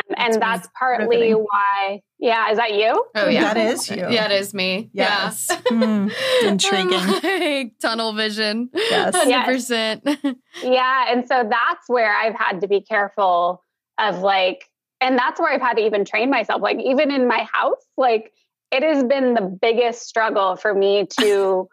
Um, 0.08 0.14
and 0.16 0.42
that's 0.42 0.68
partly 0.78 1.06
riveting. 1.32 1.46
why. 1.50 2.00
Yeah, 2.18 2.50
is 2.50 2.58
that 2.58 2.74
you? 2.74 3.04
Oh, 3.14 3.28
yeah, 3.28 3.54
that 3.54 3.56
is 3.56 3.88
you. 3.88 3.96
Yeah, 3.96 4.26
it 4.26 4.32
is 4.32 4.52
me. 4.54 4.90
Yes, 4.92 5.46
yeah. 5.50 5.56
mm, 5.70 6.12
intriguing. 6.44 7.40
like 7.40 7.72
tunnel 7.80 8.12
vision. 8.12 8.70
Yes, 8.74 9.14
hundred 9.16 9.44
percent. 9.44 10.08
Yeah, 10.62 11.12
and 11.12 11.26
so 11.26 11.46
that's 11.48 11.88
where 11.88 12.14
I've 12.14 12.34
had 12.34 12.60
to 12.60 12.68
be 12.68 12.80
careful 12.80 13.64
of 13.98 14.18
like, 14.20 14.64
and 15.00 15.16
that's 15.18 15.40
where 15.40 15.52
I've 15.52 15.60
had 15.60 15.74
to 15.74 15.86
even 15.86 16.04
train 16.04 16.30
myself. 16.30 16.60
Like, 16.60 16.78
even 16.78 17.10
in 17.10 17.26
my 17.26 17.46
house, 17.52 17.84
like 17.96 18.32
it 18.70 18.82
has 18.82 19.02
been 19.04 19.34
the 19.34 19.42
biggest 19.42 20.02
struggle 20.02 20.56
for 20.56 20.74
me 20.74 21.06
to. 21.20 21.68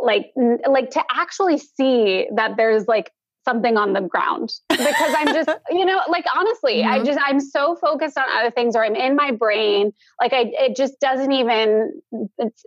like 0.00 0.30
like 0.68 0.90
to 0.90 1.02
actually 1.12 1.58
see 1.58 2.28
that 2.36 2.56
there's 2.56 2.86
like 2.86 3.10
something 3.48 3.78
on 3.78 3.94
the 3.94 4.02
ground 4.02 4.52
because 4.68 5.14
I'm 5.16 5.28
just, 5.28 5.48
you 5.70 5.86
know, 5.86 6.00
like 6.08 6.26
honestly, 6.36 6.82
mm-hmm. 6.82 6.90
I 6.90 7.02
just, 7.02 7.18
I'm 7.24 7.40
so 7.40 7.76
focused 7.76 8.18
on 8.18 8.24
other 8.38 8.50
things 8.50 8.76
or 8.76 8.84
I'm 8.84 8.94
in 8.94 9.16
my 9.16 9.30
brain. 9.30 9.92
Like 10.20 10.34
I, 10.34 10.50
it 10.52 10.76
just 10.76 11.00
doesn't 11.00 11.32
even 11.32 12.00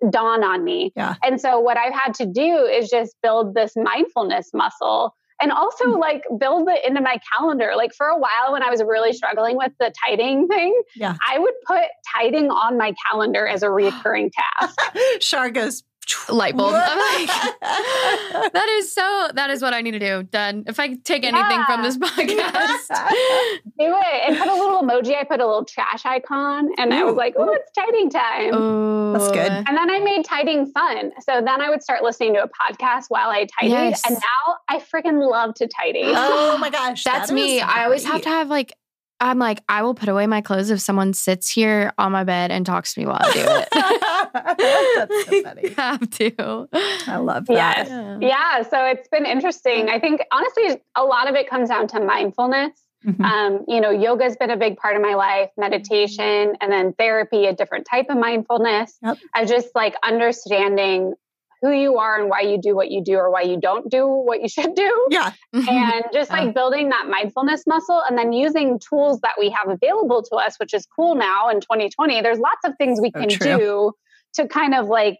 dawn 0.10 0.44
on 0.44 0.64
me. 0.64 0.92
Yeah. 0.96 1.16
And 1.24 1.40
so 1.40 1.60
what 1.60 1.78
I've 1.78 1.94
had 1.94 2.16
to 2.16 2.26
do 2.26 2.66
is 2.66 2.90
just 2.90 3.16
build 3.22 3.54
this 3.54 3.74
mindfulness 3.76 4.50
muscle 4.56 5.16
and 5.40 5.52
also 5.52 5.86
mm-hmm. 5.86 6.00
like 6.00 6.24
build 6.40 6.68
it 6.68 6.84
into 6.84 7.02
my 7.02 7.20
calendar. 7.36 7.74
Like 7.76 7.94
for 7.94 8.08
a 8.08 8.18
while 8.18 8.54
when 8.54 8.64
I 8.64 8.72
was 8.72 8.82
really 8.82 9.14
struggling 9.14 9.58
with 9.58 9.72
the 9.80 9.94
tidying 10.08 10.48
thing, 10.48 10.82
yeah. 10.96 11.16
I 11.28 11.38
would 11.38 11.54
put 11.68 11.84
tidying 12.16 12.50
on 12.50 12.78
my 12.78 12.96
calendar 13.08 13.46
as 13.46 13.62
a 13.62 13.70
recurring 13.70 14.32
task. 14.60 14.80
Shar 15.20 15.52
goes, 15.52 15.84
light 16.30 16.56
bulb. 16.56 16.74
I'm 16.76 16.98
like, 16.98 17.28
that 18.54 18.68
is 18.78 18.94
so, 18.94 19.30
that 19.34 19.50
is 19.50 19.62
what 19.62 19.74
I 19.74 19.82
need 19.82 19.92
to 19.92 20.00
do. 20.00 20.24
Done. 20.24 20.64
If 20.68 20.80
I 20.80 20.96
take 20.96 21.24
anything 21.24 21.60
yeah. 21.60 21.66
from 21.66 21.84
this 21.84 21.98
podcast, 21.98 22.88
do 23.66 23.72
it. 23.80 24.30
And 24.30 24.38
put 24.38 24.48
a 24.48 24.54
little 24.54 24.82
emoji. 24.82 25.18
I 25.18 25.24
put 25.24 25.40
a 25.40 25.46
little 25.46 25.66
trash 25.66 26.06
icon 26.06 26.70
and 26.78 26.92
Ooh. 26.92 26.96
I 26.96 27.04
was 27.04 27.16
like, 27.16 27.36
oh, 27.38 27.52
it's 27.52 27.72
tidying 27.72 28.10
time. 28.10 28.56
Ooh. 28.56 29.14
That's 29.14 29.32
good. 29.32 29.52
And 29.52 29.78
then 29.78 29.90
I 29.90 30.00
made 30.00 30.26
tidying 30.26 30.72
fun. 30.72 31.12
So 31.22 31.42
then 31.42 31.62
I 31.62 31.70
would 31.70 31.84
start 31.84 32.04
listening 32.04 32.34
to 32.34 32.44
a 32.44 32.48
podcast 32.48 33.06
while 33.10 33.30
I 33.30 33.48
tidied. 33.60 33.72
Yes. 33.72 34.02
And 34.08 34.16
now 34.16 34.58
I 34.70 34.80
freaking 34.80 35.28
love 35.30 35.54
to 35.56 35.68
tidy. 35.68 36.04
Oh 36.06 36.58
my 36.58 36.70
gosh. 36.70 37.04
That's 37.04 37.30
that 37.30 37.36
me. 37.36 37.62
I 37.62 37.86
always 37.86 38.06
have 38.06 38.22
to 38.24 38.30
have 38.30 38.50
like 38.50 38.74
I'm 39.22 39.38
like, 39.38 39.64
I 39.70 39.84
will 39.84 39.94
put 39.94 40.10
away 40.10 40.26
my 40.26 40.42
clothes 40.42 40.72
if 40.72 40.82
someone 40.82 41.14
sits 41.14 41.48
here 41.48 41.94
on 42.00 42.12
my 42.12 42.24
bed 42.24 42.50
and 42.52 42.66
talks 42.66 42.96
to 42.96 43.00
me 43.00 43.06
while 43.06 43.20
I 43.22 43.32
do 43.32 43.40
it. 43.40 43.68
That's 44.96 45.26
so 45.26 45.42
funny. 45.44 45.70
have 45.74 46.10
to. 46.10 46.68
I 47.08 47.18
love 47.18 47.46
that. 47.46 47.54
Yes. 47.54 47.90
Yeah. 47.90 48.18
yeah. 48.20 48.64
So 48.64 48.84
it's 48.84 49.08
been 49.10 49.28
interesting. 49.28 49.90
I 49.90 50.00
think 50.00 50.22
honestly, 50.32 50.82
a 50.96 51.04
lot 51.04 51.30
of 51.30 51.36
it 51.36 51.48
comes 51.48 51.70
down 51.70 51.88
to 51.90 52.00
mindfulness. 52.00 52.72
Mm-hmm. 53.06 53.24
Um, 53.24 53.66
you 53.68 53.80
know, 53.80 53.92
yoga 53.92 54.24
has 54.24 54.36
been 54.38 54.50
a 54.50 54.58
big 54.58 54.78
part 54.78 54.96
of 54.96 55.04
my 55.04 55.14
life, 55.14 55.50
meditation, 55.56 56.56
and 56.60 56.72
then 56.72 56.94
therapy, 56.94 57.46
a 57.46 57.54
different 57.54 57.88
type 57.90 58.08
of 58.10 58.18
mindfulness. 58.18 58.98
Yep. 59.04 59.18
I 59.36 59.46
just 59.46 59.70
like 59.76 59.96
understanding 60.04 61.14
who 61.62 61.72
you 61.72 61.98
are 61.98 62.20
and 62.20 62.30
why 62.30 62.42
you 62.42 62.60
do 62.60 62.76
what 62.76 62.90
you 62.90 63.04
do 63.04 63.16
or 63.16 63.30
why 63.30 63.42
you 63.42 63.60
don't 63.60 63.90
do 63.90 64.08
what 64.08 64.42
you 64.42 64.50
should 64.56 64.74
do. 64.76 65.08
Yeah. 65.10 65.32
and 65.54 66.04
just 66.12 66.32
like 66.32 66.54
building 66.54 66.90
that 66.90 67.08
mindfulness 67.08 67.64
muscle 67.68 68.02
and 68.08 68.18
then 68.18 68.34
using 68.34 68.80
tools 68.80 69.20
that 69.22 69.34
we 69.40 69.50
have 69.50 69.70
available 69.70 70.24
to 70.24 70.36
us, 70.36 70.58
which 70.58 70.74
is 70.74 70.86
cool 70.86 71.16
now 71.16 71.50
in 71.50 71.62
2020. 71.62 72.22
There's 72.22 72.40
lots 72.40 72.62
of 72.66 72.74
things 72.78 73.00
we 73.00 73.12
can 73.12 73.28
do 73.28 73.94
to 74.34 74.48
kind 74.48 74.74
of 74.74 74.88
like 74.88 75.18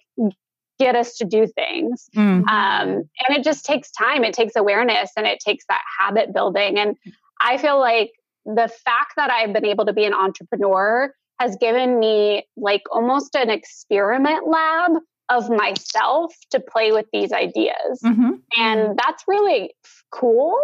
get 0.80 0.96
us 0.96 1.18
to 1.18 1.26
do 1.26 1.46
things. 1.46 2.10
Mm-hmm. 2.16 2.48
Um, 2.48 2.90
and 2.90 3.38
it 3.38 3.44
just 3.44 3.66
takes 3.66 3.92
time, 3.92 4.24
it 4.24 4.34
takes 4.34 4.56
awareness, 4.56 5.12
and 5.16 5.28
it 5.28 5.40
takes 5.40 5.66
that 5.70 5.82
habit 6.00 6.34
building. 6.34 6.80
And 6.80 6.96
I 7.40 7.58
feel 7.58 7.80
like 7.80 8.12
the 8.46 8.68
fact 8.84 9.14
that 9.18 9.30
I've 9.30 9.54
been 9.54 9.66
able 9.66 9.86
to 9.86 9.94
be 9.94 10.06
an 10.06 10.14
entrepreneur 10.14 11.14
has 11.40 11.56
given 11.58 12.00
me 12.00 12.48
like 12.58 12.82
almost 12.92 13.36
an 13.36 13.50
experiment 13.50 14.48
lab 14.48 14.94
of 15.30 15.50
myself 15.50 16.34
to 16.52 16.60
play 16.60 16.92
with 16.92 17.06
these 17.14 17.32
ideas. 17.32 18.00
Mm-hmm. 18.04 18.32
And 18.58 18.98
that's 18.98 19.24
really 19.28 19.74
cool. 20.12 20.60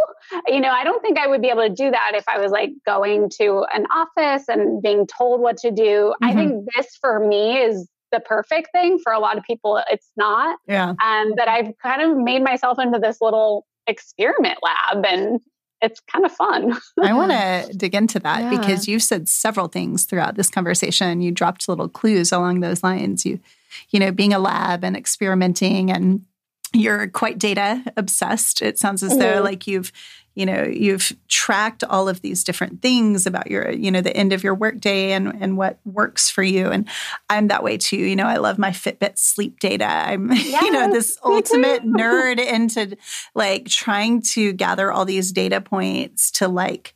You 0.47 0.59
know, 0.59 0.69
I 0.69 0.83
don't 0.83 1.01
think 1.01 1.17
I 1.17 1.27
would 1.27 1.41
be 1.41 1.47
able 1.47 1.63
to 1.63 1.73
do 1.73 1.89
that 1.89 2.11
if 2.15 2.25
I 2.27 2.39
was 2.39 2.51
like 2.51 2.71
going 2.85 3.29
to 3.39 3.65
an 3.73 3.85
office 3.85 4.47
and 4.49 4.81
being 4.81 5.07
told 5.07 5.41
what 5.41 5.57
to 5.57 5.71
do. 5.71 6.13
Mm-hmm. 6.21 6.25
I 6.25 6.33
think 6.33 6.65
this 6.75 6.97
for 6.99 7.25
me 7.25 7.57
is 7.57 7.87
the 8.11 8.19
perfect 8.19 8.69
thing. 8.73 8.99
For 8.99 9.11
a 9.11 9.19
lot 9.19 9.37
of 9.37 9.43
people, 9.43 9.81
it's 9.89 10.11
not. 10.17 10.59
Yeah. 10.67 10.93
And 11.01 11.37
that 11.37 11.47
I've 11.47 11.71
kind 11.81 12.01
of 12.01 12.17
made 12.17 12.43
myself 12.43 12.77
into 12.79 12.99
this 12.99 13.17
little 13.21 13.65
experiment 13.87 14.59
lab 14.61 15.05
and 15.05 15.39
it's 15.81 15.99
kind 16.11 16.25
of 16.25 16.31
fun. 16.31 16.75
I 17.01 17.13
want 17.13 17.31
to 17.31 17.73
dig 17.77 17.93
into 17.93 18.19
that 18.19 18.41
yeah. 18.41 18.49
because 18.49 18.87
you've 18.87 19.03
said 19.03 19.29
several 19.29 19.67
things 19.67 20.05
throughout 20.05 20.35
this 20.35 20.49
conversation. 20.49 21.21
You 21.21 21.31
dropped 21.31 21.69
little 21.69 21.87
clues 21.87 22.31
along 22.31 22.61
those 22.61 22.83
lines. 22.83 23.25
You 23.25 23.39
you 23.89 23.99
know, 23.99 24.11
being 24.11 24.33
a 24.33 24.39
lab 24.39 24.83
and 24.83 24.95
experimenting 24.95 25.91
and 25.91 26.25
you're 26.73 27.07
quite 27.07 27.39
data 27.39 27.83
obsessed. 27.95 28.61
It 28.61 28.77
sounds 28.77 29.03
as 29.03 29.11
mm-hmm. 29.11 29.19
though 29.19 29.41
like 29.41 29.67
you've, 29.67 29.91
you 30.35 30.45
know, 30.45 30.63
you've 30.63 31.15
tracked 31.27 31.83
all 31.83 32.07
of 32.07 32.21
these 32.21 32.43
different 32.43 32.81
things 32.81 33.25
about 33.25 33.49
your, 33.49 33.71
you 33.71 33.89
know, 33.89 34.01
the 34.01 34.15
end 34.15 34.33
of 34.33 34.43
your 34.43 34.53
workday 34.53 35.13
and 35.13 35.35
and 35.41 35.57
what 35.57 35.79
works 35.85 36.29
for 36.29 36.43
you. 36.43 36.67
And 36.67 36.87
I'm 37.29 37.47
that 37.47 37.63
way 37.63 37.77
too. 37.77 37.97
You 37.97 38.15
know, 38.15 38.27
I 38.27 38.37
love 38.37 38.57
my 38.57 38.69
Fitbit 38.69 39.17
sleep 39.17 39.59
data. 39.59 39.85
I'm, 39.85 40.31
yes, 40.31 40.61
you 40.61 40.71
know, 40.71 40.91
this 40.91 41.17
ultimate 41.23 41.83
nerd 41.83 42.39
into 42.39 42.97
like 43.33 43.67
trying 43.67 44.21
to 44.33 44.53
gather 44.53 44.91
all 44.91 45.05
these 45.05 45.31
data 45.31 45.61
points 45.61 46.29
to 46.31 46.47
like 46.47 46.93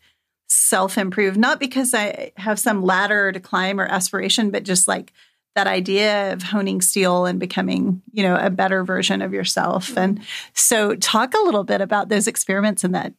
self 0.48 0.98
improve, 0.98 1.38
not 1.38 1.60
because 1.60 1.94
I 1.94 2.34
have 2.36 2.60
some 2.60 2.84
ladder 2.84 3.32
to 3.32 3.40
climb 3.40 3.80
or 3.80 3.86
aspiration, 3.86 4.52
but 4.52 4.64
just 4.64 4.88
like 4.88 5.14
that 5.56 5.68
idea 5.68 6.34
of 6.34 6.44
honing 6.44 6.82
steel 6.82 7.26
and 7.26 7.40
becoming, 7.40 8.02
you 8.12 8.24
know, 8.24 8.36
a 8.36 8.50
better 8.50 8.84
version 8.84 9.22
of 9.22 9.34
yourself. 9.34 9.98
And 9.98 10.22
so 10.54 10.96
talk 10.96 11.34
a 11.34 11.44
little 11.44 11.64
bit 11.64 11.82
about 11.82 12.10
those 12.10 12.28
experiments 12.28 12.84
and 12.84 12.96
that 12.96 13.14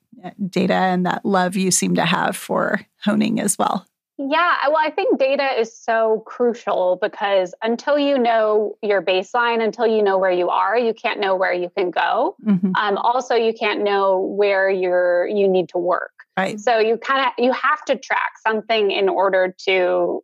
data 0.48 0.74
and 0.74 1.04
that 1.04 1.24
love 1.24 1.56
you 1.56 1.70
seem 1.70 1.94
to 1.96 2.04
have 2.04 2.36
for 2.36 2.80
honing 3.04 3.40
as 3.40 3.58
well. 3.58 3.86
Yeah, 4.18 4.56
well, 4.68 4.78
I 4.78 4.90
think 4.90 5.18
data 5.18 5.58
is 5.58 5.76
so 5.76 6.22
crucial 6.26 6.98
because 7.00 7.54
until 7.62 7.98
you 7.98 8.18
know 8.18 8.76
your 8.82 9.02
baseline, 9.02 9.62
until 9.62 9.86
you 9.86 10.02
know 10.02 10.18
where 10.18 10.30
you 10.30 10.48
are, 10.48 10.78
you 10.78 10.94
can't 10.94 11.18
know 11.18 11.34
where 11.34 11.52
you 11.52 11.70
can 11.76 11.90
go. 11.90 12.36
Mm-hmm. 12.46 12.72
Um, 12.76 12.98
also, 12.98 13.34
you 13.34 13.52
can't 13.52 13.82
know 13.82 14.20
where 14.20 14.70
you're 14.70 15.26
you 15.26 15.48
need 15.48 15.70
to 15.70 15.78
work. 15.78 16.12
Right. 16.36 16.60
So 16.60 16.78
you 16.78 16.98
kind 16.98 17.26
of 17.26 17.32
you 17.42 17.52
have 17.52 17.84
to 17.86 17.96
track 17.96 18.32
something 18.46 18.90
in 18.90 19.08
order 19.08 19.54
to 19.64 20.22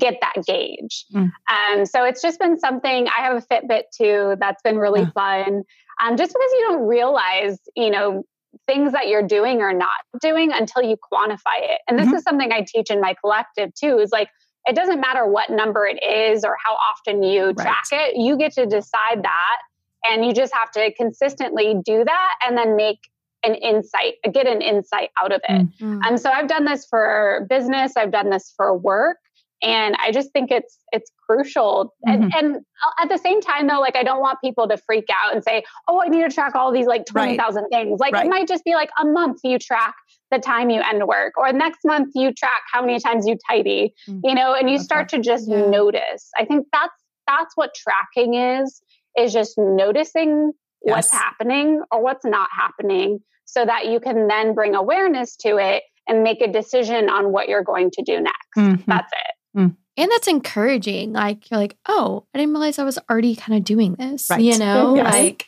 get 0.00 0.18
that 0.20 0.44
gauge. 0.46 1.06
Mm. 1.14 1.30
Um, 1.48 1.86
so 1.86 2.04
it's 2.04 2.20
just 2.20 2.38
been 2.38 2.58
something. 2.58 3.06
I 3.08 3.22
have 3.22 3.36
a 3.36 3.40
Fitbit 3.40 3.84
too. 3.96 4.36
That's 4.40 4.60
been 4.62 4.78
really 4.78 5.02
yeah. 5.02 5.10
fun. 5.10 5.62
Um, 6.02 6.16
just 6.16 6.32
because 6.32 6.50
you 6.52 6.66
don't 6.68 6.86
realize, 6.86 7.58
you 7.76 7.90
know, 7.90 8.24
things 8.66 8.92
that 8.92 9.08
you're 9.08 9.26
doing 9.26 9.60
or 9.60 9.72
not 9.72 9.88
doing 10.20 10.52
until 10.52 10.82
you 10.82 10.96
quantify 11.12 11.58
it. 11.58 11.80
And 11.88 11.98
this 11.98 12.06
mm-hmm. 12.06 12.16
is 12.16 12.22
something 12.22 12.52
I 12.52 12.64
teach 12.66 12.90
in 12.90 13.00
my 13.00 13.14
collective 13.20 13.74
too. 13.74 13.98
Is 13.98 14.10
like 14.10 14.28
it 14.66 14.76
doesn't 14.76 15.00
matter 15.00 15.26
what 15.26 15.50
number 15.50 15.86
it 15.86 16.02
is 16.02 16.44
or 16.44 16.56
how 16.62 16.74
often 16.74 17.22
you 17.22 17.46
right. 17.46 17.56
track 17.56 17.84
it. 17.92 18.16
You 18.16 18.36
get 18.36 18.52
to 18.52 18.66
decide 18.66 19.22
that, 19.22 19.56
and 20.04 20.24
you 20.24 20.32
just 20.32 20.52
have 20.54 20.70
to 20.72 20.92
consistently 20.94 21.76
do 21.84 22.04
that, 22.04 22.34
and 22.46 22.56
then 22.56 22.76
make 22.76 22.98
an 23.44 23.54
insight, 23.54 24.14
get 24.32 24.46
an 24.46 24.60
insight 24.60 25.10
out 25.16 25.32
of 25.32 25.40
it. 25.48 25.66
Mm-hmm. 25.66 26.02
Um, 26.02 26.18
so 26.18 26.30
I've 26.30 26.48
done 26.48 26.64
this 26.64 26.86
for 26.86 27.46
business, 27.48 27.96
I've 27.96 28.10
done 28.10 28.30
this 28.30 28.52
for 28.56 28.76
work, 28.76 29.18
and 29.62 29.96
I 29.98 30.12
just 30.12 30.32
think 30.32 30.50
it's 30.50 30.78
it's 30.92 31.10
crucial. 31.28 31.94
Mm-hmm. 32.06 32.22
And, 32.22 32.34
and 32.34 32.56
at 33.00 33.08
the 33.08 33.18
same 33.18 33.40
time, 33.40 33.66
though, 33.66 33.80
like 33.80 33.96
I 33.96 34.02
don't 34.02 34.20
want 34.20 34.38
people 34.42 34.68
to 34.68 34.76
freak 34.76 35.06
out 35.10 35.34
and 35.34 35.42
say, 35.42 35.64
"Oh, 35.88 36.00
I 36.00 36.08
need 36.08 36.22
to 36.22 36.30
track 36.30 36.54
all 36.54 36.72
these 36.72 36.86
like 36.86 37.06
twenty 37.06 37.36
thousand 37.36 37.64
right. 37.72 37.86
things." 37.86 38.00
Like 38.00 38.14
right. 38.14 38.26
it 38.26 38.28
might 38.28 38.48
just 38.48 38.64
be 38.64 38.74
like 38.74 38.90
a 39.00 39.04
month 39.04 39.40
you 39.42 39.58
track 39.58 39.94
the 40.30 40.38
time 40.38 40.70
you 40.70 40.80
end 40.80 41.06
work, 41.06 41.34
or 41.36 41.52
next 41.52 41.80
month 41.84 42.10
you 42.14 42.32
track 42.32 42.62
how 42.72 42.82
many 42.82 43.00
times 43.00 43.26
you 43.26 43.36
tidy, 43.48 43.94
mm-hmm. 44.08 44.20
you 44.22 44.34
know, 44.34 44.54
and 44.54 44.68
you 44.68 44.76
okay. 44.76 44.84
start 44.84 45.08
to 45.10 45.20
just 45.20 45.48
yeah. 45.48 45.66
notice. 45.66 46.30
I 46.38 46.44
think 46.44 46.66
that's 46.72 46.94
that's 47.26 47.56
what 47.56 47.74
tracking 47.74 48.34
is 48.34 48.80
is 49.18 49.32
just 49.32 49.54
noticing 49.58 50.52
yes. 50.84 50.94
what's 50.94 51.12
happening 51.12 51.82
or 51.90 52.02
what's 52.02 52.24
not 52.24 52.48
happening 52.56 53.18
so 53.44 53.64
that 53.64 53.86
you 53.86 53.98
can 53.98 54.28
then 54.28 54.54
bring 54.54 54.74
awareness 54.74 55.34
to 55.34 55.56
it 55.56 55.82
and 56.06 56.22
make 56.22 56.40
a 56.40 56.50
decision 56.50 57.10
on 57.10 57.32
what 57.32 57.48
you're 57.48 57.64
going 57.64 57.90
to 57.90 58.02
do 58.02 58.20
next. 58.20 58.56
Mm-hmm. 58.56 58.90
That's 58.90 59.12
it. 59.12 59.34
Mm. 59.56 59.76
And 59.96 60.10
that's 60.12 60.28
encouraging. 60.28 61.12
Like 61.12 61.50
you're 61.50 61.58
like, 61.58 61.76
oh, 61.86 62.24
I 62.32 62.38
didn't 62.38 62.52
realize 62.52 62.78
I 62.78 62.84
was 62.84 62.98
already 63.10 63.34
kind 63.34 63.58
of 63.58 63.64
doing 63.64 63.94
this. 63.94 64.30
Right. 64.30 64.40
You 64.40 64.58
know, 64.58 64.94
yes. 64.94 65.12
like 65.12 65.46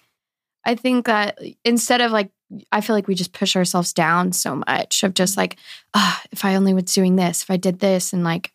I 0.65 0.75
think 0.75 1.07
that 1.07 1.39
instead 1.65 2.01
of 2.01 2.11
like, 2.13 2.31
I 2.73 2.81
feel 2.81 2.97
like 2.97 3.07
we 3.07 3.15
just 3.15 3.33
push 3.33 3.55
ourselves 3.55 3.93
down 3.93 4.33
so 4.33 4.57
much 4.67 5.05
of 5.05 5.15
just 5.15 5.37
like, 5.37 5.57
oh, 5.95 6.21
if 6.33 6.45
I 6.45 6.57
only 6.57 6.75
was 6.75 6.93
doing 6.93 7.15
this, 7.15 7.43
if 7.43 7.51
I 7.51 7.57
did 7.57 7.79
this, 7.79 8.13
and 8.13 8.25
like 8.25 8.53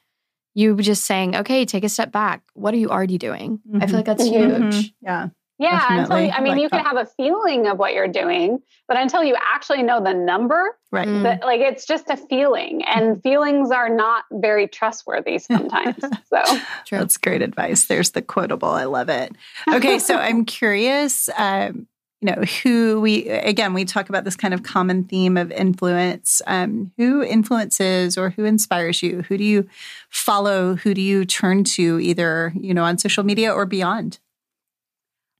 you 0.53 0.75
just 0.75 1.05
saying, 1.05 1.35
okay, 1.35 1.65
take 1.65 1.85
a 1.85 1.89
step 1.89 2.11
back. 2.11 2.41
What 2.53 2.73
are 2.73 2.77
you 2.77 2.89
already 2.89 3.17
doing? 3.17 3.59
Mm-hmm. 3.59 3.81
I 3.81 3.87
feel 3.87 3.95
like 3.95 4.05
that's 4.05 4.23
mm-hmm. 4.23 4.71
huge. 4.71 4.93
Yeah. 5.01 5.29
Yeah, 5.58 5.72
Definitely. 5.80 6.01
until 6.01 6.20
you, 6.20 6.32
I 6.32 6.41
mean, 6.41 6.53
like 6.53 6.62
you 6.62 6.70
that. 6.70 6.84
can 6.84 6.86
have 6.86 6.97
a 6.97 7.10
feeling 7.18 7.68
of 7.68 7.78
what 7.78 7.93
you're 7.93 8.10
doing, 8.10 8.60
but 8.89 8.97
until 8.97 9.24
you 9.24 9.38
actually 9.41 9.84
know 9.84 10.03
the 10.03 10.14
number, 10.14 10.78
right? 10.91 11.06
The, 11.08 11.39
like 11.45 11.62
it's 11.62 11.86
just 11.86 12.10
a 12.10 12.18
feeling, 12.18 12.84
and 12.84 13.22
feelings 13.24 13.72
are 13.72 13.88
not 13.88 14.26
very 14.34 14.68
trustworthy 14.68 15.38
sometimes. 15.39 15.95
so 16.01 16.43
True. 16.86 16.99
that's 16.99 17.16
great 17.18 17.41
advice. 17.41 17.86
There's 17.86 18.12
the 18.12 18.22
quotable. 18.22 18.68
I 18.70 18.84
love 18.86 19.10
it. 19.10 19.34
Okay, 19.74 19.99
so 19.99 20.16
I'm 20.16 20.45
curious. 20.45 21.30
Um, 21.38 21.88
you 22.22 22.32
know, 22.34 22.41
who 22.64 23.01
we 23.01 23.28
again 23.30 23.74
we 23.74 23.86
talk 23.86 24.10
about 24.10 24.24
this 24.24 24.36
kind 24.36 24.53
of 24.53 24.64
common 24.64 25.03
theme 25.06 25.38
of 25.38 25.51
influence. 25.51 26.41
Um, 26.47 26.91
who 26.97 27.24
influences 27.24 28.18
or 28.18 28.30
who 28.32 28.45
inspires 28.45 29.01
you? 29.03 29.22
Who 29.24 29.38
do 29.38 29.43
you 29.43 29.68
follow? 30.10 30.76
Who 30.76 30.93
do 30.93 31.01
you 31.01 31.24
turn 31.26 31.64
to, 31.76 31.99
either 31.99 32.51
you 32.60 32.74
know 32.74 32.84
on 32.84 32.97
social 32.97 33.24
media 33.24 33.53
or 33.53 33.66
beyond? 33.66 34.20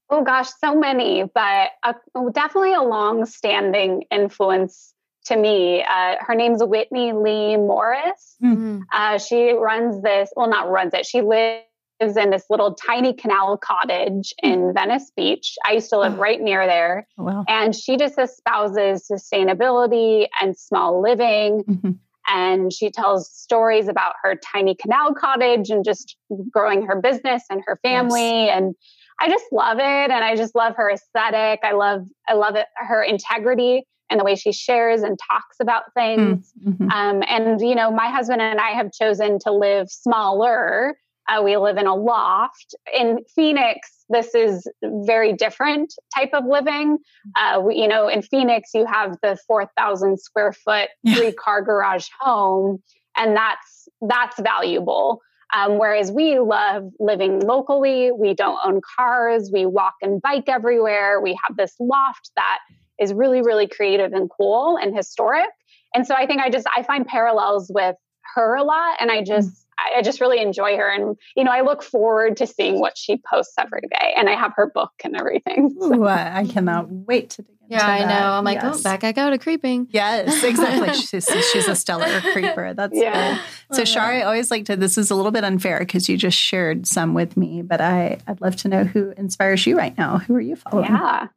Oh 0.10 0.24
gosh, 0.24 0.50
so 0.64 0.76
many, 0.76 1.24
but 1.24 1.72
a, 1.84 1.96
definitely 2.32 2.74
a 2.74 2.82
long-standing 2.82 4.04
influence 4.12 4.94
to 5.26 5.36
me. 5.36 5.84
Uh, 5.84 6.16
her 6.20 6.36
name's 6.36 6.64
Whitney 6.64 7.12
Leigh 7.12 7.58
Morris. 7.58 8.36
Mm-hmm. 8.44 8.82
Uh, 8.94 9.18
she 9.18 9.54
runs 9.54 10.04
this, 10.04 10.32
well, 10.36 10.48
not 10.48 10.70
runs 10.70 10.94
it. 10.94 11.08
She 11.08 11.22
lives 11.22 11.64
in 12.00 12.30
this 12.30 12.44
little 12.52 12.76
tiny 12.76 13.14
canal 13.14 13.58
cottage 13.58 14.34
in 14.44 14.60
mm-hmm. 14.60 14.74
Venice 14.74 15.12
Beach. 15.16 15.56
I 15.66 15.72
used 15.72 15.90
to 15.90 15.98
live 15.98 16.14
oh. 16.14 16.18
right 16.18 16.40
near 16.40 16.68
there. 16.68 17.08
Oh, 17.18 17.24
wow. 17.24 17.46
And 17.48 17.74
she 17.74 17.98
just 17.98 18.20
espouses 18.20 19.10
sustainability 19.12 20.28
and 20.40 20.56
small 20.56 21.02
living. 21.02 21.64
Mm-hmm. 21.64 21.92
And 22.28 22.74
she 22.74 22.90
tells 22.90 23.30
stories 23.32 23.88
about 23.88 24.14
her 24.24 24.36
tiny 24.36 24.76
canal 24.76 25.14
cottage 25.14 25.70
and 25.70 25.86
just 25.86 26.16
growing 26.52 26.84
her 26.86 27.00
business 27.00 27.44
and 27.50 27.62
her 27.66 27.80
family. 27.84 28.46
Yes. 28.46 28.58
And 28.58 28.76
I 29.20 29.30
just 29.30 29.46
love 29.52 29.78
it. 29.78 29.82
And 30.12 30.14
I 30.14 30.36
just 30.36 30.56
love 30.56 30.76
her 30.78 30.90
aesthetic. 30.90 31.60
I 31.64 31.72
love, 31.72 32.08
I 32.28 32.34
love 32.34 32.56
it, 32.56 32.68
her 32.76 33.02
integrity 33.02 33.86
and 34.10 34.20
the 34.20 34.24
way 34.24 34.36
she 34.36 34.52
shares 34.52 35.02
and 35.02 35.18
talks 35.32 35.58
about 35.62 35.84
things. 35.94 36.52
Mm, 36.64 36.74
mm-hmm. 36.74 36.90
Um, 36.90 37.24
and, 37.28 37.62
you 37.62 37.76
know, 37.76 37.92
my 37.92 38.08
husband 38.08 38.42
and 38.42 38.60
I 38.60 38.72
have 38.72 38.92
chosen 38.92 39.40
to 39.40 39.52
live 39.52 39.90
smaller. 39.90 40.96
Uh, 41.28 41.42
we 41.42 41.58
live 41.58 41.78
in 41.78 41.88
a 41.88 41.96
loft. 41.96 42.76
In 42.94 43.20
Phoenix, 43.36 43.90
this 44.10 44.36
is 44.36 44.68
very 44.84 45.34
different 45.34 45.94
type 46.16 46.30
of 46.34 46.46
living. 46.46 47.00
Uh, 47.36 47.62
we, 47.62 47.78
you 47.78 47.88
know, 47.88 48.08
in 48.08 48.22
Phoenix, 48.22 48.70
you 48.76 48.86
have 48.86 49.18
the 49.24 49.38
4,000 49.48 50.20
square 50.20 50.54
foot 50.54 50.90
three 51.16 51.32
car 51.32 51.64
garage 51.64 52.08
home, 52.20 52.84
and 53.18 53.36
that's 53.36 53.88
that's 54.02 54.40
valuable. 54.40 55.22
Um, 55.54 55.78
whereas 55.78 56.12
we 56.12 56.40
love 56.40 56.92
living 57.00 57.40
locally, 57.40 58.12
we 58.12 58.34
don't 58.34 58.60
own 58.66 58.82
cars, 58.98 59.50
we 59.54 59.66
walk 59.66 59.94
and 60.02 60.22
bike 60.22 60.46
everywhere. 60.48 61.22
We 61.22 61.38
have 61.48 61.56
this 61.58 61.76
loft 61.80 62.32
that 62.36 62.60
is 63.00 63.14
really, 63.14 63.42
really 63.42 63.68
creative 63.68 64.14
and 64.14 64.30
cool 64.30 64.78
and 64.78 64.96
historic. 64.96 65.50
And 65.94 66.06
so 66.06 66.16
I 66.16 66.26
think 66.26 66.42
I 66.42 66.50
just 66.50 66.68
I 66.76 66.84
find 66.84 67.06
parallels 67.06 67.72
with 67.74 67.96
her 68.36 68.56
a 68.56 68.64
lot, 68.64 68.98
and 69.00 69.12
I 69.12 69.24
just. 69.24 69.65
I 69.78 70.02
just 70.02 70.22
really 70.22 70.42
enjoy 70.42 70.78
her. 70.78 70.90
And, 70.90 71.18
you 71.36 71.44
know, 71.44 71.52
I 71.52 71.62
look 71.62 71.84
forward 71.84 72.38
to 72.38 72.48
seeing 72.48 72.80
what 72.80 72.98
she 72.98 73.22
posts 73.30 73.54
every 73.58 73.82
day. 73.82 74.14
And 74.16 74.30
I 74.30 74.34
have 74.34 74.54
her 74.56 74.68
book 74.68 74.94
and 75.04 75.16
everything. 75.16 75.76
So. 75.86 75.94
Ooh, 75.94 76.08
I 76.08 76.46
cannot 76.50 76.90
wait 76.90 77.32
to 77.32 77.42
dig 77.42 77.56
into 77.62 77.76
that. 77.76 78.00
yeah, 78.00 78.06
I 78.06 78.20
know. 78.20 78.32
I'm 78.32 78.44
like, 78.44 78.64
oh, 78.64 78.68
yes. 78.68 78.80
oh, 78.80 78.84
back 78.84 79.04
I 79.04 79.12
go 79.12 79.30
to 79.30 79.38
creeping. 79.38 79.88
Yes, 79.92 80.44
exactly. 80.44 80.94
she's, 80.94 81.28
she's 81.52 81.68
a 81.68 81.76
stellar 81.76 82.22
creeper. 82.22 82.74
That's 82.74 82.98
yeah. 82.98 83.40
Cool. 83.70 83.78
So, 83.78 83.86
Shar, 83.86 84.06
I 84.06 84.22
always 84.22 84.50
like 84.52 84.66
to. 84.66 84.76
This 84.76 84.98
is 84.98 85.12
a 85.12 85.16
little 85.16 85.32
bit 85.32 85.44
unfair 85.44 85.80
because 85.80 86.08
you 86.08 86.18
just 86.18 86.38
shared 86.38 86.88
some 86.88 87.14
with 87.14 87.36
me, 87.36 87.62
but 87.62 87.82
I 87.82 88.20
I'd 88.28 88.42
love 88.42 88.56
to 88.58 88.68
know 88.68 88.84
who 88.84 89.14
inspires 89.18 89.66
you 89.66 89.78
right 89.78 89.98
now. 89.98 90.20
Who 90.20 90.36
are 90.36 90.42
you 90.42 90.56
following? 90.56 90.86
Yeah. 90.86 91.28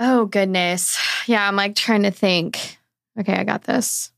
Oh 0.00 0.26
goodness. 0.26 0.98
Yeah, 1.26 1.46
I'm 1.46 1.56
like 1.56 1.76
trying 1.76 2.02
to 2.04 2.10
think. 2.10 2.78
Okay, 3.18 3.34
I 3.34 3.44
got 3.44 3.64
this. 3.64 4.10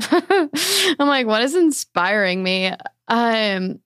I'm 0.00 1.08
like, 1.08 1.26
what 1.26 1.42
is 1.42 1.54
inspiring 1.54 2.42
me? 2.42 2.72
Um, 3.08 3.80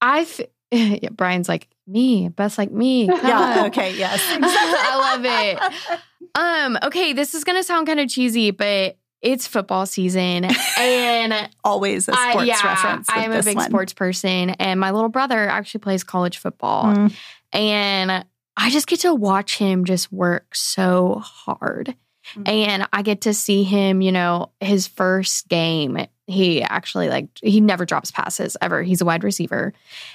I. 0.00 0.26
Yeah, 0.72 1.08
Brian's 1.10 1.48
like, 1.48 1.66
me, 1.88 2.28
best 2.28 2.56
like 2.56 2.70
me. 2.70 3.06
Yeah. 3.08 3.64
Okay. 3.66 3.96
Yes. 3.96 4.22
I 4.24 4.96
love 4.96 5.24
it. 5.24 6.00
Um. 6.36 6.78
Okay. 6.84 7.12
This 7.12 7.34
is 7.34 7.42
gonna 7.42 7.64
sound 7.64 7.88
kind 7.88 7.98
of 7.98 8.08
cheesy, 8.08 8.52
but 8.52 8.96
it's 9.20 9.46
football 9.46 9.84
season, 9.84 10.46
and 10.78 11.50
always 11.64 12.08
a 12.08 12.12
sports 12.12 12.36
I, 12.36 12.44
yeah, 12.44 12.66
reference. 12.66 13.08
I 13.10 13.24
am 13.24 13.32
a 13.32 13.42
big 13.42 13.56
one. 13.56 13.68
sports 13.68 13.92
person, 13.92 14.50
and 14.50 14.80
my 14.80 14.92
little 14.92 15.08
brother 15.08 15.48
actually 15.48 15.80
plays 15.80 16.04
college 16.04 16.38
football, 16.38 16.84
mm. 16.84 17.14
and 17.52 18.24
I 18.56 18.70
just 18.70 18.86
get 18.86 19.00
to 19.00 19.14
watch 19.14 19.58
him 19.58 19.84
just 19.84 20.10
work 20.12 20.54
so 20.54 21.20
hard. 21.22 21.94
Mm. 22.34 22.48
And 22.48 22.88
I 22.92 23.02
get 23.02 23.22
to 23.22 23.34
see 23.34 23.62
him, 23.64 24.00
you 24.00 24.12
know, 24.12 24.50
his 24.60 24.86
first 24.86 25.48
game 25.48 26.06
he 26.30 26.62
actually 26.62 27.08
like 27.08 27.26
he 27.42 27.60
never 27.60 27.84
drops 27.84 28.10
passes 28.10 28.56
ever. 28.60 28.82
He's 28.82 29.00
a 29.00 29.04
wide 29.04 29.24
receiver 29.24 29.72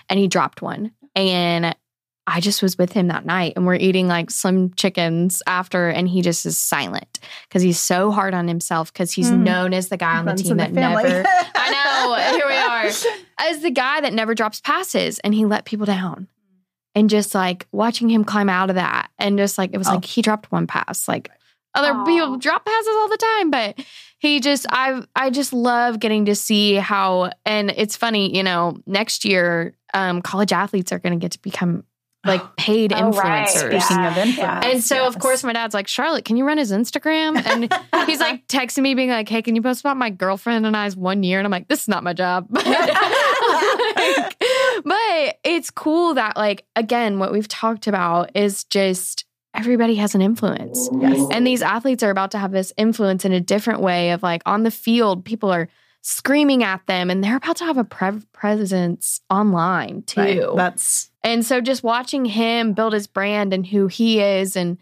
and 0.09 0.17
he 0.17 0.27
dropped 0.27 0.61
one. 0.61 0.91
And 1.15 1.75
I 2.27 2.39
just 2.39 2.63
was 2.63 2.77
with 2.77 2.91
him 2.91 3.09
that 3.09 3.25
night 3.25 3.53
and 3.55 3.65
we're 3.65 3.75
eating 3.75 4.07
like 4.07 4.31
slim 4.31 4.73
chickens 4.73 5.43
after 5.45 5.89
and 5.89 6.07
he 6.07 6.21
just 6.21 6.45
is 6.45 6.57
silent 6.57 7.19
because 7.47 7.61
he's 7.61 7.79
so 7.79 8.11
hard 8.11 8.33
on 8.33 8.47
himself 8.47 8.91
because 8.91 9.11
he's 9.11 9.29
mm. 9.29 9.43
known 9.43 9.73
as 9.73 9.89
the 9.89 9.97
guy 9.97 10.17
on 10.17 10.25
the 10.25 10.33
team 10.33 10.57
that 10.57 10.73
the 10.73 10.79
never 10.79 11.23
I 11.55 11.71
know, 11.71 12.37
here 12.37 12.47
we 12.47 12.55
are. 12.55 12.85
As 13.37 13.61
the 13.61 13.69
guy 13.69 13.99
that 14.01 14.13
never 14.13 14.33
drops 14.33 14.61
passes 14.61 15.19
and 15.19 15.33
he 15.33 15.45
let 15.45 15.65
people 15.65 15.85
down. 15.85 16.27
And 16.95 17.09
just 17.09 17.35
like 17.35 17.67
watching 17.73 18.09
him 18.09 18.23
climb 18.23 18.49
out 18.49 18.69
of 18.69 18.75
that 18.77 19.09
and 19.19 19.37
just 19.37 19.57
like 19.57 19.71
it 19.73 19.77
was 19.77 19.89
oh. 19.89 19.95
like 19.95 20.05
he 20.05 20.21
dropped 20.21 20.51
one 20.51 20.65
pass. 20.65 21.09
Like 21.09 21.29
other 21.75 21.93
Aww. 21.93 22.05
people 22.05 22.37
drop 22.37 22.65
passes 22.65 22.95
all 22.95 23.09
the 23.09 23.17
time, 23.17 23.51
but 23.51 23.85
he 24.19 24.39
just 24.39 24.65
I 24.69 25.03
I 25.15 25.29
just 25.29 25.53
love 25.53 25.99
getting 25.99 26.25
to 26.25 26.35
see 26.35 26.75
how 26.75 27.31
and 27.45 27.71
it's 27.71 27.95
funny, 27.95 28.35
you 28.35 28.43
know, 28.43 28.77
next 28.87 29.25
year 29.25 29.75
um, 29.93 30.21
college 30.21 30.51
athletes 30.51 30.91
are 30.91 30.99
going 30.99 31.17
to 31.17 31.23
get 31.23 31.31
to 31.31 31.41
become 31.41 31.83
like 32.25 32.55
paid 32.55 32.91
oh, 32.91 32.95
influencers. 32.95 33.23
Right. 33.23 33.81
Speaking 33.81 34.03
yeah. 34.03 34.11
of 34.11 34.17
influence. 34.17 34.65
And 34.65 34.83
so, 34.83 34.95
yes. 34.95 35.15
of 35.15 35.21
course, 35.21 35.43
my 35.43 35.53
dad's 35.53 35.75
like, 35.75 35.87
Charlotte, 35.87 36.25
can 36.25 36.37
you 36.37 36.45
run 36.45 36.57
his 36.57 36.71
Instagram? 36.71 37.45
And 37.45 37.71
he's 38.07 38.19
like 38.19 38.47
texting 38.47 38.81
me, 38.81 38.95
being 38.95 39.09
like, 39.09 39.29
hey, 39.29 39.43
can 39.43 39.55
you 39.55 39.61
post 39.61 39.81
about 39.81 39.95
my 39.95 40.09
girlfriend 40.09 40.65
and 40.65 40.75
I's 40.75 40.95
one 40.95 41.21
year? 41.21 41.37
And 41.39 41.45
I'm 41.45 41.51
like, 41.51 41.67
this 41.67 41.83
is 41.83 41.87
not 41.87 42.03
my 42.03 42.13
job. 42.13 42.47
like, 42.51 42.65
but 44.83 45.39
it's 45.43 45.69
cool 45.69 46.15
that, 46.15 46.35
like, 46.35 46.65
again, 46.75 47.19
what 47.19 47.31
we've 47.31 47.47
talked 47.47 47.85
about 47.85 48.35
is 48.35 48.63
just 48.63 49.25
everybody 49.55 49.95
has 49.95 50.15
an 50.15 50.21
influence. 50.21 50.89
Yes. 50.99 51.27
And 51.31 51.45
these 51.45 51.61
athletes 51.61 52.03
are 52.03 52.09
about 52.09 52.31
to 52.31 52.37
have 52.37 52.51
this 52.51 52.73
influence 52.77 53.25
in 53.25 53.31
a 53.31 53.39
different 53.39 53.81
way 53.81 54.11
of 54.11 54.23
like 54.23 54.41
on 54.45 54.63
the 54.63 54.71
field, 54.71 55.25
people 55.25 55.51
are 55.51 55.67
screaming 56.01 56.63
at 56.63 56.85
them 56.85 57.09
and 57.09 57.23
they're 57.23 57.37
about 57.37 57.55
to 57.57 57.65
have 57.65 57.77
a 57.77 57.83
pre- 57.83 58.21
presence 58.31 59.21
online 59.29 60.03
too. 60.03 60.21
Right. 60.21 60.55
That's 60.55 61.09
and 61.23 61.43
so 61.43 61.61
just 61.61 61.83
watching 61.83 62.25
him 62.25 62.73
build 62.73 62.93
his 62.93 63.07
brand 63.07 63.53
and 63.53 63.65
who 63.65 63.87
he 63.87 64.21
is 64.21 64.55
and 64.55 64.77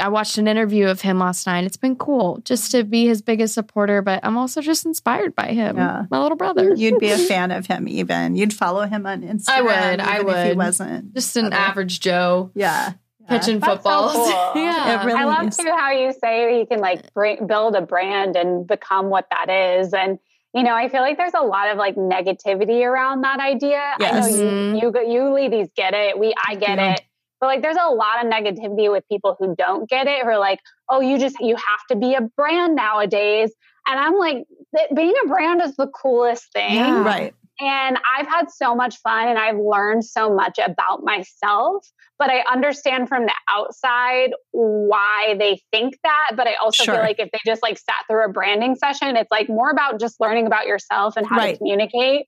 I 0.00 0.08
watched 0.08 0.38
an 0.38 0.48
interview 0.48 0.88
of 0.88 1.00
him 1.00 1.18
last 1.18 1.46
night. 1.46 1.64
It's 1.64 1.76
been 1.76 1.96
cool 1.96 2.40
just 2.44 2.70
to 2.72 2.82
be 2.82 3.06
his 3.06 3.22
biggest 3.22 3.54
supporter, 3.54 4.02
but 4.02 4.20
I'm 4.24 4.36
also 4.36 4.60
just 4.60 4.86
inspired 4.86 5.34
by 5.34 5.48
him, 5.48 5.76
yeah. 5.76 6.06
my 6.10 6.20
little 6.20 6.36
brother. 6.36 6.74
You'd 6.74 6.98
be 6.98 7.10
a 7.10 7.18
fan 7.18 7.50
of 7.50 7.66
him, 7.66 7.86
even. 7.86 8.34
You'd 8.34 8.52
follow 8.52 8.86
him 8.86 9.06
on 9.06 9.22
Instagram. 9.22 9.48
I 9.48 9.62
would. 9.62 10.00
I 10.00 10.20
would. 10.22 10.36
If 10.36 10.48
he 10.48 10.56
wasn't 10.56 11.14
just 11.14 11.36
an 11.36 11.52
average 11.52 12.00
Joe. 12.00 12.50
Yeah. 12.54 12.94
Pitching 13.28 13.60
footballs. 13.60 14.12
So 14.12 14.52
cool. 14.52 14.62
yeah. 14.62 15.04
Really 15.04 15.18
I 15.18 15.24
love 15.24 15.48
is. 15.48 15.56
too 15.56 15.70
how 15.76 15.90
you 15.90 16.12
say 16.12 16.58
you 16.58 16.66
can 16.66 16.80
like 16.80 17.12
bring, 17.14 17.46
build 17.46 17.74
a 17.74 17.80
brand 17.80 18.36
and 18.36 18.66
become 18.66 19.08
what 19.08 19.26
that 19.30 19.48
is. 19.50 19.92
And 19.92 20.18
you 20.54 20.62
know, 20.62 20.74
I 20.74 20.88
feel 20.88 21.00
like 21.00 21.16
there's 21.16 21.34
a 21.34 21.42
lot 21.42 21.68
of 21.70 21.78
like 21.78 21.96
negativity 21.96 22.86
around 22.86 23.22
that 23.22 23.40
idea. 23.40 23.94
Yes. 23.98 24.14
I 24.14 24.20
know 24.20 24.36
you, 24.36 24.44
mm-hmm. 24.44 24.98
you, 24.98 25.12
you 25.12 25.34
ladies 25.34 25.68
get 25.76 25.94
it. 25.94 26.16
We, 26.16 26.32
I 26.46 26.54
get 26.54 26.78
yeah. 26.78 26.92
it. 26.92 27.02
But 27.40 27.46
like, 27.46 27.62
there's 27.62 27.76
a 27.76 27.90
lot 27.90 28.24
of 28.24 28.30
negativity 28.30 28.90
with 28.90 29.06
people 29.08 29.36
who 29.38 29.56
don't 29.56 29.88
get 29.90 30.06
it, 30.06 30.22
who 30.22 30.28
are 30.28 30.38
like, 30.38 30.60
oh, 30.88 31.00
you 31.00 31.18
just, 31.18 31.36
you 31.40 31.56
have 31.56 31.86
to 31.90 31.96
be 31.96 32.14
a 32.14 32.20
brand 32.20 32.76
nowadays. 32.76 33.52
And 33.86 33.98
I'm 33.98 34.16
like, 34.16 34.46
being 34.94 35.14
a 35.24 35.28
brand 35.28 35.60
is 35.60 35.74
the 35.76 35.88
coolest 35.88 36.52
thing. 36.52 36.76
Yeah. 36.76 37.02
Right. 37.02 37.34
And 37.60 37.98
I've 38.16 38.26
had 38.26 38.50
so 38.50 38.74
much 38.74 38.96
fun 38.98 39.28
and 39.28 39.38
I've 39.38 39.58
learned 39.58 40.04
so 40.04 40.34
much 40.34 40.58
about 40.64 41.04
myself. 41.04 41.86
But 42.18 42.30
I 42.30 42.44
understand 42.50 43.08
from 43.08 43.26
the 43.26 43.34
outside 43.48 44.30
why 44.52 45.36
they 45.38 45.60
think 45.72 45.98
that. 46.04 46.32
But 46.36 46.46
I 46.46 46.54
also 46.54 46.84
sure. 46.84 46.94
feel 46.94 47.02
like 47.02 47.18
if 47.18 47.30
they 47.30 47.38
just 47.44 47.62
like 47.62 47.78
sat 47.78 47.96
through 48.08 48.24
a 48.24 48.28
branding 48.28 48.76
session, 48.76 49.16
it's 49.16 49.30
like 49.30 49.48
more 49.48 49.70
about 49.70 50.00
just 50.00 50.20
learning 50.20 50.46
about 50.46 50.66
yourself 50.66 51.16
and 51.16 51.26
how 51.26 51.36
right. 51.36 51.52
to 51.52 51.58
communicate. 51.58 52.26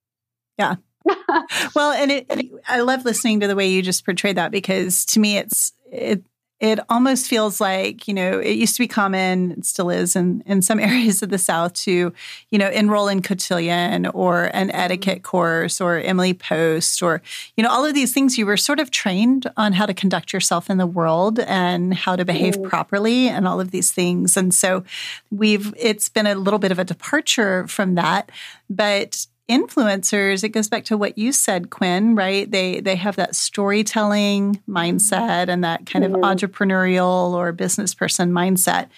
Yeah. 0.58 0.76
well, 1.74 1.92
and 1.92 2.10
it, 2.10 2.52
I 2.66 2.80
love 2.80 3.04
listening 3.04 3.40
to 3.40 3.46
the 3.46 3.54
way 3.54 3.68
you 3.68 3.82
just 3.82 4.04
portrayed 4.04 4.36
that 4.36 4.50
because 4.50 5.04
to 5.06 5.20
me, 5.20 5.38
it's 5.38 5.72
it 5.90 6.24
it 6.59 6.80
almost 6.88 7.28
feels 7.28 7.61
like 7.61 8.09
you 8.09 8.14
know 8.14 8.38
it 8.38 8.52
used 8.52 8.74
to 8.76 8.82
be 8.82 8.88
common 8.88 9.52
it 9.52 9.66
still 9.66 9.90
is 9.90 10.16
in, 10.16 10.42
in 10.46 10.62
some 10.62 10.80
areas 10.90 11.22
of 11.22 11.28
the 11.28 11.38
south 11.38 11.74
to 11.74 12.12
you 12.50 12.59
know 12.59 12.68
enroll 12.70 13.09
in 13.09 13.22
cotillion 13.22 14.07
or 14.09 14.44
an 14.54 14.70
etiquette 14.70 15.22
course 15.22 15.80
or 15.80 15.98
emily 15.98 16.32
post 16.32 17.02
or 17.02 17.22
you 17.57 17.62
know 17.62 17.70
all 17.70 17.84
of 17.84 17.94
these 17.94 18.12
things. 18.12 18.38
You 18.38 18.46
were 18.46 18.57
sort 18.57 18.80
of 18.80 18.90
trained 18.90 19.50
on 19.57 19.72
how 19.72 19.86
to 19.86 19.94
conduct 19.94 20.32
yourself 20.32 20.70
in 20.70 20.78
the 20.78 20.86
world 20.86 21.38
and 21.40 21.94
how 21.94 22.16
to 22.16 22.24
behave 22.24 22.57
mm. 22.57 22.68
properly 22.68 23.28
and 23.28 23.46
all 23.46 23.61
of 23.61 23.70
these 23.70 23.92
things. 23.92 24.36
And 24.36 24.54
so 24.54 24.84
we've 25.30 25.74
it's 25.76 26.09
been 26.09 26.26
a 26.26 26.34
little 26.34 26.59
bit 26.59 26.72
of 26.72 26.78
a 26.78 26.84
departure 26.84 27.66
from 27.66 27.94
that 27.94 28.30
but 28.68 29.26
influencers 29.49 30.42
it 30.42 30.49
goes 30.49 30.68
back 30.68 30.84
to 30.84 30.97
what 30.97 31.16
you 31.16 31.30
said 31.30 31.70
quinn 31.70 32.16
right 32.16 32.51
they 32.51 32.80
they 32.80 32.97
have 32.97 33.14
that 33.14 33.36
storytelling 33.36 34.61
mindset 34.68 35.49
and 35.49 35.62
that 35.62 35.86
kind 35.86 36.05
mm-hmm. 36.05 36.16
of 36.16 36.20
entrepreneurial 36.20 37.32
or 37.32 37.53
business 37.53 37.94
person 37.94 38.32
mindset 38.32 38.88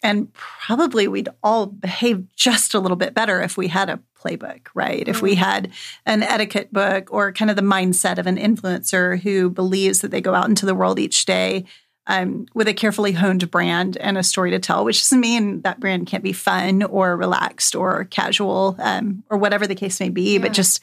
and 0.00 0.32
probably 0.34 1.08
we'd 1.08 1.28
all 1.42 1.66
behave 1.66 2.24
just 2.36 2.74
a 2.74 2.80
little 2.80 2.96
bit 2.96 3.12
better 3.12 3.42
if 3.42 3.56
we 3.56 3.66
had 3.66 3.90
a 3.90 3.98
playbook 4.16 4.68
right 4.74 5.00
mm-hmm. 5.00 5.10
if 5.10 5.20
we 5.20 5.32
mm-hmm. 5.32 5.42
had 5.42 5.72
an 6.06 6.22
etiquette 6.22 6.72
book 6.72 7.08
or 7.12 7.32
kind 7.32 7.50
of 7.50 7.56
the 7.56 7.62
mindset 7.62 8.18
of 8.18 8.28
an 8.28 8.36
influencer 8.36 9.18
who 9.18 9.50
believes 9.50 10.00
that 10.00 10.12
they 10.12 10.20
go 10.20 10.32
out 10.32 10.48
into 10.48 10.64
the 10.64 10.76
world 10.76 11.00
each 11.00 11.24
day 11.24 11.64
um, 12.06 12.46
with 12.54 12.68
a 12.68 12.74
carefully 12.74 13.12
honed 13.12 13.50
brand 13.50 13.96
and 13.96 14.18
a 14.18 14.22
story 14.22 14.50
to 14.50 14.58
tell, 14.58 14.84
which 14.84 15.00
doesn't 15.00 15.20
mean 15.20 15.62
that 15.62 15.80
brand 15.80 16.06
can't 16.06 16.24
be 16.24 16.32
fun 16.32 16.82
or 16.82 17.16
relaxed 17.16 17.74
or 17.74 18.04
casual 18.06 18.76
um, 18.78 19.22
or 19.30 19.38
whatever 19.38 19.66
the 19.66 19.74
case 19.74 20.00
may 20.00 20.08
be, 20.08 20.34
yeah. 20.34 20.40
but 20.40 20.52
just 20.52 20.82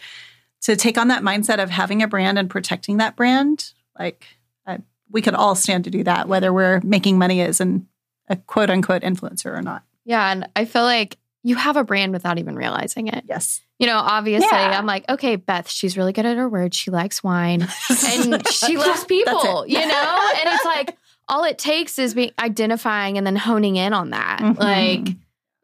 to 0.62 0.76
take 0.76 0.98
on 0.98 1.10
that 1.10 1.24
mindset 1.24 1.62
of 1.62 1.70
having 1.70 2.02
a 2.02 2.08
brand 2.08 2.40
and 2.40 2.50
protecting 2.50 2.98
that 2.98 3.16
brand, 3.16 3.74
like 3.98 4.26
uh, 4.66 4.78
we 5.12 5.22
could 5.22 5.34
all 5.36 5.56
stand 5.56 5.84
to 5.84 5.90
do 5.90 6.04
that, 6.04 6.28
whether 6.28 6.54
we're 6.54 6.80
making 6.82 7.18
money 7.18 7.42
as 7.42 7.60
an, 7.60 7.88
a 8.28 8.36
quote 8.36 8.70
unquote 8.70 9.02
influencer 9.02 9.58
or 9.58 9.62
not. 9.62 9.84
Yeah. 10.06 10.32
And 10.32 10.48
I 10.56 10.66
feel 10.66 10.84
like 10.84 11.18
you 11.44 11.56
have 11.56 11.78
a 11.78 11.84
brand 11.84 12.14
without 12.14 12.38
even 12.38 12.56
realizing 12.56 13.08
it. 13.08 13.26
Yes. 13.28 13.62
You 13.78 13.88
know, 13.88 13.98
obviously, 13.98 14.48
yeah. 14.52 14.78
I'm 14.78 14.86
like, 14.86 15.08
okay, 15.08 15.38
Beth, 15.38 15.70
she's 15.70 15.98
really 15.98 16.12
good 16.12 16.26
at 16.26 16.36
her 16.36 16.50
words. 16.50 16.76
She 16.76 16.92
likes 16.92 17.24
wine 17.24 17.62
and 18.06 18.48
she 18.50 18.78
loves 18.78 19.06
people, 19.06 19.66
you 19.66 19.80
know? 19.80 20.32
And 20.38 20.50
it's 20.54 20.66
like, 20.66 20.98
all 21.30 21.44
it 21.44 21.58
takes 21.58 22.00
is 22.00 22.14
being 22.14 22.32
identifying 22.40 23.18
and 23.18 23.26
then 23.26 23.36
honing 23.36 23.76
in 23.76 23.94
on 23.94 24.10
that. 24.10 24.40
Mm-hmm. 24.40 24.62
Like, 24.62 25.16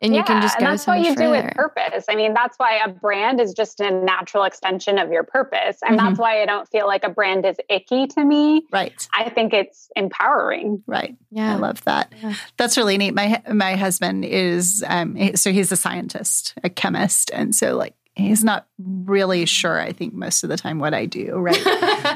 and 0.01 0.13
yeah, 0.13 0.19
you 0.19 0.23
can 0.23 0.41
just 0.41 0.59
go. 0.59 0.65
And 0.65 0.73
that's 0.73 0.85
what 0.85 0.99
you 0.99 1.15
further. 1.15 1.23
do 1.23 1.31
with 1.31 1.53
purpose. 1.55 2.05
I 2.07 2.15
mean, 2.15 2.33
that's 2.33 2.57
why 2.57 2.77
a 2.83 2.89
brand 2.89 3.41
is 3.41 3.53
just 3.53 3.79
a 3.79 3.89
natural 3.89 4.43
extension 4.43 4.99
of 4.99 5.11
your 5.11 5.23
purpose. 5.23 5.79
And 5.81 5.97
mm-hmm. 5.97 6.05
that's 6.05 6.19
why 6.19 6.41
I 6.41 6.45
don't 6.45 6.67
feel 6.69 6.85
like 6.85 7.03
a 7.03 7.09
brand 7.09 7.45
is 7.45 7.55
icky 7.69 8.05
to 8.07 8.23
me. 8.23 8.65
Right. 8.71 9.07
I 9.13 9.29
think 9.29 9.53
it's 9.53 9.89
empowering. 9.95 10.83
Right. 10.85 11.15
Yeah. 11.31 11.53
I 11.53 11.57
love 11.57 11.83
that. 11.85 12.13
Yeah. 12.21 12.35
That's 12.57 12.77
really 12.77 12.97
neat. 12.97 13.15
My 13.15 13.41
my 13.51 13.75
husband 13.75 14.25
is 14.25 14.83
um 14.87 15.35
so 15.35 15.51
he's 15.51 15.71
a 15.71 15.77
scientist, 15.77 16.53
a 16.63 16.69
chemist. 16.69 17.31
And 17.33 17.55
so 17.55 17.75
like 17.75 17.95
he's 18.15 18.43
not 18.43 18.65
really 18.77 19.45
sure 19.45 19.79
i 19.79 19.91
think 19.91 20.13
most 20.13 20.43
of 20.43 20.49
the 20.49 20.57
time 20.57 20.79
what 20.79 20.93
i 20.93 21.05
do 21.05 21.35
right 21.35 21.61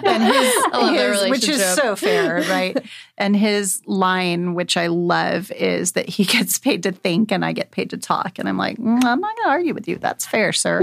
and 0.06 0.24
his, 0.24 1.22
his 1.22 1.30
which 1.30 1.50
is 1.50 1.64
so 1.76 1.96
fair 1.96 2.42
right? 2.50 2.78
And 3.18 3.36
his 3.36 3.82
line 3.86 4.54
which 4.54 4.78
i 4.78 4.88
love 4.88 5.52
is 5.52 5.94
that 5.94 6.08
he 6.08 6.26
gets 6.38 6.58
paid 6.60 6.84
to 6.84 6.92
think 6.92 7.32
and 7.32 7.44
i 7.44 7.52
get 7.54 7.72
paid 7.72 7.90
to 7.92 7.98
talk. 7.98 8.40
And 8.40 8.48
i'm 8.48 8.58
like 8.58 8.78
mm, 8.78 9.04
i'm 9.04 9.20
not 9.20 9.36
going 9.36 9.46
to 9.46 9.50
argue 9.50 9.74
with 9.74 9.88
you. 9.88 9.98
That's 9.98 10.26
fair 10.26 10.54
sir. 10.54 10.82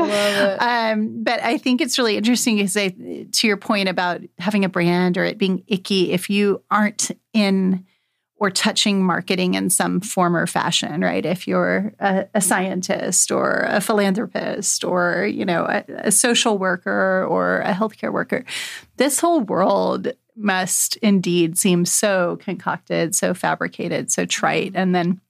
Um, 0.61 1.23
but 1.23 1.43
i 1.43 1.59
think 1.59 1.81
it's 1.81 1.99
really 1.99 2.17
interesting 2.17 2.59
to 2.59 2.69
say 2.69 3.27
to 3.31 3.47
your 3.47 3.57
point 3.57 3.89
about 3.89 4.21
having 4.39 4.65
a 4.65 4.69
brand 4.69 5.19
or 5.19 5.25
it 5.25 5.39
being 5.39 5.65
icky 5.67 6.13
if 6.13 6.31
you 6.31 6.63
aren't 6.71 7.11
in 7.33 7.85
or 8.39 8.51
touching 8.51 9.03
marketing 9.03 9.55
in 9.55 9.71
some 9.71 10.01
form 10.01 10.37
or 10.37 10.47
fashion, 10.47 11.01
right? 11.01 11.25
If 11.25 11.49
you're 11.49 11.95
a, 11.99 12.27
a 12.35 12.41
scientist 12.41 13.31
or 13.31 13.65
a 13.69 13.81
philanthropist 13.81 14.85
or, 14.85 15.27
you 15.27 15.45
know, 15.45 15.65
a, 15.65 15.85
a 15.89 16.13
social 16.13 16.59
worker 16.59 17.27
or 17.29 17.61
a 17.61 17.73
healthcare 17.73 18.13
worker, 18.13 18.45
this 18.99 19.21
whole 19.21 19.41
world 19.41 20.13
must 20.37 20.97
indeed 20.97 21.57
seem 21.59 21.87
so 21.87 22.37
concocted, 22.43 23.15
so 23.15 23.33
fabricated, 23.33 24.13
so 24.13 24.27
trite. 24.27 24.73
And 24.75 24.95
then 24.95 25.21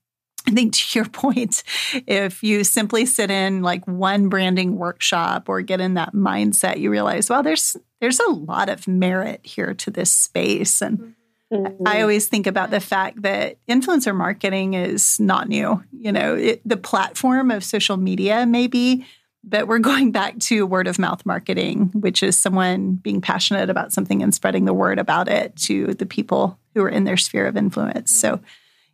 I 0.45 0.51
think 0.51 0.73
to 0.73 0.99
your 0.99 1.05
point, 1.09 1.63
if 2.07 2.43
you 2.43 2.63
simply 2.63 3.05
sit 3.05 3.31
in 3.31 3.61
like 3.61 3.85
one 3.87 4.29
branding 4.29 4.75
workshop 4.75 5.47
or 5.47 5.61
get 5.61 5.79
in 5.79 5.93
that 5.93 6.13
mindset, 6.13 6.79
you 6.79 6.89
realize, 6.89 7.29
well, 7.29 7.43
there's 7.43 7.77
there's 7.99 8.19
a 8.19 8.29
lot 8.29 8.69
of 8.69 8.87
merit 8.87 9.41
here 9.43 9.73
to 9.73 9.89
this 9.89 10.11
space. 10.11 10.81
And 10.81 10.99
mm-hmm. 10.99 11.11
Mm-hmm. 11.51 11.87
I 11.87 12.01
always 12.01 12.27
think 12.27 12.45
about 12.45 12.71
the 12.71 12.79
fact 12.79 13.21
that 13.21 13.57
influencer 13.67 14.15
marketing 14.15 14.73
is 14.73 15.19
not 15.19 15.47
new. 15.47 15.83
You 15.91 16.11
know, 16.11 16.35
it, 16.35 16.61
the 16.67 16.77
platform 16.77 17.51
of 17.51 17.63
social 17.63 17.95
media, 17.95 18.45
maybe, 18.45 19.05
but 19.43 19.67
we're 19.67 19.79
going 19.79 20.11
back 20.11 20.37
to 20.39 20.65
word 20.65 20.87
of 20.87 20.99
mouth 20.99 21.25
marketing, 21.25 21.91
which 21.93 22.21
is 22.21 22.37
someone 22.37 22.95
being 22.95 23.21
passionate 23.21 23.69
about 23.69 23.93
something 23.93 24.21
and 24.21 24.35
spreading 24.35 24.65
the 24.65 24.73
word 24.73 24.99
about 24.99 25.29
it 25.29 25.55
to 25.55 25.93
the 25.93 26.05
people 26.05 26.59
who 26.75 26.83
are 26.83 26.89
in 26.89 27.05
their 27.05 27.17
sphere 27.17 27.47
of 27.47 27.55
influence. 27.55 28.13
So, 28.13 28.41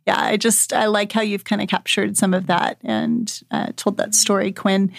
yeah, 0.06 0.20
I 0.20 0.36
just 0.36 0.72
I 0.72 0.86
like 0.86 1.10
how 1.10 1.22
you've 1.22 1.44
kind 1.44 1.60
of 1.60 1.68
captured 1.68 2.16
some 2.16 2.34
of 2.34 2.46
that 2.46 2.78
and 2.84 3.42
uh, 3.50 3.72
told 3.74 3.96
that 3.96 4.14
story, 4.14 4.52
Quinn. 4.52 4.92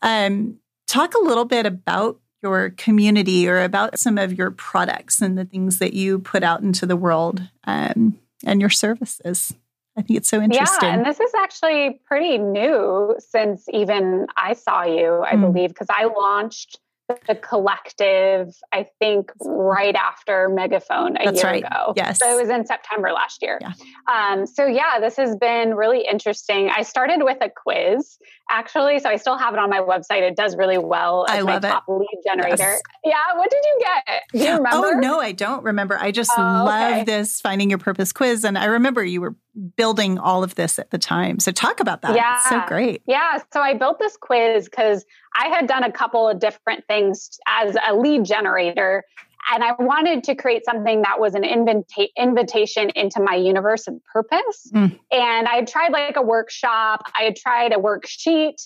Um, 0.00 0.58
talk 0.86 1.14
a 1.14 1.24
little 1.24 1.44
bit 1.44 1.66
about 1.66 2.19
your 2.42 2.70
community 2.70 3.48
or 3.48 3.62
about 3.62 3.98
some 3.98 4.18
of 4.18 4.32
your 4.32 4.50
products 4.50 5.20
and 5.20 5.36
the 5.36 5.44
things 5.44 5.78
that 5.78 5.92
you 5.92 6.18
put 6.18 6.42
out 6.42 6.62
into 6.62 6.86
the 6.86 6.96
world 6.96 7.42
um, 7.64 8.18
and 8.44 8.60
your 8.60 8.70
services. 8.70 9.54
I 9.96 10.02
think 10.02 10.18
it's 10.18 10.28
so 10.28 10.40
interesting. 10.40 10.88
Yeah, 10.88 10.94
and 10.94 11.04
this 11.04 11.20
is 11.20 11.32
actually 11.34 12.00
pretty 12.06 12.38
new 12.38 13.16
since 13.18 13.66
even 13.72 14.26
I 14.36 14.54
saw 14.54 14.84
you, 14.84 15.22
I 15.22 15.34
mm. 15.34 15.40
believe, 15.40 15.70
because 15.70 15.88
I 15.90 16.04
launched 16.04 16.78
the 17.26 17.34
collective, 17.34 18.54
I 18.72 18.86
think, 18.98 19.32
right 19.40 19.94
after 19.94 20.48
Megaphone 20.48 21.16
a 21.16 21.24
That's 21.24 21.42
year 21.42 21.52
right. 21.52 21.64
ago. 21.64 21.92
Yes. 21.96 22.18
So 22.18 22.30
it 22.30 22.40
was 22.40 22.50
in 22.50 22.66
September 22.66 23.12
last 23.12 23.42
year. 23.42 23.58
Yeah. 23.60 23.72
Um, 24.12 24.46
so, 24.46 24.66
yeah, 24.66 25.00
this 25.00 25.16
has 25.16 25.36
been 25.36 25.74
really 25.74 26.04
interesting. 26.06 26.70
I 26.70 26.82
started 26.82 27.22
with 27.22 27.38
a 27.40 27.50
quiz 27.50 28.18
actually. 28.50 28.98
So 28.98 29.08
I 29.08 29.16
still 29.16 29.38
have 29.38 29.54
it 29.54 29.60
on 29.60 29.70
my 29.70 29.78
website. 29.78 30.22
It 30.22 30.36
does 30.36 30.56
really 30.56 30.78
well. 30.78 31.24
I 31.28 31.40
love 31.40 31.62
top 31.62 31.84
it. 31.88 31.92
lead 31.92 32.08
generator. 32.26 32.56
Yes. 32.58 32.80
Yeah. 33.04 33.36
What 33.36 33.48
did 33.50 33.62
you 33.64 33.78
get? 33.80 34.22
Do 34.32 34.38
you 34.40 34.56
remember? 34.56 34.68
Oh 34.88 34.90
no, 34.98 35.20
I 35.20 35.32
don't 35.32 35.62
remember. 35.62 35.96
I 35.98 36.10
just 36.10 36.32
Oh, 36.36 36.42
love 36.42 36.92
okay. 36.92 37.04
this 37.04 37.40
finding 37.40 37.70
your 37.70 37.78
purpose 37.78 38.12
quiz, 38.12 38.44
and 38.44 38.58
I 38.58 38.64
remember 38.66 39.04
you 39.04 39.20
were 39.20 39.36
building 39.76 40.18
all 40.18 40.42
of 40.42 40.54
this 40.56 40.78
at 40.78 40.90
the 40.90 40.98
time. 40.98 41.38
So 41.38 41.52
talk 41.52 41.80
about 41.80 42.02
that. 42.02 42.16
It's 42.16 42.48
so 42.48 42.62
great. 42.66 43.02
Yeah, 43.06 43.38
so 43.52 43.60
I 43.60 43.74
built 43.74 43.98
this 43.98 44.16
quiz 44.16 44.64
because 44.68 45.04
I 45.34 45.48
had 45.48 45.66
done 45.66 45.84
a 45.84 45.92
couple 45.92 46.28
of 46.28 46.40
different 46.40 46.84
things 46.86 47.38
as 47.46 47.76
a 47.86 47.94
lead 47.94 48.24
generator, 48.24 49.04
and 49.52 49.64
I 49.64 49.72
wanted 49.78 50.24
to 50.24 50.34
create 50.34 50.64
something 50.64 51.02
that 51.02 51.18
was 51.18 51.34
an 51.34 51.44
invita- 51.44 52.08
invitation 52.16 52.90
into 52.90 53.20
my 53.20 53.34
universe 53.34 53.86
of 53.88 53.94
purpose. 54.12 54.70
Mm. 54.74 54.98
And 55.10 55.48
I 55.48 55.56
had 55.56 55.66
tried 55.66 55.92
like 55.92 56.16
a 56.16 56.22
workshop, 56.22 57.02
I 57.18 57.24
had 57.24 57.36
tried 57.36 57.72
a 57.72 57.76
worksheet, 57.76 58.56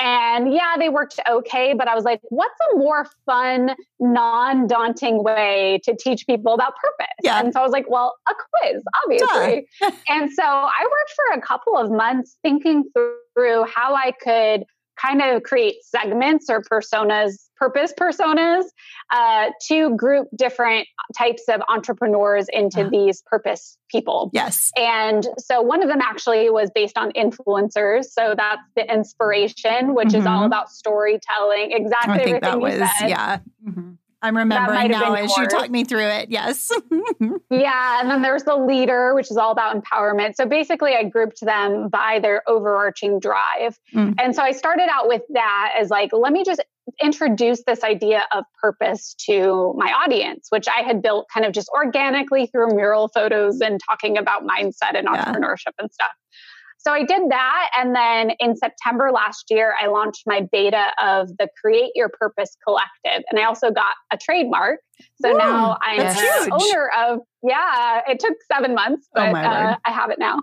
and 0.00 0.52
yeah, 0.54 0.76
they 0.78 0.88
worked 0.88 1.20
okay, 1.28 1.74
but 1.74 1.86
I 1.86 1.94
was 1.94 2.04
like, 2.04 2.20
what's 2.30 2.54
a 2.72 2.78
more 2.78 3.06
fun, 3.26 3.74
non 3.98 4.66
daunting 4.66 5.22
way 5.22 5.80
to 5.84 5.94
teach 5.94 6.26
people 6.26 6.54
about 6.54 6.72
purpose? 6.76 7.14
Yeah. 7.22 7.38
And 7.38 7.52
so 7.52 7.60
I 7.60 7.62
was 7.62 7.72
like, 7.72 7.88
well, 7.88 8.16
a 8.26 8.32
quiz, 8.32 8.82
obviously. 9.04 9.68
and 10.08 10.32
so 10.32 10.42
I 10.42 10.84
worked 10.84 11.12
for 11.14 11.38
a 11.38 11.42
couple 11.42 11.76
of 11.76 11.90
months 11.90 12.38
thinking 12.42 12.84
through 12.94 13.64
how 13.64 13.94
I 13.94 14.12
could 14.22 14.64
kind 15.00 15.22
of 15.22 15.42
create 15.42 15.76
segments 15.84 16.50
or 16.50 16.60
personas, 16.62 17.48
purpose 17.56 17.92
personas, 17.98 18.64
uh, 19.12 19.50
to 19.68 19.94
group 19.96 20.28
different 20.36 20.86
types 21.16 21.44
of 21.48 21.60
entrepreneurs 21.68 22.46
into 22.52 22.80
Uh-huh. 22.80 22.90
these 22.90 23.22
purpose 23.22 23.76
people. 23.90 24.30
Yes. 24.32 24.70
And 24.76 25.26
so 25.38 25.62
one 25.62 25.82
of 25.82 25.88
them 25.88 26.00
actually 26.00 26.50
was 26.50 26.70
based 26.74 26.98
on 26.98 27.12
influencers. 27.12 28.04
So 28.06 28.34
that's 28.36 28.62
the 28.76 28.92
inspiration, 28.92 29.94
which 29.94 30.14
is 30.14 30.26
all 30.26 30.42
Mhm. 30.42 30.46
about 30.46 30.70
storytelling. 30.70 31.72
Exactly 31.72 32.12
I 32.12 32.18
think 32.24 32.36
everything 32.36 32.40
that 32.40 32.54
you 32.54 32.80
was 32.80 32.98
said. 32.98 33.08
yeah. 33.08 33.38
Mhm. 33.66 33.96
I'm 34.22 34.36
remembering 34.36 34.90
now 34.90 35.14
as 35.14 35.34
you 35.36 35.42
yours. 35.44 35.52
talk 35.52 35.70
me 35.70 35.84
through 35.84 36.06
it. 36.06 36.30
Yes. 36.30 36.70
Yeah, 37.50 38.00
and 38.00 38.08
then 38.10 38.22
there's 38.22 38.44
the 38.44 38.56
leader, 38.56 39.14
which 39.14 39.30
is 39.30 39.36
all 39.36 39.50
about 39.50 39.76
empowerment. 39.80 40.36
So 40.36 40.46
basically, 40.46 40.94
I 40.94 41.04
grouped 41.04 41.40
them 41.40 41.88
by 41.88 42.18
their 42.20 42.42
overarching 42.48 43.18
drive. 43.18 43.78
Mm. 43.94 44.14
And 44.18 44.34
so 44.34 44.42
I 44.42 44.52
started 44.52 44.88
out 44.90 45.08
with 45.08 45.22
that 45.30 45.72
as 45.78 45.90
like, 45.90 46.10
let 46.12 46.32
me 46.32 46.44
just 46.44 46.62
introduce 47.02 47.62
this 47.64 47.82
idea 47.84 48.22
of 48.32 48.44
purpose 48.60 49.14
to 49.26 49.74
my 49.76 49.92
audience, 49.92 50.46
which 50.50 50.66
I 50.68 50.82
had 50.82 51.02
built 51.02 51.26
kind 51.32 51.44
of 51.44 51.52
just 51.52 51.68
organically 51.74 52.46
through 52.46 52.74
mural 52.74 53.08
photos 53.08 53.60
and 53.60 53.80
talking 53.88 54.16
about 54.16 54.44
mindset 54.46 54.94
and 54.96 55.08
Yeah. 55.12 55.24
entrepreneurship 55.24 55.72
and 55.78 55.90
stuff. 55.92 56.12
So 56.82 56.92
I 56.92 57.04
did 57.04 57.30
that. 57.30 57.70
And 57.76 57.94
then 57.94 58.30
in 58.40 58.56
September 58.56 59.10
last 59.12 59.50
year, 59.50 59.74
I 59.80 59.88
launched 59.88 60.22
my 60.26 60.48
beta 60.50 60.86
of 61.02 61.28
the 61.36 61.48
Create 61.60 61.92
Your 61.94 62.08
Purpose 62.08 62.56
Collective. 62.66 63.22
And 63.30 63.38
I 63.38 63.44
also 63.44 63.70
got 63.70 63.94
a 64.10 64.16
trademark. 64.16 64.80
So 65.20 65.34
Ooh, 65.34 65.38
now 65.38 65.76
I'm 65.82 65.98
the 65.98 66.50
owner 66.52 66.90
of, 66.98 67.18
yeah, 67.42 68.00
it 68.08 68.18
took 68.18 68.34
seven 68.50 68.74
months, 68.74 69.08
Oh, 69.14 69.20
but 69.20 69.32
my 69.32 69.44
uh. 69.44 69.76
I 69.84 69.92
have 69.92 70.10
it 70.10 70.18
now. 70.18 70.40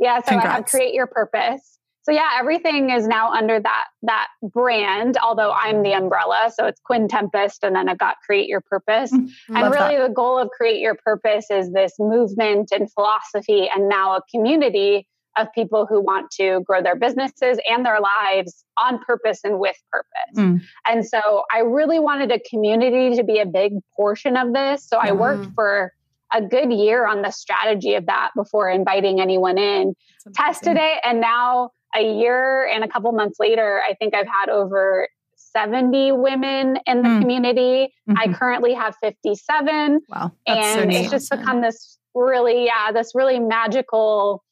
Yeah. 0.00 0.20
So 0.22 0.36
I 0.36 0.40
have 0.40 0.64
Create 0.64 0.92
Your 0.92 1.06
Purpose. 1.06 1.78
So 2.02 2.12
yeah, 2.12 2.30
everything 2.38 2.90
is 2.90 3.08
now 3.08 3.32
under 3.32 3.58
that 3.58 3.84
that 4.02 4.28
brand, 4.40 5.16
although 5.20 5.50
I'm 5.52 5.82
the 5.82 5.92
umbrella. 5.92 6.52
So 6.56 6.66
it's 6.66 6.80
Quinn 6.80 7.08
Tempest 7.08 7.64
and 7.64 7.74
then 7.74 7.88
I've 7.88 7.98
got 7.98 8.16
Create 8.24 8.48
Your 8.48 8.60
Purpose. 8.60 9.12
Mm, 9.12 9.28
And 9.48 9.74
really, 9.74 9.96
the 9.96 10.12
goal 10.12 10.38
of 10.38 10.48
Create 10.50 10.78
Your 10.80 10.94
Purpose 11.04 11.46
is 11.50 11.72
this 11.72 11.94
movement 11.98 12.68
and 12.70 12.92
philosophy, 12.92 13.68
and 13.74 13.88
now 13.88 14.14
a 14.16 14.20
community 14.32 15.08
of 15.36 15.48
people 15.54 15.86
who 15.86 16.00
want 16.00 16.30
to 16.32 16.60
grow 16.66 16.82
their 16.82 16.96
businesses 16.96 17.58
and 17.68 17.84
their 17.84 17.98
lives 18.00 18.64
on 18.78 18.98
purpose 19.04 19.40
and 19.44 19.58
with 19.58 19.76
purpose. 19.92 20.36
Mm. 20.36 20.62
And 20.86 21.06
so 21.06 21.44
I 21.54 21.60
really 21.60 21.98
wanted 21.98 22.32
a 22.32 22.40
community 22.40 23.14
to 23.16 23.22
be 23.24 23.38
a 23.38 23.46
big 23.46 23.72
portion 23.96 24.36
of 24.36 24.52
this. 24.54 24.86
So 24.88 24.98
I 24.98 25.12
worked 25.12 25.46
Mhm. 25.46 25.54
for 25.54 25.92
a 26.32 26.42
good 26.42 26.72
year 26.72 27.06
on 27.06 27.22
the 27.22 27.30
strategy 27.30 27.94
of 27.94 28.06
that 28.06 28.30
before 28.34 28.68
inviting 28.68 29.20
anyone 29.20 29.58
in 29.58 29.94
tested 30.34 30.76
it 30.76 30.98
and 31.04 31.20
now 31.20 31.70
a 31.94 32.02
year 32.02 32.66
and 32.66 32.82
a 32.82 32.88
couple 32.88 33.12
months 33.12 33.38
later 33.38 33.80
i 33.88 33.94
think 33.94 34.12
i've 34.12 34.26
had 34.26 34.48
over 34.50 35.06
70 35.36 36.10
women 36.10 36.78
in 36.84 37.02
the 37.02 37.08
Mm. 37.08 37.20
community 37.20 37.94
i 38.16 38.26
Mhm. 38.26 38.34
currently 38.34 38.74
have 38.74 38.96
57 39.00 40.00
Wow. 40.08 40.32
So 40.48 40.52
and 40.52 40.88
neat. 40.88 40.96
it's 41.02 41.10
just 41.10 41.32
Awesome. 41.32 41.44
become 41.44 41.60
this 41.60 41.98
really 42.16 42.64
yeah 42.66 42.90
this 42.92 43.12
really 43.14 43.38
magical 43.38 44.42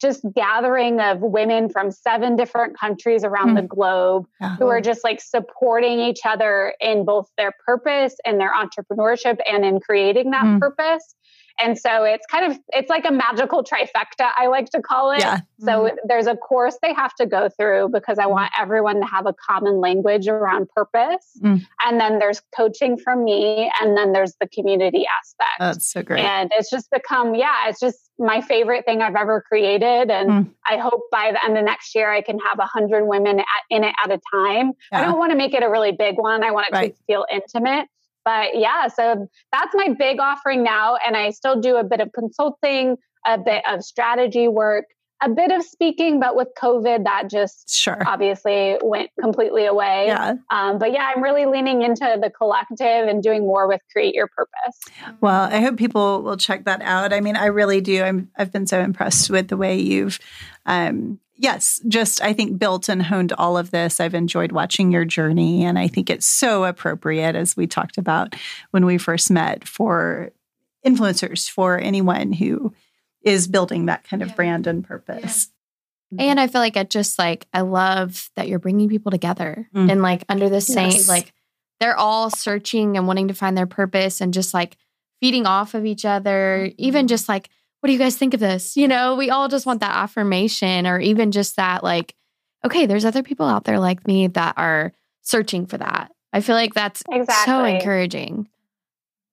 just 0.00 0.24
gathering 0.34 1.00
of 1.00 1.20
women 1.20 1.68
from 1.68 1.90
seven 1.90 2.36
different 2.36 2.78
countries 2.78 3.24
around 3.24 3.50
Mm. 3.50 3.56
the 3.56 3.62
globe 3.62 4.26
Yeah. 4.40 4.54
who 4.56 4.68
are 4.68 4.80
just 4.80 5.02
like 5.04 5.20
supporting 5.20 5.98
each 6.00 6.20
other 6.24 6.74
in 6.80 7.04
both 7.04 7.28
their 7.36 7.52
purpose 7.66 8.16
and 8.24 8.38
their 8.40 8.52
entrepreneurship 8.52 9.38
and 9.50 9.64
in 9.64 9.80
creating 9.80 10.30
that 10.30 10.44
Mm. 10.44 10.60
purpose 10.60 11.14
and 11.58 11.78
so 11.78 12.04
it's 12.04 12.26
kind 12.30 12.50
of 12.50 12.58
it's 12.70 12.88
like 12.88 13.04
a 13.04 13.10
magical 13.12 13.64
trifecta 13.64 14.30
i 14.36 14.46
like 14.46 14.70
to 14.70 14.80
call 14.80 15.10
it 15.10 15.20
Yeah. 15.20 15.40
so 15.58 15.90
there's 16.06 16.26
a 16.26 16.36
course 16.36 16.76
they 16.82 16.92
have 16.94 17.14
to 17.16 17.26
go 17.26 17.48
through 17.48 17.88
because 17.92 18.18
I 18.18 18.26
want 18.26 18.52
everyone 18.58 19.00
to 19.00 19.06
have 19.06 19.26
a 19.26 19.32
common 19.34 19.80
language 19.80 20.28
around 20.28 20.68
purpose. 20.70 21.26
Mm. 21.42 21.62
And 21.84 22.00
then 22.00 22.18
there's 22.18 22.40
coaching 22.56 22.96
from 22.98 23.24
me, 23.24 23.70
and 23.80 23.96
then 23.96 24.12
there's 24.12 24.34
the 24.40 24.48
community 24.48 25.04
aspect. 25.20 25.56
That's 25.58 25.92
so 25.92 26.02
great. 26.02 26.24
And 26.24 26.50
it's 26.56 26.70
just 26.70 26.90
become, 26.90 27.34
yeah, 27.34 27.68
it's 27.68 27.80
just 27.80 27.98
my 28.18 28.40
favorite 28.40 28.84
thing 28.84 29.02
I've 29.02 29.14
ever 29.16 29.42
created. 29.42 30.10
And 30.10 30.28
Mm. 30.30 30.50
I 30.66 30.76
hope 30.76 31.02
by 31.10 31.32
the 31.32 31.44
end 31.44 31.56
of 31.58 31.64
next 31.64 31.94
year, 31.94 32.10
I 32.10 32.20
can 32.22 32.38
have 32.40 32.58
100 32.58 33.04
women 33.06 33.40
at, 33.40 33.46
in 33.70 33.84
it 33.84 33.94
at 34.04 34.10
a 34.10 34.20
time. 34.32 34.72
Yeah. 34.92 35.00
I 35.00 35.04
don't 35.04 35.18
want 35.18 35.32
to 35.32 35.36
make 35.38 35.54
it 35.54 35.62
a 35.62 35.68
really 35.70 35.92
big 35.92 36.16
one. 36.18 36.42
I 36.44 36.50
want 36.50 36.66
it 36.68 36.72
Right. 36.74 36.94
to 36.96 37.02
feel 37.06 37.24
intimate. 37.32 37.88
But 38.28 38.58
yeah, 38.58 38.88
so 38.88 39.26
that's 39.52 39.74
my 39.74 39.94
big 39.98 40.20
offering 40.20 40.62
now. 40.62 40.96
And 40.96 41.16
I 41.16 41.30
still 41.30 41.58
do 41.58 41.76
a 41.76 41.84
bit 41.84 42.00
of 42.00 42.10
consulting, 42.12 42.98
a 43.26 43.38
bit 43.38 43.62
of 43.66 43.82
strategy 43.82 44.48
work, 44.48 44.84
a 45.22 45.30
bit 45.30 45.50
of 45.50 45.62
speaking, 45.62 46.20
but 46.20 46.36
with 46.36 46.48
COVID, 46.60 47.04
that 47.04 47.30
just 47.30 47.70
Sure. 47.74 47.96
obviously 48.06 48.76
went 48.82 49.08
completely 49.18 49.64
away. 49.64 50.08
Yeah. 50.08 50.34
Um, 50.50 50.78
but 50.78 50.92
yeah, 50.92 51.10
I'm 51.16 51.22
really 51.22 51.46
leaning 51.46 51.80
into 51.80 52.18
the 52.22 52.28
collective 52.28 53.08
and 53.08 53.22
doing 53.22 53.46
more 53.46 53.66
with 53.66 53.80
Create 53.92 54.14
Your 54.14 54.26
Purpose. 54.28 54.78
Well, 55.22 55.48
I 55.50 55.60
hope 55.60 55.78
people 55.78 56.22
will 56.22 56.36
check 56.36 56.64
that 56.64 56.82
out. 56.82 57.14
I 57.14 57.20
mean, 57.20 57.34
I 57.34 57.46
really 57.46 57.80
do. 57.80 58.02
I'm, 58.02 58.30
I've 58.36 58.52
been 58.52 58.66
so 58.66 58.78
impressed 58.78 59.30
with 59.30 59.48
the 59.48 59.56
way 59.56 59.80
you've, 59.80 60.20
um, 60.66 61.18
yes, 61.38 61.80
just 61.88 62.20
I 62.22 62.32
think 62.32 62.58
built 62.58 62.88
and 62.88 63.02
honed 63.02 63.32
all 63.32 63.56
of 63.56 63.70
this. 63.70 64.00
I've 64.00 64.14
enjoyed 64.14 64.52
watching 64.52 64.92
your 64.92 65.04
journey, 65.04 65.64
and 65.64 65.78
I 65.78 65.88
think 65.88 66.10
it's 66.10 66.26
so 66.26 66.64
appropriate, 66.64 67.34
as 67.36 67.56
we 67.56 67.66
talked 67.66 67.96
about 67.98 68.34
when 68.72 68.84
we 68.84 68.98
first 68.98 69.30
met, 69.30 69.66
for 69.66 70.30
influencers, 70.86 71.48
for 71.48 71.78
anyone 71.78 72.32
who 72.32 72.72
is 73.22 73.48
building 73.48 73.86
that 73.86 74.04
kind 74.04 74.22
of 74.22 74.28
Yeah. 74.30 74.34
brand 74.34 74.66
and 74.66 74.84
purpose. 74.84 75.48
And 76.18 76.40
I 76.40 76.46
feel 76.46 76.60
like 76.62 76.76
it 76.76 76.88
just 76.88 77.18
like 77.18 77.46
I 77.52 77.60
love 77.62 78.30
that 78.36 78.48
you're 78.48 78.58
bringing 78.58 78.88
people 78.88 79.10
together 79.10 79.68
Mm. 79.74 79.90
and 79.92 80.02
like 80.02 80.24
under 80.28 80.48
the 80.48 80.60
same 80.60 80.90
Yes. 80.92 81.08
like 81.08 81.32
they're 81.80 81.96
all 81.98 82.30
searching 82.30 82.96
and 82.96 83.06
wanting 83.06 83.28
to 83.28 83.34
find 83.34 83.56
their 83.58 83.66
purpose 83.66 84.20
and 84.20 84.32
just 84.32 84.54
like 84.54 84.76
feeding 85.20 85.46
off 85.46 85.74
of 85.74 85.84
each 85.84 86.04
other. 86.04 86.70
Even 86.78 87.06
just 87.08 87.28
like, 87.28 87.50
what 87.80 87.86
do 87.88 87.92
you 87.92 87.98
guys 87.98 88.16
think 88.16 88.34
of 88.34 88.40
this? 88.40 88.76
You 88.76 88.88
know, 88.88 89.14
we 89.16 89.30
all 89.30 89.48
just 89.48 89.66
want 89.66 89.80
that 89.80 89.94
affirmation 89.96 90.86
or 90.86 90.98
even 91.00 91.30
just 91.30 91.56
that 91.56 91.84
like, 91.84 92.14
okay, 92.64 92.86
there's 92.86 93.04
other 93.04 93.22
people 93.22 93.46
out 93.46 93.64
there 93.64 93.78
like 93.78 94.06
me 94.06 94.26
that 94.28 94.54
are 94.56 94.92
searching 95.22 95.66
for 95.66 95.78
that. 95.78 96.10
I 96.32 96.40
feel 96.40 96.56
like 96.56 96.74
that's 96.74 97.02
exactly. 97.10 97.52
so 97.52 97.64
encouraging. 97.64 98.48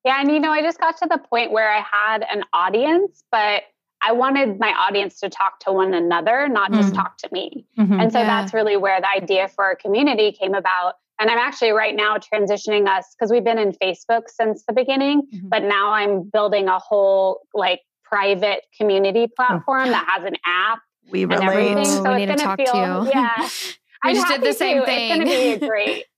Yeah, 0.03 0.21
and 0.21 0.31
you 0.31 0.39
know, 0.39 0.51
I 0.51 0.61
just 0.61 0.79
got 0.79 0.97
to 0.97 1.07
the 1.09 1.17
point 1.17 1.51
where 1.51 1.71
I 1.71 1.81
had 1.81 2.23
an 2.31 2.43
audience, 2.53 3.23
but 3.31 3.63
I 4.01 4.11
wanted 4.11 4.59
my 4.59 4.71
audience 4.73 5.19
to 5.21 5.29
talk 5.29 5.59
to 5.61 5.71
one 5.71 5.95
another, 5.95 6.47
not 6.47 6.71
just 6.71 6.93
Mm. 6.93 6.95
talk 6.95 7.17
to 7.19 7.29
me. 7.31 7.65
Mhm. 7.77 7.99
And 7.99 8.11
so 8.13 8.19
Yeah. 8.19 8.25
that's 8.25 8.53
really 8.53 8.77
where 8.77 9.01
the 9.01 9.09
idea 9.09 9.47
for 9.47 9.63
our 9.65 9.75
community 9.75 10.31
came 10.31 10.53
about. 10.53 10.93
And 11.17 11.29
I'm 11.31 11.39
actually 11.39 11.71
right 11.71 11.95
now 11.95 12.17
transitioning 12.17 12.87
us 12.87 13.15
because 13.17 13.31
we've 13.31 13.43
been 13.43 13.57
in 13.57 13.71
Facebook 13.71 14.29
since 14.29 14.63
the 14.67 14.73
beginning, 14.73 15.23
Mhm. 15.33 15.49
but 15.49 15.63
now 15.63 15.91
I'm 15.93 16.21
building 16.23 16.67
a 16.67 16.77
whole 16.77 17.39
like 17.55 17.81
private 18.09 18.61
community 18.77 19.25
hmm. 19.25 19.31
platform 19.35 19.89
that 19.89 20.05
has 20.07 20.25
an 20.25 20.35
app 20.45 20.79
we 21.09 21.23
and 21.23 21.31
relate. 21.31 21.47
everything. 21.47 21.77
Oh, 21.77 21.83
So 21.83 22.03
we 22.03 22.09
it's 22.09 22.19
need 22.19 22.25
to 22.25 22.43
gonna 22.43 22.43
talk 22.43 22.57
feel, 22.59 23.01
to 23.01 23.05
you. 23.05 23.11
yeah. 23.13 23.49
We 24.03 24.11
I'm 24.11 24.15
just 24.17 24.27
did 24.27 24.41
the 24.43 24.53
same 24.53 24.81
to. 24.81 24.85
thing. 24.85 25.21
It's 25.21 25.29
going 25.31 25.53
to 25.53 25.59
be 25.59 25.67
great. 25.67 26.03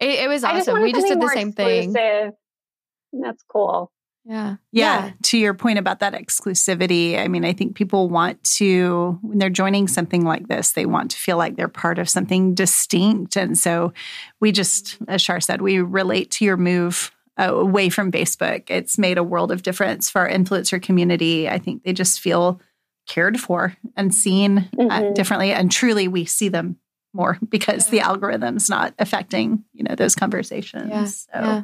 It, 0.00 0.24
it 0.24 0.28
was 0.28 0.42
I 0.42 0.54
just 0.56 0.68
awesome. 0.68 0.82
We 0.82 0.92
just 0.92 1.06
did 1.06 1.18
the 1.18 1.20
more 1.20 1.32
same 1.32 1.52
thing. 1.52 1.92
That's 1.92 3.44
cool. 3.48 3.92
Yeah. 4.24 4.56
Yeah, 4.70 5.12
to 5.22 5.38
your 5.38 5.54
point 5.54 5.78
about 5.78 6.00
that 6.00 6.14
exclusivity, 6.14 7.18
I 7.18 7.28
mean, 7.28 7.44
I 7.44 7.52
think 7.52 7.74
people 7.74 8.08
want 8.08 8.42
to, 8.56 9.18
when 9.22 9.38
they're 9.38 9.50
joining 9.50 9.88
something 9.88 10.24
like 10.24 10.48
this, 10.48 10.72
they 10.72 10.86
want 10.86 11.10
to 11.12 11.16
feel 11.16 11.36
like 11.36 11.56
they're 11.56 11.68
part 11.68 11.98
of 11.98 12.08
something 12.08 12.54
distinct. 12.54 13.36
And 13.36 13.58
so 13.58 13.92
we 14.40 14.52
just, 14.52 14.98
as 15.08 15.22
Shar 15.22 15.40
said, 15.40 15.60
we 15.60 15.80
relate 15.80 16.30
to 16.32 16.44
your 16.44 16.56
move 16.56 17.12
away 17.38 17.88
from 17.88 18.12
Facebook. 18.12 18.64
It's 18.68 18.98
made 18.98 19.18
a 19.18 19.22
world 19.22 19.50
of 19.52 19.62
difference 19.62 20.10
for 20.10 20.20
our 20.22 20.28
influencer 20.28 20.80
community. 20.82 21.48
I 21.48 21.58
think 21.58 21.82
they 21.82 21.92
just 21.92 22.20
feel 22.20 22.60
cared 23.08 23.40
for 23.40 23.76
and 23.96 24.14
seen 24.14 24.68
uh, 24.78 24.82
Mhm. 25.00 25.14
differently. 25.14 25.52
And 25.52 25.70
truly, 25.72 26.08
we 26.08 26.24
see 26.24 26.48
them 26.48 26.76
more 27.14 27.38
because 27.48 27.88
the 27.88 28.00
algorithm's 28.00 28.68
not 28.70 28.94
affecting, 28.98 29.64
you 29.72 29.82
know, 29.84 29.94
those 29.94 30.14
conversations. 30.14 30.88
Yeah. 30.90 31.04
So 31.06 31.24
Yeah. 31.34 31.62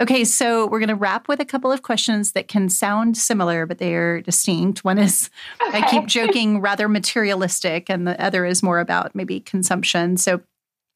Okay, 0.00 0.24
so 0.24 0.66
we're 0.66 0.80
going 0.80 0.88
to 0.88 0.96
wrap 0.96 1.28
with 1.28 1.38
a 1.38 1.44
couple 1.44 1.70
of 1.70 1.82
questions 1.82 2.32
that 2.32 2.48
can 2.48 2.68
sound 2.68 3.16
similar, 3.16 3.66
but 3.66 3.78
they 3.78 3.94
are 3.94 4.20
distinct. 4.20 4.82
One 4.84 4.98
is, 4.98 5.30
I 5.60 5.86
keep 5.88 6.06
joking, 6.06 6.60
rather 6.60 6.88
materialistic, 6.88 7.88
and 7.88 8.06
the 8.08 8.20
other 8.20 8.44
is 8.44 8.64
more 8.64 8.80
about 8.80 9.14
maybe 9.14 9.38
consumption. 9.38 10.16
So, 10.16 10.40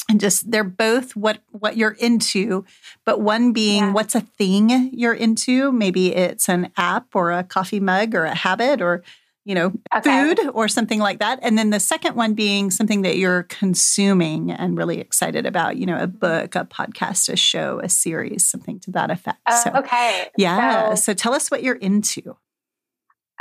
and 0.09 0.21
just 0.21 0.51
they're 0.51 0.65
both 0.65 1.17
what 1.17 1.39
what 1.51 1.77
you're 1.77 1.97
into, 1.99 2.65
but 3.05 3.21
one 3.21 3.53
being 3.53 3.85
Yeah. 3.85 3.93
what's 3.93 4.15
a 4.15 4.21
thing 4.21 4.91
you're 4.93 5.15
into. 5.15 5.73
Maybe 5.73 6.15
it's 6.15 6.49
an 6.49 6.71
app 6.77 7.15
or 7.15 7.33
a 7.33 7.43
coffee 7.43 7.81
mug 7.81 8.15
or 8.15 8.25
a 8.25 8.35
habit 8.35 8.81
or 8.81 9.03
you 9.45 9.55
know 9.55 9.73
Okay. 9.95 10.35
food 10.35 10.41
or 10.55 10.69
something 10.69 10.99
like 11.01 11.19
that. 11.21 11.39
And 11.43 11.57
then 11.59 11.71
the 11.71 11.81
second 11.81 12.17
one 12.17 12.35
being 12.35 12.71
something 12.71 13.03
that 13.03 13.17
you're 13.17 13.45
consuming 13.45 14.51
and 14.51 14.77
really 14.77 14.99
excited 15.01 15.47
about. 15.47 15.77
You 15.77 15.87
know, 15.87 15.99
a 15.99 16.07
book, 16.07 16.55
a 16.57 16.65
podcast, 16.65 17.29
a 17.33 17.37
show, 17.37 17.81
a 17.83 17.89
series, 17.89 18.49
something 18.49 18.81
to 18.81 18.91
that 18.93 19.11
effect. 19.11 19.39
Uh, 19.47 19.63
so 19.63 19.71
okay. 19.77 20.29
yeah. 20.37 20.95
So, 20.95 21.13
So 21.13 21.15
tell 21.15 21.35
us 21.35 21.51
what 21.51 21.63
you're 21.63 21.77
into. 21.77 22.37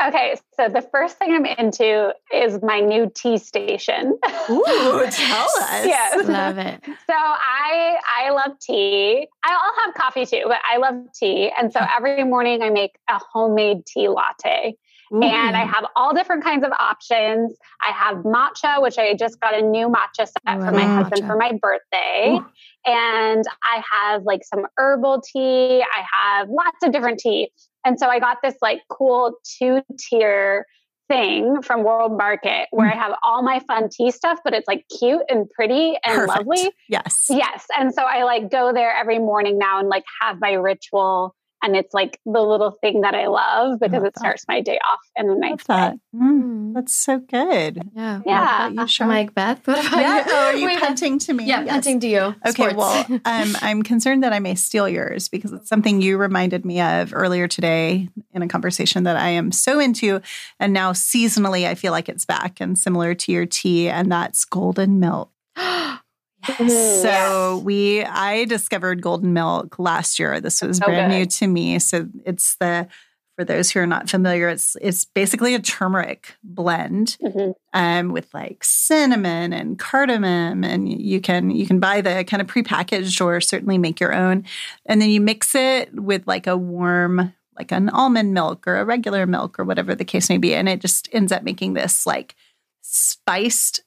Okay. 0.04 0.36
So 0.58 0.70
the 0.70 0.82
first 0.82 1.18
thing 1.18 1.34
I'm 1.34 1.46
into 1.46 2.14
is 2.34 2.62
my 2.62 2.80
new 2.80 3.12
tea 3.14 3.38
station. 3.38 4.18
Ooh, 4.50 4.64
tell 5.12 5.48
us. 5.48 5.86
Yes. 5.86 6.28
Love 6.28 6.58
it. 6.58 6.82
So 6.86 7.14
I 7.14 7.98
I 8.18 8.32
love 8.32 8.58
tea. 8.60 9.28
I'll 9.43 9.86
have 9.86 9.93
coffee 9.96 10.26
too, 10.26 10.43
but 10.48 10.60
I 10.70 10.78
love 10.78 10.96
tea. 11.14 11.52
And 11.58 11.72
so 11.72 11.80
every 11.96 12.24
morning 12.24 12.62
I 12.62 12.70
make 12.70 12.98
a 13.10 13.20
homemade 13.20 13.86
tea 13.86 14.08
latte. 14.08 14.78
Ooh. 15.14 15.22
And 15.22 15.56
I 15.56 15.66
have 15.66 15.86
all 15.96 16.14
different 16.16 16.43
kinds 16.43 16.66
of 16.66 16.72
options. 16.72 17.56
I 17.82 17.91
have 17.91 18.18
matcha, 18.24 18.82
which 18.82 18.98
I 18.98 19.14
just 19.14 19.39
got 19.39 19.54
a 19.54 19.62
new 19.62 19.88
matcha 19.88 20.28
set 20.28 20.58
Ooh, 20.58 20.66
for 20.66 20.72
my 20.72 20.86
love 20.86 21.04
husband 21.04 21.24
matcha. 21.24 21.28
for 21.28 21.38
my 21.38 21.52
birthday. 21.62 22.39
Ooh. 22.39 22.46
And 22.88 23.43
I 23.64 23.84
have 23.91 24.24
like 24.24 24.41
some 24.43 24.66
herbal 24.78 25.22
tea. 25.22 25.84
I 25.84 26.04
have 26.12 26.50
lots 26.50 26.84
of 26.84 26.91
different 26.91 27.20
tea. 27.20 27.52
And 27.86 27.99
so 27.99 28.07
I 28.07 28.19
got 28.19 28.38
this 28.43 28.55
like 28.61 28.81
cool 28.89 29.36
two 29.59 29.81
tier 29.97 30.65
thing 31.07 31.61
from 31.61 31.83
World 31.83 32.17
Market 32.17 32.67
where 32.71 32.88
I 32.88 32.95
mm. 32.95 32.99
have 32.99 33.13
all 33.23 33.43
my 33.43 33.59
fun 33.59 33.89
tea 33.89 34.11
stuff, 34.11 34.39
but 34.43 34.53
it's 34.53 34.67
like 34.67 34.86
cute 34.99 35.21
and 35.29 35.49
pretty 35.49 35.97
and 36.03 36.15
Perfect. 36.15 36.47
lovely. 36.47 36.71
Yes. 36.89 37.27
Yes. 37.29 37.65
And 37.77 37.93
so 37.93 38.03
I 38.03 38.23
like 38.23 38.49
go 38.49 38.73
there 38.73 38.91
every 38.91 39.19
morning 39.19 39.57
now 39.57 39.79
and 39.79 39.88
like 39.88 40.03
have 40.21 40.39
my 40.41 40.53
ritual. 40.53 41.36
And 41.66 41.76
it's 41.76 41.95
like 41.95 42.20
the 42.26 42.41
little 42.41 42.72
thing 42.80 43.01
that 43.01 43.16
I 43.16 43.26
love 43.26 43.80
because 43.80 43.93
love 43.93 44.05
it 44.05 44.13
that. 44.13 44.20
starts 44.20 44.45
my 44.47 44.61
day 44.61 44.78
off 44.78 44.99
in 45.16 45.30
a 45.32 45.36
nice 45.36 45.51
Love 45.51 45.63
that. 45.68 45.93
way. 45.93 45.99
Mm, 46.16 46.43
Mm. 46.43 46.74
that's 46.76 46.93
so 46.93 47.18
good. 47.20 47.89
Yeah. 47.95 48.22
Yeah. 48.26 48.68
What 48.68 48.72
about 48.72 48.82
you, 48.84 48.88
Shar? 48.88 49.07
Mike 49.07 49.34
Beth, 49.34 49.66
what 49.66 49.80
about 49.88 49.99
Yeah. 49.99 50.18
you? 50.18 50.24
Oh, 50.28 50.36
are 50.45 50.55
you 50.55 50.66
Wait, 50.68 50.80
punting 50.80 51.18
to 51.20 51.34
me? 51.34 51.45
Yeah, 51.45 51.61
Yes. 51.63 51.72
punting 51.72 51.99
to 52.01 52.07
you. 52.07 52.20
Okay, 52.45 52.70
Sports. 52.70 52.76
well, 52.76 53.05
um, 53.26 53.55
I'm 53.61 53.82
concerned 53.82 54.24
that 54.24 54.32
I 54.34 54.39
may 54.39 54.53
steal 54.55 54.88
yours 54.88 55.28
because 55.28 55.53
it's 55.53 55.68
something 55.70 56.01
you 56.01 56.18
reminded 56.18 56.66
me 56.66 56.82
of 56.82 57.13
earlier 57.16 57.47
today 57.47 58.09
in 58.34 58.41
a 58.43 58.47
conversation 58.47 59.03
that 59.05 59.18
I 59.18 59.30
am 59.30 59.51
so 59.51 59.80
into. 59.80 60.22
And 60.59 60.72
now 60.72 60.91
seasonally, 60.91 61.66
I 61.66 61.74
feel 61.76 61.91
like 61.91 62.09
it's 62.09 62.26
back 62.26 62.61
and 62.61 62.78
similar 62.78 63.16
to 63.16 63.32
your 63.32 63.47
tea, 63.47 63.89
and 63.89 64.11
that's 64.11 64.45
golden 64.45 64.99
milk. 64.99 65.32
So 66.70 67.62
we, 67.64 68.04
I 68.04 68.46
discovered 68.46 69.02
golden 69.02 69.34
milk 69.34 69.78
last 69.80 70.20
year. 70.20 70.39
This 70.39 70.62
was 70.62 70.78
So 70.78 70.86
brand 70.86 71.12
good. 71.12 71.18
new 71.18 71.26
to 71.26 71.48
me. 71.48 71.80
So 71.80 72.08
it's 72.26 72.56
the, 72.58 72.88
for 73.38 73.43
those 73.43 73.70
who 73.72 73.82
are 73.82 73.88
not 73.88 74.10
familiar, 74.10 74.48
it's 74.48 74.78
it's 74.80 75.04
basically 75.04 75.56
a 75.56 75.60
turmeric 75.60 76.36
blend 76.41 77.18
Mhm. 77.22 77.54
um, 77.74 78.14
with 78.14 78.34
like 78.34 78.64
cinnamon 78.64 79.52
and 79.52 79.78
cardamom, 79.78 80.64
and 80.64 80.88
you 80.88 81.20
can 81.20 81.52
you 81.52 81.68
can 81.68 81.82
buy 81.82 82.00
the 82.00 82.24
kind 82.24 82.39
of 82.41 82.48
prepackaged 82.48 83.20
or 83.20 83.41
certainly 83.41 83.78
make 83.78 84.00
your 84.00 84.14
own, 84.14 84.46
and 84.86 85.02
then 85.02 85.10
you 85.10 85.20
mix 85.20 85.54
it 85.54 85.93
with 85.93 86.26
like 86.26 86.48
a 86.48 86.56
warm 86.56 87.34
like 87.60 87.74
an 87.74 87.89
almond 87.89 88.34
milk 88.34 88.66
or 88.68 88.78
a 88.78 88.86
regular 88.86 89.26
milk 89.26 89.60
or 89.60 89.66
whatever 89.66 89.96
the 89.96 90.06
case 90.06 90.30
may 90.30 90.38
be, 90.38 90.56
and 90.56 90.70
it 90.70 90.80
just 90.80 91.10
ends 91.12 91.34
up 91.34 91.43
making 91.43 91.74
this 91.74 92.06
like 92.06 92.36
spiced. 92.82 93.82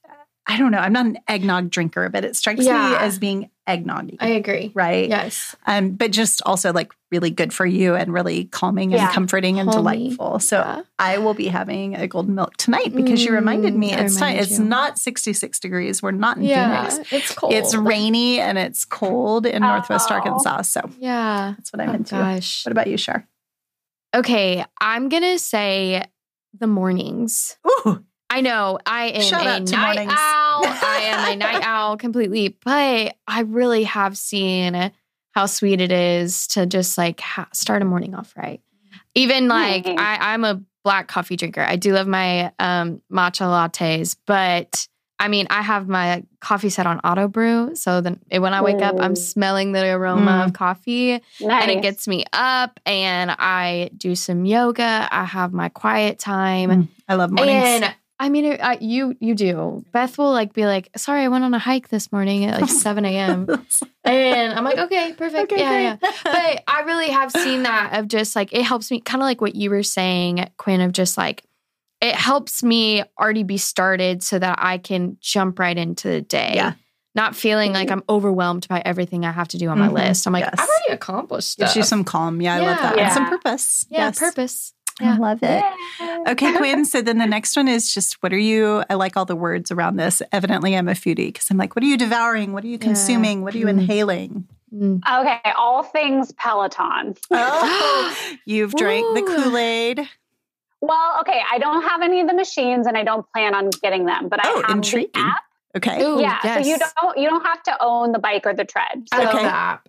I 0.51 0.57
don't 0.57 0.71
know. 0.73 0.79
I'm 0.79 0.95
not 0.95 1.05
an 1.07 1.19
eggnog 1.29 1.69
drinker, 1.71 2.09
but 2.09 2.25
it 2.25 2.35
strikes 2.35 2.61
me 2.61 2.71
as 2.71 3.19
being 3.19 3.51
eggnoggy, 3.69 4.17
I 4.19 4.29
agree. 4.29 4.73
right? 4.75 5.07
Yes. 5.07 5.55
Um, 5.67 5.91
but 5.91 6.11
just 6.11 6.41
also 6.47 6.73
like 6.73 6.91
really 7.13 7.29
good 7.31 7.53
for 7.53 7.67
you 7.67 7.95
and 7.95 8.11
really 8.15 8.47
calming 8.47 8.95
and 8.95 9.03
Yeah. 9.03 9.13
comforting 9.13 9.61
and 9.61 9.69
Homey. 9.69 10.09
delightful. 10.09 10.39
So 10.39 10.57
Yeah. 10.61 10.83
I 10.99 11.19
will 11.19 11.35
be 11.35 11.49
having 11.49 11.95
a 11.97 12.09
golden 12.09 12.35
milk 12.35 12.57
tonight 12.57 12.95
because 12.95 13.23
you 13.23 13.35
reminded 13.35 13.75
me 13.77 13.91
Mm, 13.93 13.99
I 13.99 14.05
it's 14.05 14.15
time. 14.17 14.29
reminded 14.31 14.51
It's 14.51 14.59
not 14.59 14.99
66 14.99 15.61
degrees. 15.61 16.03
We're 16.03 16.13
not 16.13 16.39
in 16.39 16.45
Yeah. 16.45 16.89
Phoenix. 16.89 17.13
It's 17.13 17.35
cold. 17.35 17.53
It's 17.53 17.75
rainy 17.75 18.41
and 18.41 18.57
it's 18.57 18.87
cold 18.87 19.45
in 19.45 19.61
Northwest. 19.61 20.11
Arkansas. 20.11 20.63
So 20.63 20.89
Yeah. 20.99 21.53
that's 21.59 21.71
what 21.75 21.83
I'm 21.83 21.91
Oh, 21.91 21.95
into. 21.95 22.15
gosh. 22.15 22.65
What 22.65 22.73
about 22.73 22.87
you, 22.87 22.97
Shar? 22.97 23.29
Okay. 24.17 24.65
I'm 24.81 25.11
going 25.11 25.23
to 25.25 25.39
say 25.39 26.07
the 26.59 26.67
mornings. 26.67 27.59
Ooh, 27.67 28.03
I 28.31 28.41
know 28.43 28.79
I 28.85 29.07
am 29.07 29.23
Shout 29.23 29.41
a 29.43 29.61
night 29.61 29.71
mornings. 29.97 30.13
owl. 30.13 30.63
I 30.67 31.01
am 31.05 31.33
a 31.33 31.37
night 31.37 31.63
owl 31.65 31.97
completely, 31.97 32.57
but 32.65 33.17
I 33.27 33.41
really 33.41 33.85
have 33.85 34.19
seen 34.19 34.93
how 35.33 35.47
sweet 35.47 35.81
it 35.81 35.93
is 35.93 36.47
to 36.49 36.67
just 36.67 36.99
like 36.99 37.21
ha- 37.21 37.49
start 37.53 37.81
a 37.83 37.85
morning 37.85 38.15
off 38.15 38.35
right. 38.37 38.61
Even 39.15 39.49
like 39.49 39.87
Nice. 39.87 39.97
I, 39.99 40.33
I'm 40.35 40.45
a 40.45 40.61
black 40.85 41.09
coffee 41.09 41.37
drinker. 41.37 41.63
I 41.63 41.77
do 41.77 41.93
love 41.95 42.07
my 42.07 42.53
um, 42.59 43.01
matcha 43.11 43.47
lattes, 43.47 44.15
but 44.27 44.87
I 45.21 45.27
mean, 45.29 45.47
I 45.51 45.63
have 45.63 45.89
my 45.89 46.23
coffee 46.41 46.71
set 46.71 46.87
on 46.87 47.01
auto 47.01 47.27
brew, 47.27 47.75
so 47.75 48.01
then 48.01 48.21
when 48.31 48.55
I 48.55 48.61
wake 48.63 48.81
up, 48.83 48.95
I'm 49.01 49.17
smelling 49.17 49.73
the 49.73 49.85
aroma 49.93 50.31
Mm. 50.31 50.45
of 50.47 50.53
coffee 50.53 51.21
Nice. 51.41 51.63
and 51.63 51.71
it 51.73 51.83
gets 51.83 52.07
me 52.07 52.25
up 52.33 52.79
and 52.87 53.31
I 53.33 53.91
do 53.97 54.15
some 54.15 54.45
yoga. 54.45 55.09
I 55.11 55.25
have 55.25 55.53
my 55.53 55.71
quiet 55.71 56.19
time. 56.21 56.71
Mm, 56.71 56.89
I 57.09 57.15
love 57.17 57.33
mornings. 57.33 57.65
And 57.83 57.95
I 58.21 58.29
mean, 58.31 58.45
it, 58.47 58.61
I, 58.61 58.79
you 58.81 59.17
you 59.21 59.35
do. 59.35 59.85
Beth 59.93 60.19
will 60.19 60.33
like 60.33 60.53
be 60.53 60.67
like, 60.67 60.89
"Sorry, 60.97 61.23
I 61.23 61.29
went 61.29 61.45
on 61.45 61.55
a 61.55 61.59
hike 61.59 61.89
this 61.89 62.11
morning 62.11 62.45
at 62.47 62.61
like 62.61 62.71
seven 62.71 63.05
a.m." 63.05 63.47
and 64.05 64.53
I'm 64.53 64.65
like, 64.65 64.79
"Okay, 64.79 65.13
perfect, 65.17 65.53
Okay, 65.53 65.61
yeah, 65.61 65.97
great. 65.97 66.11
yeah." 66.13 66.13
But 66.25 66.65
I 66.67 66.81
really 66.83 67.11
have 67.11 67.31
seen 67.31 67.63
that 67.63 67.99
of 67.99 68.09
just 68.09 68.35
like 68.35 68.53
it 68.53 68.63
helps 68.63 68.91
me, 68.91 69.01
kind 69.01 69.23
of 69.23 69.27
like 69.27 69.41
what 69.41 69.55
you 69.55 69.71
were 69.71 69.83
saying, 69.85 70.49
Quinn, 70.57 70.81
of 70.81 70.93
just 70.93 71.17
like 71.17 71.45
it 72.01 72.15
helps 72.15 72.63
me 72.63 73.05
already 73.21 73.43
be 73.45 73.57
started 73.57 74.23
so 74.23 74.39
that 74.39 74.59
I 74.63 74.79
can 74.79 75.17
jump 75.21 75.59
right 75.59 75.77
into 75.77 76.09
the 76.09 76.21
day. 76.21 76.53
Yeah. 76.55 76.73
Not 77.15 77.35
feeling 77.35 77.73
like 77.73 77.91
I'm 77.91 78.05
overwhelmed 78.09 78.69
by 78.69 78.81
everything 78.85 79.25
I 79.25 79.33
have 79.33 79.49
to 79.49 79.59
do 79.59 79.69
on 79.69 79.79
my 79.81 79.89
Mhm, 79.89 79.93
list. 79.95 80.27
I'm 80.27 80.33
like, 80.33 80.45
yes. 80.45 80.55
I've 80.57 80.69
already 80.69 80.93
accomplished 80.93 81.51
stuff. 81.51 81.67
Gives 81.69 81.77
you 81.77 81.83
some 81.83 82.05
calm. 82.05 82.41
Yeah, 82.41 82.55
I 82.55 82.59
love 82.61 82.69
Yeah. 82.77 82.83
that. 82.91 82.99
And 82.99 83.13
some 83.13 83.29
purpose. 83.29 83.85
yeah, 83.91 83.99
yes. 84.07 84.19
purpose. 84.21 84.73
I 85.01 85.17
love 85.17 85.39
it. 85.43 85.65
Yeah. 86.01 86.25
Okay, 86.29 86.53
Quinn. 86.57 86.85
So 86.85 87.01
then 87.03 87.19
the 87.19 87.27
next 87.27 87.57
one 87.57 87.69
is 87.69 87.93
just 87.93 88.23
what 88.23 88.33
are 88.33 88.39
you? 88.39 88.83
I 88.91 88.95
like 88.95 89.17
all 89.17 89.25
the 89.25 89.37
words 89.37 89.71
around 89.71 89.97
this. 89.97 90.21
Evidently, 90.33 90.77
I'm 90.77 90.89
a 90.89 90.93
foodie 90.93 91.27
because 91.33 91.51
I'm 91.51 91.57
like, 91.57 91.75
what 91.77 91.83
are 91.83 91.87
you 91.87 91.97
devouring? 91.97 92.53
What 92.53 92.65
are 92.65 92.69
you 92.69 92.75
Yeah. 92.81 92.85
consuming? 92.85 93.43
What 93.43 93.55
are 93.55 93.59
you 93.59 93.67
Mm. 93.67 93.71
inhaling? 93.81 94.49
Mm. 94.75 95.01
Okay, 95.09 95.51
all 95.57 95.83
things 95.83 96.33
Peloton. 96.33 97.15
Oh, 97.31 98.17
you've 98.45 98.75
drank 98.75 99.15
the 99.15 99.23
Kool 99.23 99.57
Aid. 99.57 100.07
Well, 100.81 101.17
okay, 101.21 101.41
I 101.51 101.59
don't 101.59 101.83
have 101.83 102.03
any 102.03 102.21
of 102.21 102.29
the 102.29 102.35
machines 102.35 102.87
and 102.87 102.97
I 102.97 103.03
don't 103.03 103.27
plan 103.33 103.55
on 103.55 103.71
getting 103.83 104.05
them, 104.07 104.29
but 104.29 104.41
I 104.45 104.49
Oh, 104.49 104.63
have 104.67 104.77
intriguing. 104.77 105.11
the 105.15 105.21
app. 105.21 105.43
Okay. 105.77 106.03
Ooh, 106.03 106.21
yeah, 106.21 106.41
so 106.43 106.59
you 106.61 106.77
don't 106.79 107.19
you 107.19 107.29
don't 107.29 107.45
have 107.45 107.63
to 107.65 107.77
own 107.83 108.13
the 108.13 108.19
bike 108.19 108.43
or 108.47 108.55
the 108.55 108.65
tread. 108.65 109.07
I 109.13 109.25
love 109.25 109.35
Okay. 109.35 109.45
that. 109.45 109.81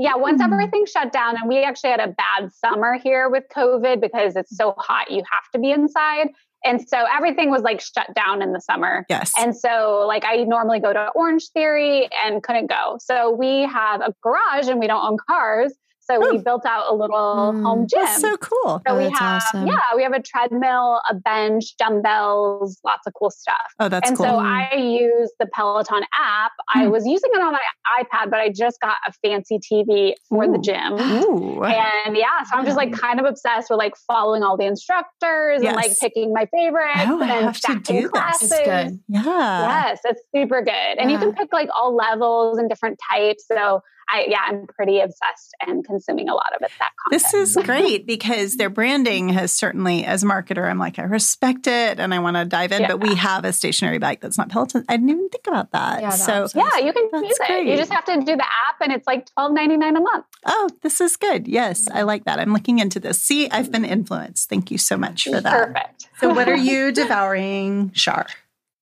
Yeah, 0.00 0.16
once 0.16 0.40
Mm. 0.40 0.52
everything 0.52 0.86
shut 0.86 1.12
down, 1.12 1.36
and 1.36 1.48
we 1.48 1.62
actually 1.62 1.90
had 1.90 2.00
a 2.00 2.08
bad 2.08 2.52
summer 2.52 2.94
here 2.98 3.28
with 3.28 3.44
COVID 3.54 4.00
because 4.00 4.34
it's 4.34 4.56
so 4.56 4.74
hot, 4.78 5.10
you 5.10 5.22
have 5.30 5.50
to 5.52 5.58
be 5.58 5.70
inside. 5.70 6.28
And 6.64 6.86
so 6.86 7.04
everything 7.14 7.50
was 7.50 7.62
like 7.62 7.80
shut 7.80 8.12
down 8.14 8.42
in 8.42 8.52
the 8.52 8.60
summer. 8.60 9.06
Yes. 9.08 9.32
And 9.38 9.56
so, 9.56 10.04
like, 10.06 10.24
I 10.26 10.36
normally 10.44 10.78
go 10.80 10.92
to 10.92 11.08
Orange 11.14 11.48
Theory 11.54 12.08
and 12.24 12.42
couldn't 12.42 12.66
go. 12.68 12.98
So, 13.00 13.30
we 13.30 13.62
have 13.62 14.00
a 14.02 14.14
garage 14.22 14.68
and 14.68 14.78
we 14.78 14.86
don't 14.86 15.04
own 15.04 15.16
cars. 15.28 15.72
So, 16.00 16.20
we 16.20 16.38
Oh. 16.38 16.42
built 16.42 16.66
out 16.66 16.90
a 16.90 16.94
little 16.94 17.52
Mm. 17.54 17.62
home 17.62 17.86
gym. 17.86 18.00
That's 18.02 18.20
so 18.20 18.36
cool. 18.38 18.82
So 18.86 18.94
Oh, 18.94 18.96
we 18.96 19.04
have, 19.10 19.36
awesome. 19.36 19.66
yeah, 19.66 19.94
we 19.94 20.02
have 20.02 20.12
a 20.12 20.20
treadmill, 20.22 21.00
a 21.08 21.14
bench, 21.14 21.76
dumbbells, 21.78 22.78
lots 22.84 23.06
of 23.06 23.12
cool 23.14 23.30
stuff. 23.30 23.56
Oh, 23.78 23.88
that's 23.88 24.08
and 24.08 24.16
cool. 24.16 24.26
so 24.26 24.36
I 24.38 24.74
use 24.74 25.30
the 25.38 25.46
Peloton 25.46 26.02
app. 26.18 26.52
I 26.74 26.84
Hmm. 26.84 26.90
was 26.90 27.06
using 27.06 27.30
it 27.34 27.40
on 27.40 27.52
my 27.52 27.60
iPad, 28.00 28.30
but 28.30 28.40
I 28.40 28.48
just 28.50 28.80
got 28.80 28.96
a 29.06 29.12
fancy 29.24 29.58
TV 29.58 30.14
for 30.28 30.46
the 30.48 30.58
gym. 30.58 30.94
Ooh. 31.12 31.62
And 31.64 32.16
yeah, 32.16 32.42
so 32.50 32.56
I'm 32.56 32.64
just 32.64 32.76
like 32.76 32.92
kind 32.92 33.20
of 33.20 33.26
obsessed 33.26 33.68
with 33.70 33.78
like 33.78 33.94
following 34.06 34.42
all 34.42 34.56
the 34.56 34.64
instructors 34.66 35.62
and 35.62 35.76
like 35.76 35.92
picking 36.00 36.32
my 36.32 36.46
favorites 36.46 37.02
Oh, 37.06 37.20
I 37.22 37.26
and 37.26 37.44
have 37.44 37.52
to 37.54 37.58
stacking 37.58 37.96
do 37.96 38.02
this. 38.02 38.10
classes. 38.10 38.52
It's 38.52 38.60
good. 38.64 39.00
yeah. 39.08 39.84
Yes, 39.86 40.00
it's 40.04 40.22
super 40.34 40.62
good. 40.62 40.98
And 40.98 41.10
you 41.10 41.18
can 41.18 41.32
pick 41.32 41.52
like 41.52 41.68
all 41.76 41.94
levels 41.94 42.58
and 42.58 42.68
different 42.68 42.98
types. 43.12 43.44
So 43.46 43.80
I 44.10 44.26
yeah, 44.28 44.40
I'm 44.46 44.66
pretty 44.66 45.00
obsessed 45.00 45.54
and 45.66 45.84
consuming 45.84 46.28
a 46.28 46.34
lot 46.34 46.52
of 46.54 46.62
it. 46.62 46.70
That 46.78 46.90
content. 47.04 47.22
This 47.22 47.34
is 47.34 47.64
great 47.64 48.06
because 48.06 48.56
their 48.56 48.70
branding 48.70 49.28
has 49.30 49.52
certainly, 49.52 50.04
as 50.04 50.22
a 50.22 50.26
marketer, 50.26 50.68
I'm 50.68 50.78
like 50.78 50.98
I 50.98 51.02
respect 51.02 51.66
it 51.66 52.00
and 52.00 52.12
I 52.12 52.18
want 52.18 52.36
to 52.36 52.44
dive 52.44 52.72
in. 52.72 52.82
Yeah. 52.82 52.88
But 52.88 53.00
we 53.00 53.14
have 53.14 53.44
a 53.44 53.52
stationary 53.52 53.98
bike 53.98 54.20
that's 54.20 54.36
not 54.36 54.48
Peloton. 54.48 54.84
I 54.88 54.96
didn't 54.96 55.10
even 55.10 55.28
think 55.28 55.46
about 55.46 55.72
that. 55.72 56.00
Yeah, 56.00 56.10
so 56.10 56.48
yeah, 56.54 56.78
you 56.78 56.92
can 56.92 57.24
use 57.24 57.38
great. 57.38 57.66
it. 57.66 57.70
You 57.70 57.76
just 57.76 57.92
have 57.92 58.04
to 58.06 58.16
do 58.16 58.36
the 58.36 58.44
app, 58.44 58.80
and 58.80 58.92
it's 58.92 59.06
like 59.06 59.26
twelve 59.34 59.52
ninety 59.52 59.76
nine 59.76 59.96
a 59.96 60.00
month. 60.00 60.26
Oh, 60.46 60.68
this 60.82 61.00
is 61.00 61.16
good. 61.16 61.46
Yes, 61.46 61.86
I 61.92 62.02
like 62.02 62.24
that. 62.24 62.38
I'm 62.40 62.52
looking 62.52 62.78
into 62.78 62.98
this. 62.98 63.22
See, 63.22 63.48
I've 63.50 63.70
been 63.70 63.82
mm-hmm. 63.82 63.92
influenced. 63.92 64.48
Thank 64.48 64.70
you 64.70 64.78
so 64.78 64.96
much 64.96 65.24
for 65.24 65.40
that. 65.40 65.68
Perfect. 65.68 66.08
so, 66.18 66.32
what 66.34 66.48
are 66.48 66.56
you 66.56 66.92
devouring, 66.92 67.92
Shar? 67.94 68.26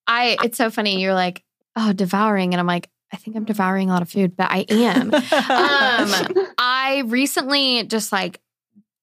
I. 0.07 0.37
It's 0.43 0.57
so 0.57 0.71
funny. 0.71 1.01
You're 1.01 1.15
like, 1.15 1.45
oh, 1.77 1.93
devouring, 1.93 2.55
and 2.55 2.61
I'm 2.61 2.67
like, 2.67 2.89
I 3.13 3.17
think 3.17 3.37
I'm 3.37 3.45
devouring 3.45 3.91
a 3.91 3.93
lot 3.93 4.03
of 4.03 4.11
food, 4.11 4.37
but 4.37 4.49
I 4.51 4.67
am. 4.69 5.15
um, 5.15 6.47
I 6.59 7.05
recently 7.07 7.85
just 7.85 8.13
like 8.13 8.41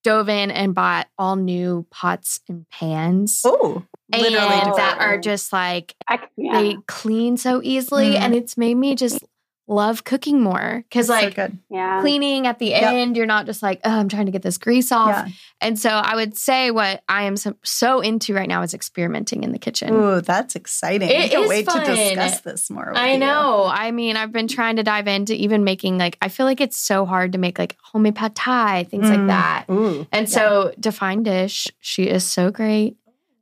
dove 0.04 0.30
in 0.30 0.52
and 0.52 0.76
bought 0.76 1.08
all 1.18 1.36
new 1.36 1.86
pots 1.90 2.40
and 2.48 2.70
pans. 2.70 3.42
Oh, 3.44 3.84
and 4.14 4.24
that 4.24 4.98
are 5.00 5.18
just 5.18 5.52
like 5.52 5.96
I, 6.08 6.20
yeah. 6.38 6.62
they 6.62 6.78
clean 6.88 7.38
so 7.38 7.62
easily, 7.64 8.12
mm. 8.12 8.20
and 8.20 8.36
it's 8.36 8.58
made 8.58 8.76
me 8.76 8.96
just 8.96 9.24
love 9.68 10.04
cooking 10.04 10.42
more 10.42 10.84
because 10.88 11.10
like 11.10 11.36
so 11.36 11.50
yeah. 11.70 12.00
cleaning 12.02 12.46
at 12.46 12.60
the 12.60 12.68
yep. 12.68 12.94
end 12.94 13.18
you're 13.18 13.26
not 13.26 13.48
just 13.48 13.64
like 13.64 13.80
oh 13.84 13.90
i'm 13.90 14.08
trying 14.08 14.28
to 14.28 14.32
get 14.32 14.44
this 14.44 14.60
grease 14.60 14.92
off 14.92 15.10
yeah. 15.10 15.28
and 15.60 15.80
so 15.80 15.90
i 15.90 16.14
would 16.14 16.38
say 16.38 16.70
what 16.70 17.04
i 17.10 17.24
am 17.24 17.36
so, 17.36 17.56
so, 17.64 18.00
into 18.00 18.34
right 18.34 18.48
now 18.48 18.62
is 18.62 18.76
experimenting 18.76 19.44
in 19.44 19.52
the 19.52 19.58
kitchen 19.58 19.92
Ooh, 19.92 20.22
that's 20.22 20.56
exciting 20.56 21.10
it 21.10 21.18
i 21.18 21.28
can't 21.30 21.50
wait 21.50 21.66
fun. 21.66 21.84
to 21.84 21.96
discuss 21.96 22.42
this 22.42 22.70
more 22.70 22.94
i 22.96 23.16
know 23.16 23.66
i 23.66 23.90
mean 23.90 24.18
i've 24.18 24.32
been 24.32 24.48
trying 24.48 24.76
to 24.76 24.84
dive 24.84 25.08
into 25.08 25.34
even 25.34 25.64
making 25.64 25.98
like 25.98 26.18
i 26.22 26.30
feel 26.30 26.46
like 26.46 26.62
it's 26.62 26.78
so 26.78 27.06
hard 27.06 27.32
to 27.32 27.40
make 27.40 27.58
like 27.58 27.76
homemade 27.82 28.16
pad 28.16 28.36
thai 28.36 28.84
things 28.84 29.06
mm. 29.06 29.18
like 29.18 29.28
that 29.28 29.66
Ooh, 29.70 30.06
and 30.12 30.28
yeah. 30.28 30.34
so 30.34 30.74
Defined 30.80 31.26
Dish 31.26 31.68
she 31.80 32.04
is 32.04 32.24
so 32.24 32.52
great 32.52 32.98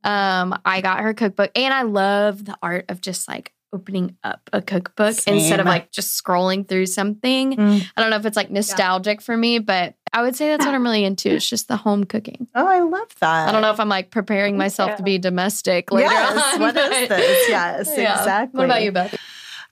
um 0.05 0.57
i 0.63 0.79
got 0.79 1.01
her 1.01 1.13
cookbook 1.13 1.51
and 1.55 1.73
i 1.73 1.81
love 1.81 2.45
the 2.45 2.57
art 2.61 2.85
of 2.87 3.01
just 3.01 3.27
like 3.27 3.53
opening 3.73 4.15
up 4.23 4.49
a 4.53 4.61
cookbook 4.61 5.15
Same. 5.15 5.35
instead 5.35 5.59
of 5.59 5.65
like 5.65 5.91
just 5.91 6.21
scrolling 6.21 6.67
through 6.67 6.85
something. 6.85 7.55
Mm. 7.55 7.85
I 7.97 8.01
don't 8.01 8.09
know 8.11 8.17
if 8.17 8.25
it's 8.25 8.37
like 8.37 8.51
nostalgic 8.51 9.19
yeah. 9.19 9.25
for 9.25 9.35
me, 9.35 9.59
but 9.59 9.95
I 10.13 10.21
would 10.21 10.35
say 10.35 10.49
that's 10.49 10.65
what 10.65 10.75
I'm 10.75 10.83
really 10.83 11.03
into. 11.03 11.31
It's 11.31 11.49
just 11.49 11.67
the 11.67 11.75
home 11.75 12.03
cooking. 12.03 12.47
Oh, 12.53 12.67
I 12.67 12.81
love 12.81 13.13
that. 13.19 13.49
I 13.49 13.51
don't 13.51 13.61
know 13.61 13.71
if 13.71 13.79
I'm 13.79 13.89
like 13.89 14.11
preparing 14.11 14.57
myself 14.57 14.89
yeah. 14.89 14.95
to 14.97 15.03
be 15.03 15.17
domestic 15.17 15.91
later 15.91 16.11
yes, 16.11 16.53
on. 16.53 16.61
What 16.61 16.77
is 16.77 17.09
this? 17.09 17.49
Yes, 17.49 17.91
yeah. 17.97 18.19
exactly. 18.19 18.57
What 18.57 18.65
about 18.65 18.83
you, 18.83 18.91
Beth? 18.91 19.19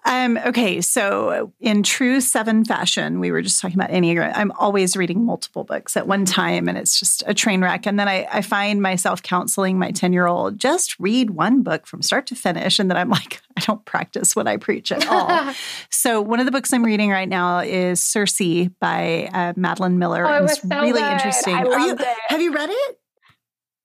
Um, 0.04 0.38
okay, 0.38 0.82
so 0.82 1.54
in 1.60 1.84
true 1.84 2.22
seven 2.22 2.66
fashion, 2.66 3.20
we 3.20 3.32
were 3.32 3.42
just 3.42 3.60
talking 3.60 3.78
about 3.80 3.92
Enneagram. 3.92 4.32
I'm 4.36 4.52
always 4.54 4.98
reading 4.98 5.26
multiple 5.26 5.64
books 5.64 5.96
at 5.96 6.08
one 6.08 6.26
time, 6.26 6.68
and 6.68 6.78
it's 6.78 7.00
just 7.00 7.24
a 7.28 7.34
train 7.34 7.62
wreck. 7.62 7.86
And 7.86 8.00
then 8.00 8.08
I, 8.08 8.28
I 8.32 8.42
find 8.42 8.82
myself 8.82 9.22
counseling 9.22 9.78
my 9.78 9.92
10 9.92 10.12
year 10.12 10.26
old 10.26 10.60
just 10.60 11.00
read 11.00 11.32
one 11.32 11.62
book 11.62 11.86
from 11.86 12.02
start 12.02 12.26
to 12.28 12.36
finish. 12.36 12.80
And 12.80 12.90
then 12.90 12.98
I'm 12.98 13.10
like, 13.10 13.42
I 13.58 13.62
don't 13.62 13.84
practice 13.86 14.36
what 14.36 14.48
I 14.48 14.58
preach 14.58 14.92
at 14.92 15.08
all. 15.08 15.54
so, 15.90 16.22
one 16.22 16.40
of 16.40 16.46
the 16.46 16.52
books 16.52 16.74
I'm 16.74 16.84
reading 16.84 17.12
right 17.12 17.30
now 17.30 17.60
is 17.60 18.02
Circe 18.02 18.32
by 18.80 19.30
uh, 19.34 19.54
Madeline 19.56 20.00
Miller. 20.00 20.26
Oh, 20.26 20.38
it 20.38 20.42
was 20.42 20.52
it's 20.54 20.62
so 20.62 20.82
really 20.82 21.02
good. 21.02 21.12
interesting. 21.12 21.54
I 21.54 21.64
Are 21.64 21.80
you, 21.80 21.94
it. 21.94 22.18
Have 22.30 22.42
you 22.42 22.54
read 22.54 22.70
it? 22.72 23.01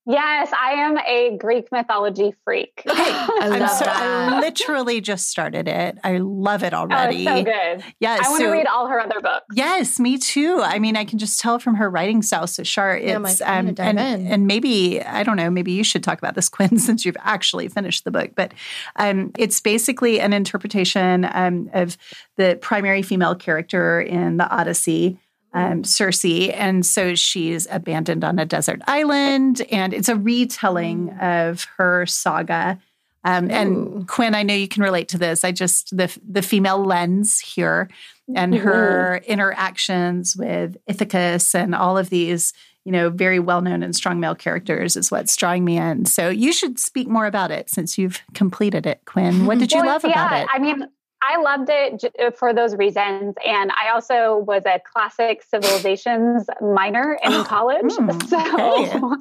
Yes, 0.09 0.53
I 0.53 0.73
am 0.75 0.99
a 0.99 1.37
Greek 1.37 1.67
mythology 1.73 2.33
freak. 2.45 2.83
Okay, 2.87 2.95
I 2.97 3.49
love 3.49 3.71
so, 3.71 3.85
that. 3.85 4.33
I 4.33 4.41
literally 4.41 5.01
just 5.01 5.29
started 5.29 5.67
it. 5.67 5.99
I 6.05 6.19
love 6.19 6.63
it 6.63 6.73
already. 6.73 7.27
Oh, 7.27 7.39
so 7.39 7.43
good. 7.43 7.85
Yes, 7.99 8.25
I 8.25 8.29
want 8.29 8.41
so, 8.41 8.47
to 8.47 8.53
read 8.53 8.67
all 8.69 8.87
her 8.87 9.01
other 9.01 9.21
books. 9.21 9.47
Yes, 9.53 9.99
me 9.99 10.17
too. 10.17 10.61
I 10.63 10.79
mean, 10.79 10.97
I 10.97 11.05
can 11.05 11.19
just 11.19 11.41
tell 11.41 11.59
from 11.59 11.75
her 11.75 11.91
writing 11.91 12.23
style. 12.23 12.47
So, 12.47 12.63
Shar, 12.63 12.97
it's 12.97 13.41
yeah, 13.41 13.59
um, 13.59 13.75
and 13.79 13.99
and 13.99 14.47
maybe 14.47 15.03
I 15.03 15.25
don't 15.25 15.37
know. 15.37 15.51
Maybe 15.51 15.73
you 15.73 15.83
should 15.83 16.05
talk 16.05 16.19
about 16.19 16.37
this, 16.37 16.49
Quinn, 16.57 16.79
since 16.79 17.05
you've 17.05 17.17
actually 17.21 17.67
finished 17.67 18.05
the 18.05 18.13
book. 18.13 18.31
But 18.37 18.55
um, 18.95 19.33
it's 19.37 19.61
basically 19.61 20.21
an 20.21 20.33
interpretation 20.33 21.29
um, 21.33 21.69
of 21.73 21.99
the 22.37 22.57
primary 22.63 23.03
female 23.03 23.35
character 23.35 24.01
in 24.01 24.37
the 24.37 24.49
Odyssey 24.49 25.19
um, 25.57 25.85
Circe. 25.85 26.51
And 26.53 26.85
so 26.85 27.15
she's 27.15 27.67
abandoned 27.71 28.23
on 28.25 28.39
a 28.39 28.45
desert 28.45 28.83
island, 28.87 29.63
and 29.73 29.95
it's 29.95 30.11
a 30.11 30.15
retelling 30.15 31.09
mm. 31.09 31.51
of 31.51 31.65
her 31.79 32.05
saga. 32.07 32.79
Um, 33.25 33.51
and 33.51 34.07
Quinn, 34.07 34.37
I 34.37 34.45
know 34.45 34.55
you 34.55 34.69
can 34.69 34.85
relate 34.85 35.09
to 35.09 35.19
this. 35.19 35.43
I 35.43 35.51
just 35.51 35.97
the 35.97 36.17
the 36.29 36.43
female 36.43 36.85
lens 36.85 37.41
here 37.41 37.89
and 38.35 38.55
her 38.55 39.21
mm-hmm. 39.21 39.33
interactions 39.33 40.37
with 40.37 40.77
Ithacus 40.89 41.55
and 41.55 41.75
all 41.75 41.99
of 41.99 42.11
these, 42.11 42.53
you 42.85 42.93
know, 42.93 43.11
very 43.11 43.41
well 43.41 43.63
known 43.63 43.83
and 43.83 43.97
strong 43.97 44.21
male 44.21 44.37
characters 44.37 44.95
is 44.95 45.11
what's 45.11 45.35
drawing 45.35 45.65
me 45.65 45.77
in. 45.77 46.05
So 46.05 46.29
you 46.29 46.53
should 46.53 46.79
speak 46.79 47.09
more 47.09 47.27
about 47.27 47.51
it 47.51 47.69
since 47.69 47.99
you've 47.99 48.21
completed 48.35 48.87
it, 48.87 49.01
Quinn. 49.07 49.47
What 49.47 49.59
did 49.59 49.73
you 49.73 49.81
well, 49.81 49.87
love 49.87 50.05
yeah, 50.05 50.11
about 50.11 50.43
it? 50.43 50.49
I 50.53 50.59
mean, 50.61 50.87
I 51.23 51.41
loved 51.41 51.69
it 51.71 52.05
uh, 52.21 52.31
for 52.31 52.53
those 52.53 52.75
reasons. 52.77 53.35
And 53.45 53.71
I 53.73 53.91
also 53.93 54.39
was 54.39 54.63
a 54.67 54.81
classic 54.93 55.43
civilizations 55.43 56.47
minor 56.61 57.19
in 57.23 57.33
college. 57.45 57.93
Mm, 57.93 58.23
so, 58.29 59.17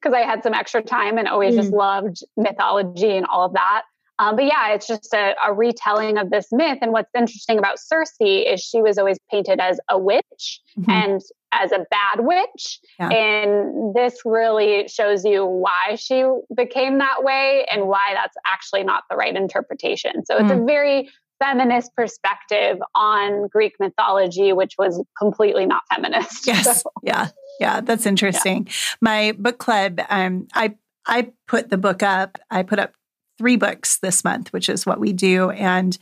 because 0.00 0.12
I 0.14 0.20
had 0.20 0.42
some 0.42 0.54
extra 0.54 0.82
time 0.82 1.18
and 1.18 1.28
always 1.28 1.54
mm. 1.54 1.58
just 1.58 1.72
loved 1.72 2.18
mythology 2.36 3.16
and 3.16 3.26
all 3.26 3.46
of 3.46 3.52
that. 3.54 3.82
Um, 4.18 4.36
but 4.36 4.46
yeah, 4.46 4.72
it's 4.72 4.86
just 4.86 5.12
a, 5.12 5.34
a, 5.46 5.52
retelling 5.52 6.16
of 6.16 6.30
this 6.30 6.46
myth. 6.50 6.78
And 6.80 6.90
what's 6.90 7.10
interesting 7.14 7.58
about 7.58 7.78
Circe 7.78 8.14
is 8.20 8.62
she 8.62 8.80
was 8.80 8.96
always 8.96 9.18
painted 9.30 9.60
as 9.60 9.78
a 9.90 9.98
witch 9.98 10.62
mm-hmm. 10.78 10.90
and 10.90 11.20
as 11.52 11.70
a 11.70 11.84
bad 11.90 12.20
witch. 12.20 12.80
Yeah. 12.98 13.10
And 13.10 13.94
this 13.94 14.20
really 14.24 14.88
shows 14.88 15.24
you 15.24 15.44
why 15.44 15.96
she 15.96 16.24
became 16.54 16.96
that 16.98 17.24
way 17.24 17.66
and 17.70 17.88
why 17.88 18.12
that's 18.14 18.36
actually 18.46 18.84
not 18.84 19.04
the 19.10 19.16
right 19.16 19.36
interpretation. 19.36 20.24
So 20.24 20.38
it's 20.38 20.50
mm. 20.50 20.62
a 20.62 20.64
very 20.64 21.10
feminist 21.38 21.94
perspective 21.94 22.78
on 22.94 23.48
Greek 23.48 23.74
mythology, 23.78 24.52
which 24.52 24.74
was 24.78 25.02
completely 25.18 25.66
not 25.66 25.82
feminist. 25.92 26.46
Yes. 26.46 26.82
So. 26.82 26.90
Yeah. 27.02 27.28
Yeah. 27.60 27.80
That's 27.80 28.06
interesting. 28.06 28.66
Yeah. 28.66 28.72
My 29.00 29.32
book 29.38 29.58
club, 29.58 30.00
um, 30.08 30.46
I 30.54 30.74
I 31.06 31.32
put 31.46 31.70
the 31.70 31.78
book 31.78 32.02
up. 32.02 32.38
I 32.50 32.62
put 32.62 32.78
up 32.78 32.92
three 33.38 33.56
books 33.56 33.98
this 33.98 34.24
month, 34.24 34.52
which 34.52 34.68
is 34.68 34.86
what 34.86 35.00
we 35.00 35.12
do. 35.12 35.50
And 35.50 35.96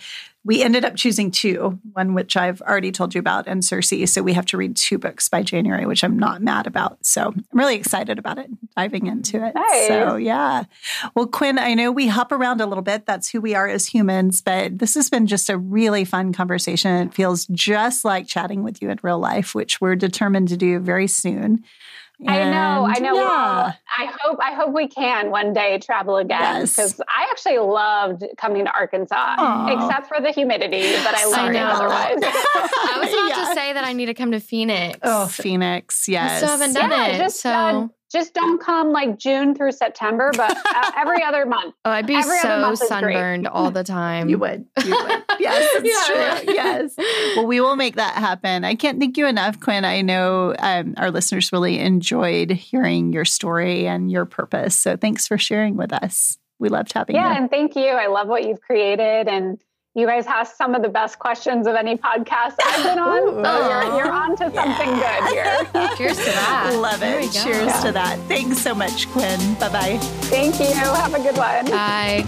we 0.47 0.62
ended 0.62 0.85
up 0.85 0.95
choosing 0.95 1.30
two, 1.30 1.80
one 1.95 2.12
which 2.12 2.37
I've 2.37 2.61
already 2.61 2.93
told 2.93 3.14
you 3.14 3.18
about, 3.18 3.47
and 3.47 3.64
Circe. 3.64 4.12
So 4.12 4.22
we 4.22 4.35
have 4.35 4.45
to 4.47 4.59
read 4.59 4.76
two 4.76 4.99
books 4.99 5.26
by 5.28 5.43
January, 5.43 5.87
which 5.87 6.05
I'm 6.05 6.18
not 6.18 6.43
mad 6.43 6.66
about. 6.66 6.99
So 7.05 7.28
I'm 7.28 7.45
really 7.53 7.76
excited 7.76 8.18
about 8.18 8.37
it, 8.37 8.51
diving 8.76 9.07
into 9.07 9.43
it. 9.45 9.55
Nice. 9.55 9.89
So 9.89 10.16
yeah. 10.16 10.64
Well, 11.14 11.26
Quinn, 11.26 11.59
I 11.59 11.72
know 11.72 11.91
we 11.91 12.09
hop 12.09 12.30
around 12.30 12.61
a 12.61 12.66
little 12.66 12.82
bit. 12.82 13.07
That's 13.07 13.30
who 13.30 13.41
we 13.41 13.55
are 13.55 13.66
as 13.66 13.87
humans, 13.87 14.43
but 14.43 14.78
this 14.78 14.95
has 14.97 15.09
been 15.09 15.26
just 15.26 15.49
a 15.49 15.57
really 15.57 16.05
fun 16.05 16.35
conversation. 16.35 17.09
It 17.09 17.14
feels 17.14 17.47
just 17.47 18.05
like 18.05 18.26
chatting 18.26 18.62
with 18.62 18.82
you 18.82 18.91
in 18.91 18.99
real 19.03 19.18
life, 19.18 19.55
which 19.55 19.80
we're 19.80 19.97
determined 19.97 20.49
to 20.49 20.59
do 20.59 20.78
very 20.78 21.07
soon. 21.07 21.64
And 22.27 22.37
I 22.37 22.51
know, 22.51 22.87
I 22.87 22.99
know. 23.01 23.14
Yeah. 23.14 23.72
I 23.97 24.12
hope, 24.20 24.39
I 24.43 24.55
hope 24.55 24.75
we 24.75 24.89
can 24.89 25.31
one 25.31 25.53
day 25.53 25.79
travel 25.79 26.16
again 26.16 26.62
because 26.62 26.99
yes. 26.99 27.01
I 27.01 27.29
actually 27.31 27.59
loved 27.59 28.25
coming 28.39 28.64
to 28.64 28.72
Arkansas, 28.72 29.37
Aww. 29.37 29.75
except 29.75 30.09
for 30.09 30.20
the 30.20 30.31
humidity, 30.31 30.93
but 31.05 31.14
I 31.14 31.27
loved 31.27 31.55
it 31.55 31.59
otherwise. 31.59 32.18
I 32.22 32.99
was 33.01 33.12
about 33.12 33.29
yeah. 33.29 33.49
to 33.49 33.55
say 33.55 33.72
that 33.72 33.85
I 33.85 33.93
need 33.93 34.07
to 34.07 34.14
come 34.14 34.33
to 34.33 34.41
Phoenix. 34.41 34.99
Oh, 35.03 35.27
Phoenix, 35.27 36.09
yes. 36.09 36.31
I 36.31 36.37
still 36.39 36.59
haven't 36.59 36.75
done 36.75 36.91
yeah, 36.91 37.07
it. 37.09 37.18
Just, 37.18 37.41
so. 37.41 37.51
Uh, 37.51 37.89
just 38.15 38.33
don't 38.33 38.61
come 38.61 38.93
like 38.93 39.19
June 39.19 39.55
through 39.55 39.73
September, 39.73 40.31
but 40.37 40.57
uh, 40.57 40.93
every 40.97 41.23
other 41.23 41.45
month. 41.57 41.75
Oh, 41.85 41.91
I'd 41.91 42.07
be 42.07 42.15
every 42.15 42.39
so 42.39 42.75
sunburned 42.77 43.49
all 43.49 43.71
the 43.71 43.85
time. 43.85 44.29
You 44.29 44.39
would. 44.39 44.65
You 44.85 44.91
would. 44.91 45.23
Yes, 45.41 45.69
it's 45.75 46.09
yeah. 46.09 46.39
true. 46.41 46.55
Yes. 46.55 46.95
Well, 47.37 47.47
we 47.47 47.61
will 47.61 47.75
make 47.75 47.97
that 47.97 48.15
happen. 48.15 48.65
I 48.65 48.77
can't 48.77 49.01
thank 49.01 49.19
you 49.19 49.27
enough, 49.27 49.59
Quinn. 49.59 49.85
I 49.85 50.01
know 50.01 50.55
um, 50.61 50.95
our 50.97 51.11
listeners 51.11 51.53
really 51.53 51.81
enjoyed 51.81 52.53
hearing 52.53 53.12
your 53.12 53.25
story 53.25 53.87
and 53.89 54.12
your 54.12 54.27
purpose. 54.27 54.79
So 54.79 54.97
thanks 54.97 55.27
for 55.27 55.37
sharing 55.37 55.77
with 55.77 55.93
us. 55.93 56.39
We 56.61 56.69
loved 56.69 56.93
having 56.93 57.17
yeah, 57.17 57.23
you. 57.23 57.33
Yeah, 57.33 57.41
and 57.41 57.51
thank 57.51 57.75
you. 57.75 57.89
I 57.89 58.07
love 58.07 58.29
what 58.29 58.45
you've 58.45 58.61
created 58.61 59.27
and 59.27 59.59
you 59.95 60.07
guys 60.07 60.27
ask 60.27 60.57
some 60.57 60.75
of 60.75 60.83
the 60.83 60.89
best 60.89 61.19
questions 61.19 61.67
of 61.67 61.77
any 61.77 61.97
podcast 61.97 62.57
I've 62.65 62.85
been 62.85 62.99
on. 62.99 63.45
so 63.45 63.69
you're, 63.69 63.99
you're 63.99 64.13
on 64.13 64.37
to 64.37 64.53
something 64.53 64.89
yeah. 64.89 65.21
good 65.21 65.73
here. 65.73 65.89
Cheers 65.97 66.19
to 66.19 66.25
that. 66.25 66.77
Love 66.81 67.03
it. 67.03 67.31
Cheers 67.31 67.67
yeah. 67.67 67.81
to 67.83 67.93
that. 67.93 68.19
Thanks 68.27 68.59
so 68.59 68.75
much, 68.75 69.09
Quinn. 69.11 69.55
Bye 69.55 69.69
bye. 69.69 69.99
Thank 70.25 70.59
you. 70.59 70.67
Have 70.67 71.15
a 71.15 71.23
good 71.23 71.37
one. 71.37 71.67
Bye. 71.67 72.25